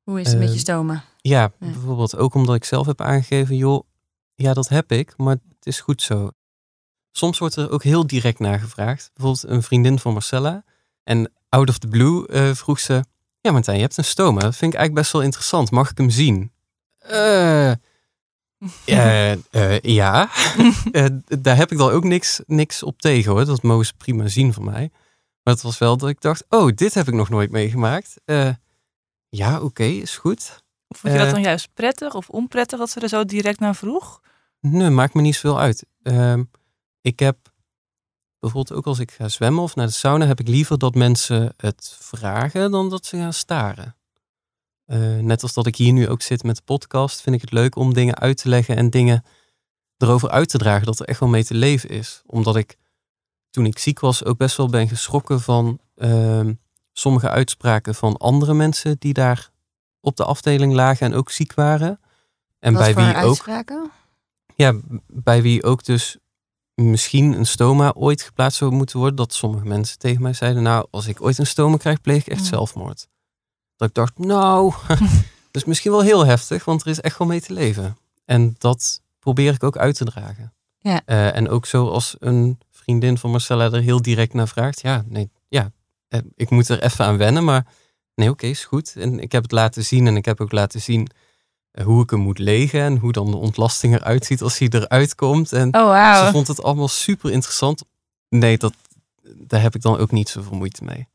Hoe 0.03 0.19
is 0.19 0.27
het 0.27 0.37
met 0.37 0.47
je 0.47 0.53
ehm, 0.53 0.61
stomen? 0.61 1.03
Ja, 1.17 1.41
ja, 1.59 1.71
bijvoorbeeld 1.71 2.15
ook 2.15 2.33
omdat 2.33 2.55
ik 2.55 2.63
zelf 2.63 2.85
heb 2.85 3.01
aangegeven... 3.01 3.55
joh, 3.55 3.83
ja, 4.35 4.53
dat 4.53 4.67
heb 4.67 4.91
ik, 4.91 5.13
maar 5.17 5.35
het 5.57 5.65
is 5.65 5.79
goed 5.79 6.01
zo. 6.01 6.29
Soms 7.11 7.37
wordt 7.37 7.55
er 7.55 7.71
ook 7.71 7.83
heel 7.83 8.07
direct 8.07 8.39
naar 8.39 8.59
gevraagd. 8.59 9.11
Bijvoorbeeld 9.13 9.53
een 9.53 9.63
vriendin 9.63 9.99
van 9.99 10.13
Marcella. 10.13 10.63
En 11.03 11.31
out 11.49 11.69
of 11.69 11.77
the 11.77 11.87
blue 11.87 12.27
uh, 12.27 12.53
vroeg 12.53 12.79
ze... 12.79 13.03
Ja, 13.41 13.51
Martijn, 13.51 13.75
je 13.75 13.81
hebt 13.81 13.97
een 13.97 14.03
stoma. 14.03 14.39
Dat 14.39 14.55
vind 14.55 14.73
ik 14.73 14.77
eigenlijk 14.79 14.93
best 14.93 15.11
wel 15.11 15.21
interessant. 15.21 15.71
Mag 15.71 15.89
ik 15.89 15.97
hem 15.97 16.09
zien? 16.09 16.51
Uh, 18.85 19.31
uh, 19.51 19.79
ja. 19.79 20.29
daar 21.39 21.57
heb 21.57 21.71
ik 21.71 21.77
dan 21.77 21.91
ook 21.91 22.03
niks, 22.03 22.41
niks 22.45 22.83
op 22.83 23.01
tegen 23.01 23.31
hoor. 23.31 23.45
Dat 23.45 23.61
mogen 23.61 23.85
ze 23.85 23.93
prima 23.97 24.27
zien 24.27 24.53
van 24.53 24.63
mij. 24.63 24.91
Maar 25.43 25.53
het 25.53 25.63
was 25.63 25.77
wel 25.77 25.97
dat 25.97 26.09
ik 26.09 26.21
dacht... 26.21 26.45
Oh, 26.49 26.71
dit 26.75 26.93
heb 26.93 27.07
ik 27.07 27.13
nog 27.13 27.29
nooit 27.29 27.51
meegemaakt. 27.51 28.15
ja, 29.29 29.61
oké, 29.61 29.83
is 29.83 30.17
goed. 30.17 30.63
Vond 30.89 31.13
je 31.13 31.19
dat 31.19 31.29
dan 31.31 31.41
juist 31.41 31.69
prettig 31.73 32.13
of 32.13 32.29
onprettig 32.29 32.79
dat 32.79 32.89
ze 32.89 32.99
er 32.99 33.09
zo 33.09 33.25
direct 33.25 33.59
naar 33.59 33.75
vroeg? 33.75 34.21
Nee, 34.59 34.89
maakt 34.89 35.13
me 35.13 35.21
niet 35.21 35.35
zoveel 35.35 35.59
uit. 35.59 35.85
Uh, 36.03 36.39
ik 37.01 37.19
heb 37.19 37.37
bijvoorbeeld 38.39 38.77
ook 38.77 38.85
als 38.85 38.99
ik 38.99 39.11
ga 39.11 39.27
zwemmen 39.27 39.63
of 39.63 39.75
naar 39.75 39.87
de 39.87 39.93
sauna, 39.93 40.25
heb 40.25 40.39
ik 40.39 40.47
liever 40.47 40.77
dat 40.77 40.95
mensen 40.95 41.53
het 41.57 41.95
vragen 41.99 42.71
dan 42.71 42.89
dat 42.89 43.05
ze 43.05 43.17
gaan 43.17 43.33
staren. 43.33 43.95
Uh, 44.91 45.19
net 45.19 45.41
als 45.41 45.53
dat 45.53 45.65
ik 45.65 45.75
hier 45.75 45.93
nu 45.93 46.09
ook 46.09 46.21
zit 46.21 46.43
met 46.43 46.55
de 46.55 46.61
podcast, 46.65 47.21
vind 47.21 47.35
ik 47.35 47.41
het 47.41 47.51
leuk 47.51 47.75
om 47.75 47.93
dingen 47.93 48.19
uit 48.19 48.37
te 48.37 48.49
leggen 48.49 48.75
en 48.75 48.89
dingen 48.89 49.23
erover 49.97 50.29
uit 50.29 50.49
te 50.49 50.57
dragen 50.57 50.85
dat 50.85 50.99
er 50.99 51.05
echt 51.05 51.19
wel 51.19 51.29
mee 51.29 51.45
te 51.45 51.53
leven 51.53 51.89
is. 51.89 52.21
Omdat 52.25 52.55
ik 52.55 52.77
toen 53.49 53.65
ik 53.65 53.77
ziek 53.77 53.99
was 53.99 54.25
ook 54.25 54.37
best 54.37 54.57
wel 54.57 54.69
ben 54.69 54.87
geschrokken 54.87 55.41
van 55.41 55.79
uh, 55.95 56.49
sommige 56.93 57.29
uitspraken 57.29 57.95
van 57.95 58.17
andere 58.17 58.53
mensen 58.53 58.95
die 58.99 59.13
daar 59.13 59.49
op 59.99 60.15
de 60.15 60.25
afdeling 60.25 60.73
lagen 60.73 61.05
en 61.05 61.13
ook 61.13 61.31
ziek 61.31 61.53
waren. 61.53 61.99
En 62.59 62.73
Wat 62.73 62.81
bij 62.81 62.95
wie 62.95 63.15
uitspraken? 63.15 63.81
ook. 63.83 63.91
Ja, 64.55 64.75
bij 65.07 65.41
wie 65.41 65.63
ook 65.63 65.83
dus 65.83 66.17
misschien 66.73 67.33
een 67.33 67.45
stoma 67.45 67.93
ooit 67.93 68.21
geplaatst 68.21 68.57
zou 68.57 68.71
moeten 68.71 68.97
worden. 68.97 69.15
Dat 69.15 69.33
sommige 69.33 69.65
mensen 69.65 69.97
tegen 69.97 70.21
mij 70.21 70.33
zeiden, 70.33 70.63
nou, 70.63 70.87
als 70.91 71.07
ik 71.07 71.21
ooit 71.21 71.37
een 71.37 71.47
stoma 71.47 71.77
krijg, 71.77 72.01
pleeg 72.01 72.27
ik 72.27 72.33
echt 72.33 72.45
zelfmoord. 72.45 73.07
Dat 73.79 73.89
ik 73.89 73.93
dacht, 73.95 74.17
nou, 74.17 74.73
dat 75.51 75.61
is 75.61 75.65
misschien 75.65 75.91
wel 75.91 76.01
heel 76.01 76.25
heftig, 76.25 76.65
want 76.65 76.81
er 76.81 76.87
is 76.87 77.01
echt 77.01 77.17
wel 77.17 77.27
mee 77.27 77.41
te 77.41 77.53
leven. 77.53 77.97
En 78.25 78.55
dat 78.57 79.01
probeer 79.19 79.53
ik 79.53 79.63
ook 79.63 79.77
uit 79.77 79.95
te 79.95 80.05
dragen. 80.05 80.53
Ja. 80.79 81.01
Uh, 81.05 81.35
en 81.35 81.49
ook 81.49 81.65
zo 81.65 81.89
als 81.89 82.15
een 82.19 82.59
vriendin 82.71 83.17
van 83.17 83.31
Marcella 83.31 83.71
er 83.71 83.81
heel 83.81 84.01
direct 84.01 84.33
naar 84.33 84.47
vraagt. 84.47 84.81
Ja, 84.81 85.03
nee, 85.07 85.29
ja, 85.47 85.71
eh, 86.07 86.19
ik 86.35 86.49
moet 86.49 86.69
er 86.69 86.83
even 86.83 87.05
aan 87.05 87.17
wennen, 87.17 87.43
maar 87.43 87.65
nee, 88.15 88.29
oké, 88.29 88.45
is 88.45 88.65
goed. 88.65 88.93
En 88.95 89.19
ik 89.19 89.31
heb 89.31 89.43
het 89.43 89.51
laten 89.51 89.85
zien 89.85 90.07
en 90.07 90.15
ik 90.15 90.25
heb 90.25 90.41
ook 90.41 90.51
laten 90.51 90.81
zien 90.81 91.09
hoe 91.83 92.03
ik 92.03 92.09
hem 92.09 92.19
moet 92.19 92.39
legen 92.39 92.81
en 92.81 92.97
hoe 92.97 93.11
dan 93.11 93.31
de 93.31 93.37
ontlasting 93.37 93.95
eruit 93.95 94.25
ziet 94.25 94.41
als 94.41 94.57
hij 94.57 94.67
eruit 94.71 95.15
komt. 95.15 95.53
En 95.53 95.73
oh, 95.75 95.81
wow. 95.81 96.25
ze 96.25 96.31
vond 96.31 96.47
het 96.47 96.63
allemaal 96.63 96.87
super 96.87 97.31
interessant. 97.31 97.83
Nee, 98.29 98.57
dat, 98.57 98.73
daar 99.23 99.61
heb 99.61 99.75
ik 99.75 99.81
dan 99.81 99.97
ook 99.97 100.11
niet 100.11 100.29
zoveel 100.29 100.57
moeite 100.57 100.83
mee. 100.83 101.07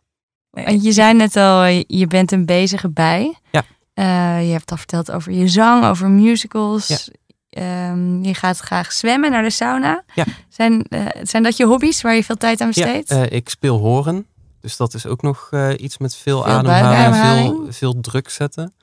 Want 0.54 0.84
je 0.84 0.92
zei 0.92 1.14
net 1.14 1.36
al, 1.36 1.64
je 1.86 2.06
bent 2.08 2.32
een 2.32 2.46
bezige 2.46 2.90
bij. 2.90 3.38
Ja. 3.50 3.62
Uh, 3.94 4.46
je 4.46 4.52
hebt 4.52 4.70
al 4.70 4.76
verteld 4.76 5.10
over 5.10 5.32
je 5.32 5.48
zang, 5.48 5.84
over 5.84 6.08
musicals. 6.08 7.10
Ja. 7.48 7.90
Um, 7.90 8.24
je 8.24 8.34
gaat 8.34 8.58
graag 8.58 8.92
zwemmen 8.92 9.30
naar 9.30 9.42
de 9.42 9.50
sauna. 9.50 10.04
Ja. 10.14 10.24
Zijn, 10.48 10.86
uh, 10.88 11.06
zijn 11.22 11.42
dat 11.42 11.56
je 11.56 11.64
hobby's 11.64 12.00
waar 12.00 12.14
je 12.14 12.24
veel 12.24 12.36
tijd 12.36 12.60
aan 12.60 12.66
besteedt? 12.66 13.08
Ja, 13.08 13.16
uh, 13.16 13.30
ik 13.30 13.48
speel 13.48 13.78
horen. 13.78 14.26
Dus 14.60 14.76
dat 14.76 14.94
is 14.94 15.06
ook 15.06 15.22
nog 15.22 15.50
iets 15.76 15.98
met 15.98 16.16
veel, 16.16 16.42
veel 16.42 16.52
ademhaling, 16.52 17.54
veel, 17.54 17.72
veel 17.72 18.00
druk 18.00 18.28
zetten. 18.28 18.74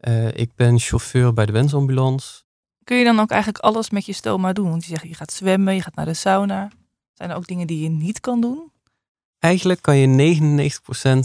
Uh, 0.00 0.26
ik 0.26 0.50
ben 0.54 0.78
chauffeur 0.78 1.32
bij 1.32 1.46
de 1.46 1.52
wensambulance. 1.52 2.42
Kun 2.84 2.96
je 2.96 3.04
dan 3.04 3.20
ook 3.20 3.30
eigenlijk 3.30 3.64
alles 3.64 3.90
met 3.90 4.06
je 4.06 4.12
stoma 4.12 4.52
doen? 4.52 4.70
Want 4.70 4.84
je 4.84 4.88
zegt 4.88 5.02
je 5.02 5.14
gaat 5.14 5.32
zwemmen, 5.32 5.74
je 5.74 5.82
gaat 5.82 5.94
naar 5.94 6.04
de 6.04 6.14
sauna. 6.14 6.68
Zijn 7.14 7.30
er 7.30 7.36
ook 7.36 7.46
dingen 7.46 7.66
die 7.66 7.82
je 7.82 7.88
niet 7.88 8.20
kan 8.20 8.40
doen? 8.40 8.70
Eigenlijk 9.38 9.82
kan 9.82 9.96
je 9.96 10.78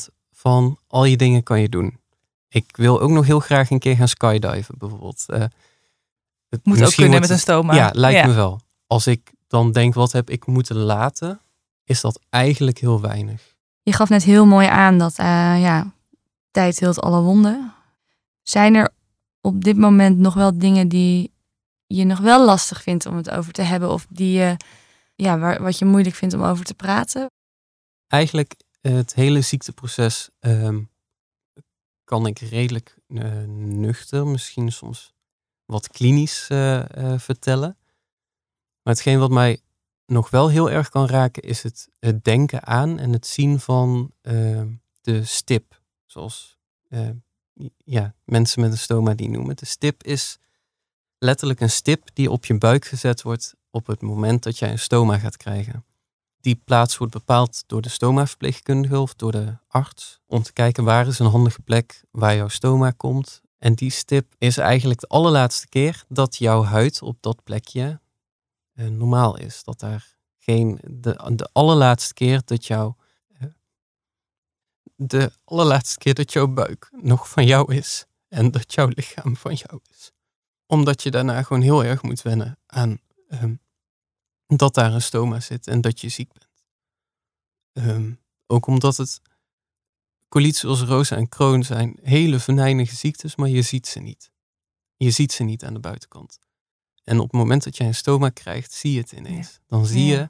99% 0.09 0.14
van 0.32 0.78
al 0.88 1.05
je 1.05 1.18
dingen 1.18 1.43
kan 1.43 1.61
je 1.61 1.70
doen. 1.70 1.97
Ik 2.49 2.78
wil 2.78 3.01
ook 3.01 3.09
nog 3.09 3.26
heel 3.26 3.39
graag 3.39 3.70
een 3.70 3.80
keer 3.80 3.95
gaan 3.95 4.07
skydiven 4.07 4.76
bijvoorbeeld. 4.78 5.24
Uh, 5.28 5.43
het 6.49 6.66
moet 6.66 6.84
ook 6.84 6.95
kunnen 6.95 7.20
met 7.20 7.30
een 7.30 7.39
stoma. 7.39 7.76
Ja, 7.76 7.89
lijkt 7.93 8.28
me 8.28 8.34
wel. 8.34 8.59
Als 8.88 9.07
ik 9.07 9.32
dan 9.47 9.72
denk 9.72 9.93
wat 9.93 10.11
heb 10.11 10.30
ik 10.30 10.45
moeten 10.45 10.76
laten, 10.76 11.41
is 11.84 12.01
dat 12.01 12.20
eigenlijk 12.30 12.78
heel 12.78 13.01
weinig. 13.01 13.55
Je 13.82 13.93
gaf 13.93 14.09
net 14.09 14.24
heel 14.24 14.45
mooi 14.45 14.68
aan 14.68 14.97
dat 14.97 15.18
eh, 15.18 15.61
ja, 15.61 15.93
tijd 16.51 16.80
hield 16.80 17.01
alle 17.01 17.22
wonden. 17.22 17.74
Zijn 18.41 18.76
er 18.76 18.89
op 19.41 19.64
dit 19.64 19.78
moment 19.78 20.18
nog 20.18 20.34
wel 20.34 20.57
dingen 20.57 20.88
die 20.88 21.32
je 21.88 22.03
nog 22.03 22.20
wel 22.20 22.45
lastig 22.45 22.82
vindt 22.82 23.05
om 23.05 23.16
het 23.16 23.30
over 23.30 23.53
te 23.53 23.61
hebben? 23.61 23.91
Of 23.91 24.05
die 24.09 24.32
je, 24.38 24.57
ja, 25.16 25.39
waar, 25.39 25.61
wat 25.61 25.78
je 25.78 25.86
moeilijk 25.86 26.16
vindt 26.16 26.34
om 26.34 26.43
over 26.43 26.66
te 26.66 26.74
praten? 26.74 27.32
Eigenlijk 28.14 28.55
eh, 28.82 28.93
het 28.93 29.14
hele 29.14 29.41
ziekteproces 29.41 30.30
ehm, 30.39 30.82
kan 32.03 32.26
ik 32.26 32.39
redelijk 32.39 32.97
uh, 33.07 33.43
nuchter, 33.47 34.28
misschien 34.28 34.72
soms 34.72 35.14
wat 35.66 35.88
klinisch 35.88 36.49
uh, 36.51 36.84
vertellen. 37.18 37.78
Maar 38.84 38.93
hetgeen 38.93 39.20
wat 39.20 39.32
mij 39.32 39.59
nog 40.05 40.30
wel 40.30 40.49
heel 40.49 40.72
erg 40.72 40.89
kan 40.89 41.07
raken 41.07 41.43
is 41.43 41.64
het, 41.64 41.89
het 41.99 42.24
denken 42.24 42.66
aan 42.66 42.99
en 42.99 43.14
het 43.14 43.28
zien 43.28 43.59
van 43.59 44.14
ehm, 44.22 44.72
de 45.01 45.24
stip. 45.24 45.82
Zoals 46.05 46.57
ja, 47.78 48.16
mensen 48.26 48.61
met 48.61 48.72
een 48.72 48.78
stoma 48.78 49.14
die 49.14 49.30
noemen. 49.30 49.55
De 49.55 49.66
stip 49.66 50.03
is 50.03 50.39
letterlijk 51.18 51.59
een 51.59 51.70
stip 51.70 52.09
die 52.14 52.32
op 52.32 52.45
je 52.45 52.57
buik 52.57 52.86
gezet 52.86 53.22
wordt 53.22 53.55
op 53.70 53.88
het 53.88 54.01
moment 54.01 54.43
dat 54.43 54.57
jij 54.57 54.72
een 54.72 54.80
stoma 54.80 55.18
gaat 55.18 55.38
krijgen. 55.38 55.86
Die 56.44 56.56
plaats 56.56 56.98
wordt 56.98 57.14
bepaald 57.14 57.64
door 57.68 57.82
de 57.82 57.89
stoma-verpleegkundige 57.89 59.00
of 59.00 59.14
door 59.14 59.32
de 59.32 59.58
arts 59.68 60.20
om 60.26 60.41
te 60.41 60.54
kijken 60.54 60.84
waar 60.84 61.08
is 61.08 61.20
een 61.20 61.26
handige 61.26 61.62
plek 61.62 62.04
waar 62.12 62.36
jouw 62.36 62.48
stoma 62.48 62.91
komt. 62.91 63.41
En 63.58 63.74
die 63.74 63.89
stip 63.89 64.36
is 64.38 64.58
eigenlijk 64.58 65.00
de 65.00 65.08
allerlaatste 65.08 65.68
keer 65.68 66.04
dat 66.08 66.38
jouw 66.38 66.64
huid 66.64 67.02
op 67.02 67.18
dat 67.20 67.44
plekje 67.44 68.00
eh, 68.74 68.88
normaal 68.88 69.38
is. 69.38 69.64
Dat 69.64 69.80
daar 69.80 70.16
geen, 70.38 70.80
de, 70.82 71.32
de 71.36 71.50
allerlaatste 71.52 72.14
keer 72.14 72.41
dat 72.46 72.66
jouw 72.66 72.96
eh, 73.39 73.48
de 74.96 75.32
allerlaatste 75.44 75.98
keer 75.98 76.14
dat 76.14 76.34
jouw 76.34 76.48
buik 76.48 76.89
nog 77.02 77.30
van 77.30 77.46
jou 77.46 77.74
is 77.74 78.06
en 78.28 78.52
dat 78.52 78.74
jouw 78.74 78.88
lichaam 78.88 79.36
van 79.36 79.54
jou 79.54 79.80
is. 79.91 80.12
Omdat 80.66 81.04
je 81.04 81.12
daarna 81.12 81.44
gewoon 81.44 81.62
heel 81.62 81.84
erg 81.84 82.02
moet 82.02 82.22
wennen 82.22 82.58
aan 82.66 82.98
um, 83.30 83.62
dat 84.58 84.74
daar 84.74 84.93
een 84.93 85.01
stoma 85.01 85.39
zit 85.39 85.68
en 85.68 85.82
dat 85.82 86.01
je 86.01 86.10
ziek 86.10 86.32
bent. 86.34 86.51
Um, 87.88 88.20
ook 88.47 88.66
omdat 88.66 88.97
het 88.97 89.22
colitis 90.30 90.64
ulcerosa 90.64 91.16
en 91.16 91.30
Crohn 91.30 91.62
zijn 91.62 91.97
hele 92.01 92.39
venijnige 92.39 92.95
ziektes, 92.95 93.36
maar 93.36 93.49
je 93.49 93.62
ziet 93.62 93.88
ze 93.88 93.99
niet. 93.99 94.32
Je 94.97 95.12
ziet 95.12 95.32
ze 95.32 95.43
niet 95.43 95.64
aan 95.64 95.74
de 95.74 95.80
buitenkant. 95.80 96.39
En 97.04 97.20
op 97.20 97.24
het 97.24 97.39
moment 97.39 97.64
dat 97.64 97.78
jij 97.78 97.88
een 97.88 97.95
stoma 97.95 98.30
krijgt, 98.30 98.72
zie 98.72 98.91
je 98.91 98.99
het 98.99 99.12
ineens. 99.12 99.60
Dan 99.68 99.86
zie 99.86 100.06
je, 100.06 100.30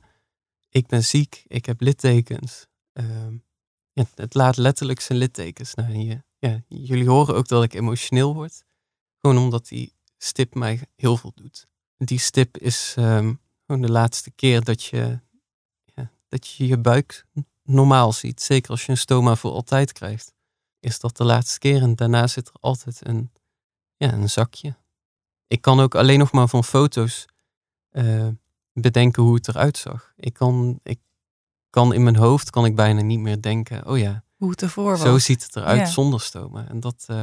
ik 0.69 0.87
ben 0.87 1.03
ziek, 1.03 1.43
ik 1.47 1.65
heb 1.65 1.81
littekens. 1.81 2.67
Um, 2.93 3.43
ja, 3.91 4.05
het 4.15 4.33
laat 4.33 4.57
letterlijk 4.57 4.99
zijn 4.99 5.17
littekens 5.17 5.73
naar 5.73 5.95
je. 5.95 6.23
Ja, 6.39 6.63
jullie 6.67 7.09
horen 7.09 7.35
ook 7.35 7.47
dat 7.47 7.63
ik 7.63 7.73
emotioneel 7.73 8.33
word. 8.33 8.63
Gewoon 9.17 9.37
omdat 9.37 9.67
die 9.67 9.93
stip 10.17 10.53
mij 10.53 10.81
heel 10.95 11.17
veel 11.17 11.31
doet. 11.35 11.67
Die 11.97 12.19
stip 12.19 12.57
is 12.57 12.95
um, 12.97 13.41
gewoon 13.65 13.81
de 13.81 13.91
laatste 13.91 14.31
keer 14.31 14.63
dat 14.63 14.83
je, 14.83 15.19
ja, 15.85 16.11
dat 16.27 16.47
je 16.47 16.67
je 16.67 16.77
buik 16.77 17.25
normaal 17.63 18.11
ziet. 18.13 18.41
Zeker 18.41 18.71
als 18.71 18.85
je 18.85 18.91
een 18.91 18.97
stoma 18.97 19.35
voor 19.35 19.51
altijd 19.51 19.91
krijgt. 19.91 20.33
Is 20.79 20.99
dat 20.99 21.17
de 21.17 21.23
laatste 21.23 21.59
keer 21.59 21.81
en 21.81 21.95
daarna 21.95 22.27
zit 22.27 22.47
er 22.47 22.55
altijd 22.59 23.07
een, 23.07 23.31
ja, 23.97 24.13
een 24.13 24.29
zakje. 24.29 24.75
Ik 25.47 25.61
kan 25.61 25.79
ook 25.79 25.95
alleen 25.95 26.19
nog 26.19 26.31
maar 26.31 26.47
van 26.47 26.63
foto's 26.63 27.25
uh, 27.91 28.27
bedenken 28.73 29.23
hoe 29.23 29.35
het 29.35 29.47
eruit 29.47 29.77
zag. 29.77 30.13
Ik 30.15 30.33
kan, 30.33 30.79
ik 30.83 30.99
kan 31.69 31.93
in 31.93 32.03
mijn 32.03 32.15
hoofd 32.15 32.49
kan 32.49 32.65
ik 32.65 32.75
bijna 32.75 33.01
niet 33.01 33.19
meer 33.19 33.41
denken, 33.41 33.87
oh 33.87 33.97
ja, 33.97 34.23
hoe 34.35 34.49
het 34.49 34.61
ervoor 34.61 34.89
was. 34.89 35.01
Zo 35.01 35.17
ziet 35.17 35.43
het 35.43 35.55
eruit 35.55 35.89
zonder 35.89 36.21
stoma. 36.21 36.67
En 36.67 36.79
dat, 36.79 37.05
uh, 37.09 37.17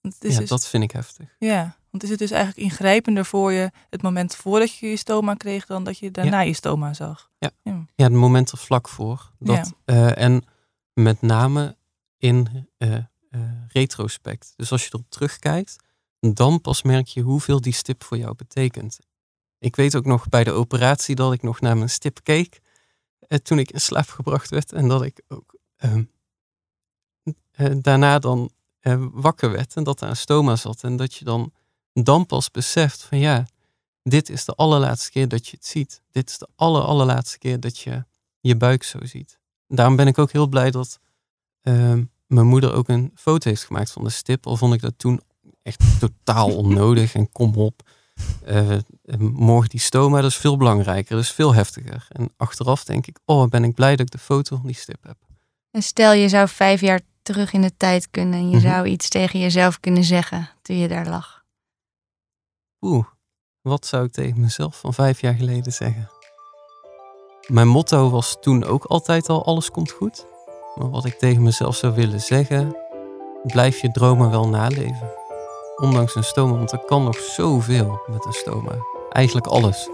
ja, 0.00 0.10
dus, 0.18 0.48
dat 0.48 0.66
vind 0.66 0.82
ik 0.82 0.90
heftig. 0.90 1.36
Ja, 1.38 1.76
want 1.92 2.02
is 2.02 2.10
het 2.10 2.18
dus 2.18 2.30
eigenlijk 2.30 2.70
ingrijpender 2.70 3.24
voor 3.24 3.52
je 3.52 3.70
het 3.90 4.02
moment 4.02 4.34
voordat 4.34 4.74
je 4.74 4.88
je 4.88 4.96
stoma 4.96 5.34
kreeg 5.34 5.66
dan 5.66 5.84
dat 5.84 5.98
je 5.98 6.10
daarna 6.10 6.40
je 6.40 6.52
stoma 6.52 6.94
zag? 6.94 7.30
Ja, 7.38 7.50
ja. 7.62 7.84
ja 7.94 8.04
het 8.04 8.12
moment 8.12 8.50
er 8.50 8.58
vlak 8.58 8.88
voor. 8.88 9.32
Dat, 9.38 9.72
uh, 9.86 10.18
en 10.18 10.44
met 10.92 11.22
name 11.22 11.76
in 12.16 12.68
uh, 12.78 12.98
retrospect. 13.68 14.52
Dus 14.56 14.72
als 14.72 14.82
je 14.82 14.88
erop 14.92 15.06
terugkijkt, 15.10 15.76
dan 16.20 16.60
pas 16.60 16.82
merk 16.82 17.06
je 17.06 17.20
hoeveel 17.20 17.60
die 17.60 17.72
stip 17.72 18.04
voor 18.04 18.18
jou 18.18 18.34
betekent. 18.34 18.98
Ik 19.58 19.76
weet 19.76 19.96
ook 19.96 20.06
nog 20.06 20.28
bij 20.28 20.44
de 20.44 20.52
operatie 20.52 21.14
dat 21.14 21.32
ik 21.32 21.42
nog 21.42 21.60
naar 21.60 21.76
mijn 21.76 21.90
stip 21.90 22.18
keek. 22.22 22.60
toen 23.42 23.58
ik 23.58 23.70
in 23.70 23.80
slaap 23.80 24.08
gebracht 24.08 24.50
werd. 24.50 24.72
En 24.72 24.88
dat 24.88 25.02
ik 25.02 25.22
ook 25.28 25.52
Ehm, 25.82 26.04
eh, 27.50 27.72
daarna 27.76 28.18
dan 28.18 28.50
wakker 29.12 29.50
werd 29.50 29.76
en 29.76 29.84
dat 29.84 30.00
er 30.00 30.08
een 30.08 30.16
stoma 30.16 30.56
zat. 30.56 30.82
En 30.82 30.96
dat 30.96 31.14
je 31.14 31.24
dan, 31.24 31.52
dan 31.92 32.26
pas 32.26 32.50
beseft 32.50 33.02
van 33.02 33.18
ja, 33.18 33.46
dit 34.02 34.28
is 34.28 34.44
de 34.44 34.54
allerlaatste 34.54 35.10
keer 35.10 35.28
dat 35.28 35.48
je 35.48 35.56
het 35.56 35.66
ziet. 35.66 36.02
Dit 36.10 36.30
is 36.30 36.38
de 36.38 36.48
aller, 36.56 36.82
allerlaatste 36.82 37.38
keer 37.38 37.60
dat 37.60 37.78
je 37.78 38.04
je 38.40 38.56
buik 38.56 38.82
zo 38.82 38.98
ziet. 39.02 39.38
daarom 39.68 39.96
ben 39.96 40.06
ik 40.06 40.18
ook 40.18 40.32
heel 40.32 40.46
blij 40.46 40.70
dat 40.70 41.00
ehm, 41.62 42.04
mijn 42.26 42.46
moeder 42.46 42.72
ook 42.72 42.88
een 42.88 43.12
foto 43.14 43.48
heeft 43.48 43.64
gemaakt 43.64 43.90
van 43.90 44.04
de 44.04 44.10
stip. 44.10 44.46
Al 44.46 44.56
vond 44.56 44.74
ik 44.74 44.80
dat 44.80 44.94
toen 44.96 45.20
echt 45.62 46.00
totaal 46.00 46.56
onnodig 46.64 47.14
en 47.14 47.32
kom 47.32 47.54
op. 47.54 47.82
Uh, 48.48 48.78
morgen 49.18 49.68
die 49.68 49.80
stoma, 49.80 50.20
dat 50.20 50.30
is 50.30 50.36
veel 50.36 50.56
belangrijker, 50.56 51.14
dat 51.14 51.24
is 51.24 51.32
veel 51.32 51.54
heftiger. 51.54 52.06
En 52.08 52.32
achteraf 52.36 52.84
denk 52.84 53.06
ik, 53.06 53.18
oh, 53.24 53.48
ben 53.48 53.64
ik 53.64 53.74
blij 53.74 53.90
dat 53.90 54.06
ik 54.06 54.12
de 54.12 54.18
foto 54.18 54.56
van 54.56 54.66
die 54.66 54.76
stip 54.76 55.02
heb. 55.02 55.16
En 55.70 55.82
stel 55.82 56.12
je 56.12 56.28
zou 56.28 56.48
vijf 56.48 56.80
jaar 56.80 57.00
terug 57.22 57.52
in 57.52 57.62
de 57.62 57.76
tijd 57.76 58.10
kunnen 58.10 58.38
en 58.38 58.50
je 58.50 58.56
mhm. 58.56 58.66
zou 58.66 58.86
iets 58.86 59.08
tegen 59.08 59.40
jezelf 59.40 59.80
kunnen 59.80 60.04
zeggen 60.04 60.50
toen 60.62 60.76
je 60.76 60.88
daar 60.88 61.08
lag. 61.08 61.41
Oeh, 62.84 63.04
wat 63.60 63.86
zou 63.86 64.04
ik 64.04 64.12
tegen 64.12 64.40
mezelf 64.40 64.80
van 64.80 64.94
vijf 64.94 65.20
jaar 65.20 65.34
geleden 65.34 65.72
zeggen? 65.72 66.10
Mijn 67.46 67.68
motto 67.68 68.10
was 68.10 68.36
toen 68.40 68.64
ook 68.64 68.84
altijd 68.84 69.28
al 69.28 69.44
alles 69.44 69.70
komt 69.70 69.90
goed. 69.90 70.26
Maar 70.74 70.90
wat 70.90 71.04
ik 71.04 71.18
tegen 71.18 71.42
mezelf 71.42 71.76
zou 71.76 71.94
willen 71.94 72.20
zeggen, 72.20 72.76
blijf 73.42 73.80
je 73.80 73.90
dromen 73.90 74.30
wel 74.30 74.48
naleven. 74.48 75.14
Ondanks 75.76 76.14
een 76.14 76.24
stoma, 76.24 76.56
want 76.56 76.72
er 76.72 76.84
kan 76.84 77.04
nog 77.04 77.16
zoveel 77.16 78.00
met 78.06 78.24
een 78.24 78.32
stoma. 78.32 78.72
Eigenlijk 79.10 79.46
alles. 79.46 79.88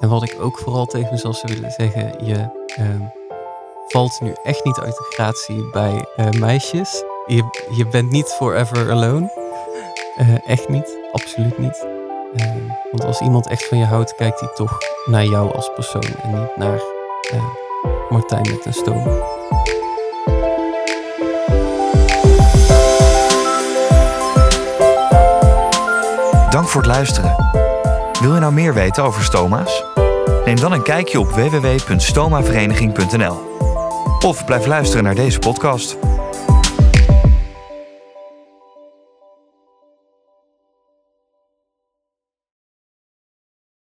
En 0.00 0.08
wat 0.08 0.22
ik 0.22 0.36
ook 0.40 0.58
vooral 0.58 0.86
tegen 0.86 1.10
mezelf 1.10 1.36
zou 1.36 1.54
willen 1.54 1.70
zeggen, 1.70 2.26
je 2.26 2.64
ehm, 2.76 3.02
valt 3.86 4.20
nu 4.20 4.32
echt 4.42 4.64
niet 4.64 4.78
uit 4.78 4.96
de 4.96 5.06
gratie 5.10 5.70
bij 5.70 6.06
uh, 6.16 6.30
meisjes. 6.30 7.04
Je, 7.26 7.66
je 7.76 7.86
bent 7.86 8.10
niet 8.10 8.28
forever 8.28 8.90
alone. 8.90 9.32
Uh, 10.18 10.46
echt 10.56 10.68
niet, 10.68 10.98
absoluut 11.12 11.58
niet. 11.58 11.91
Uh, 12.36 12.44
want 12.90 13.04
als 13.04 13.20
iemand 13.20 13.48
echt 13.48 13.68
van 13.68 13.78
je 13.78 13.84
houdt, 13.84 14.14
kijkt 14.14 14.40
hij 14.40 14.48
toch 14.54 14.78
naar 15.04 15.24
jou 15.24 15.54
als 15.54 15.70
persoon 15.74 16.04
en 16.22 16.40
niet 16.40 16.56
naar 16.56 16.80
Martijn 18.08 18.50
met 18.50 18.64
een 18.64 18.72
stoom. 18.72 19.04
Dank 26.50 26.68
voor 26.68 26.82
het 26.82 26.90
luisteren. 26.90 27.36
Wil 28.20 28.34
je 28.34 28.40
nou 28.40 28.52
meer 28.52 28.74
weten 28.74 29.02
over 29.02 29.22
stoma's? 29.22 29.84
Neem 30.44 30.60
dan 30.60 30.72
een 30.72 30.82
kijkje 30.82 31.20
op 31.20 31.30
www.stomavereniging.nl. 31.30 33.50
Of 34.26 34.44
blijf 34.44 34.66
luisteren 34.66 35.04
naar 35.04 35.14
deze 35.14 35.38
podcast. 35.38 35.96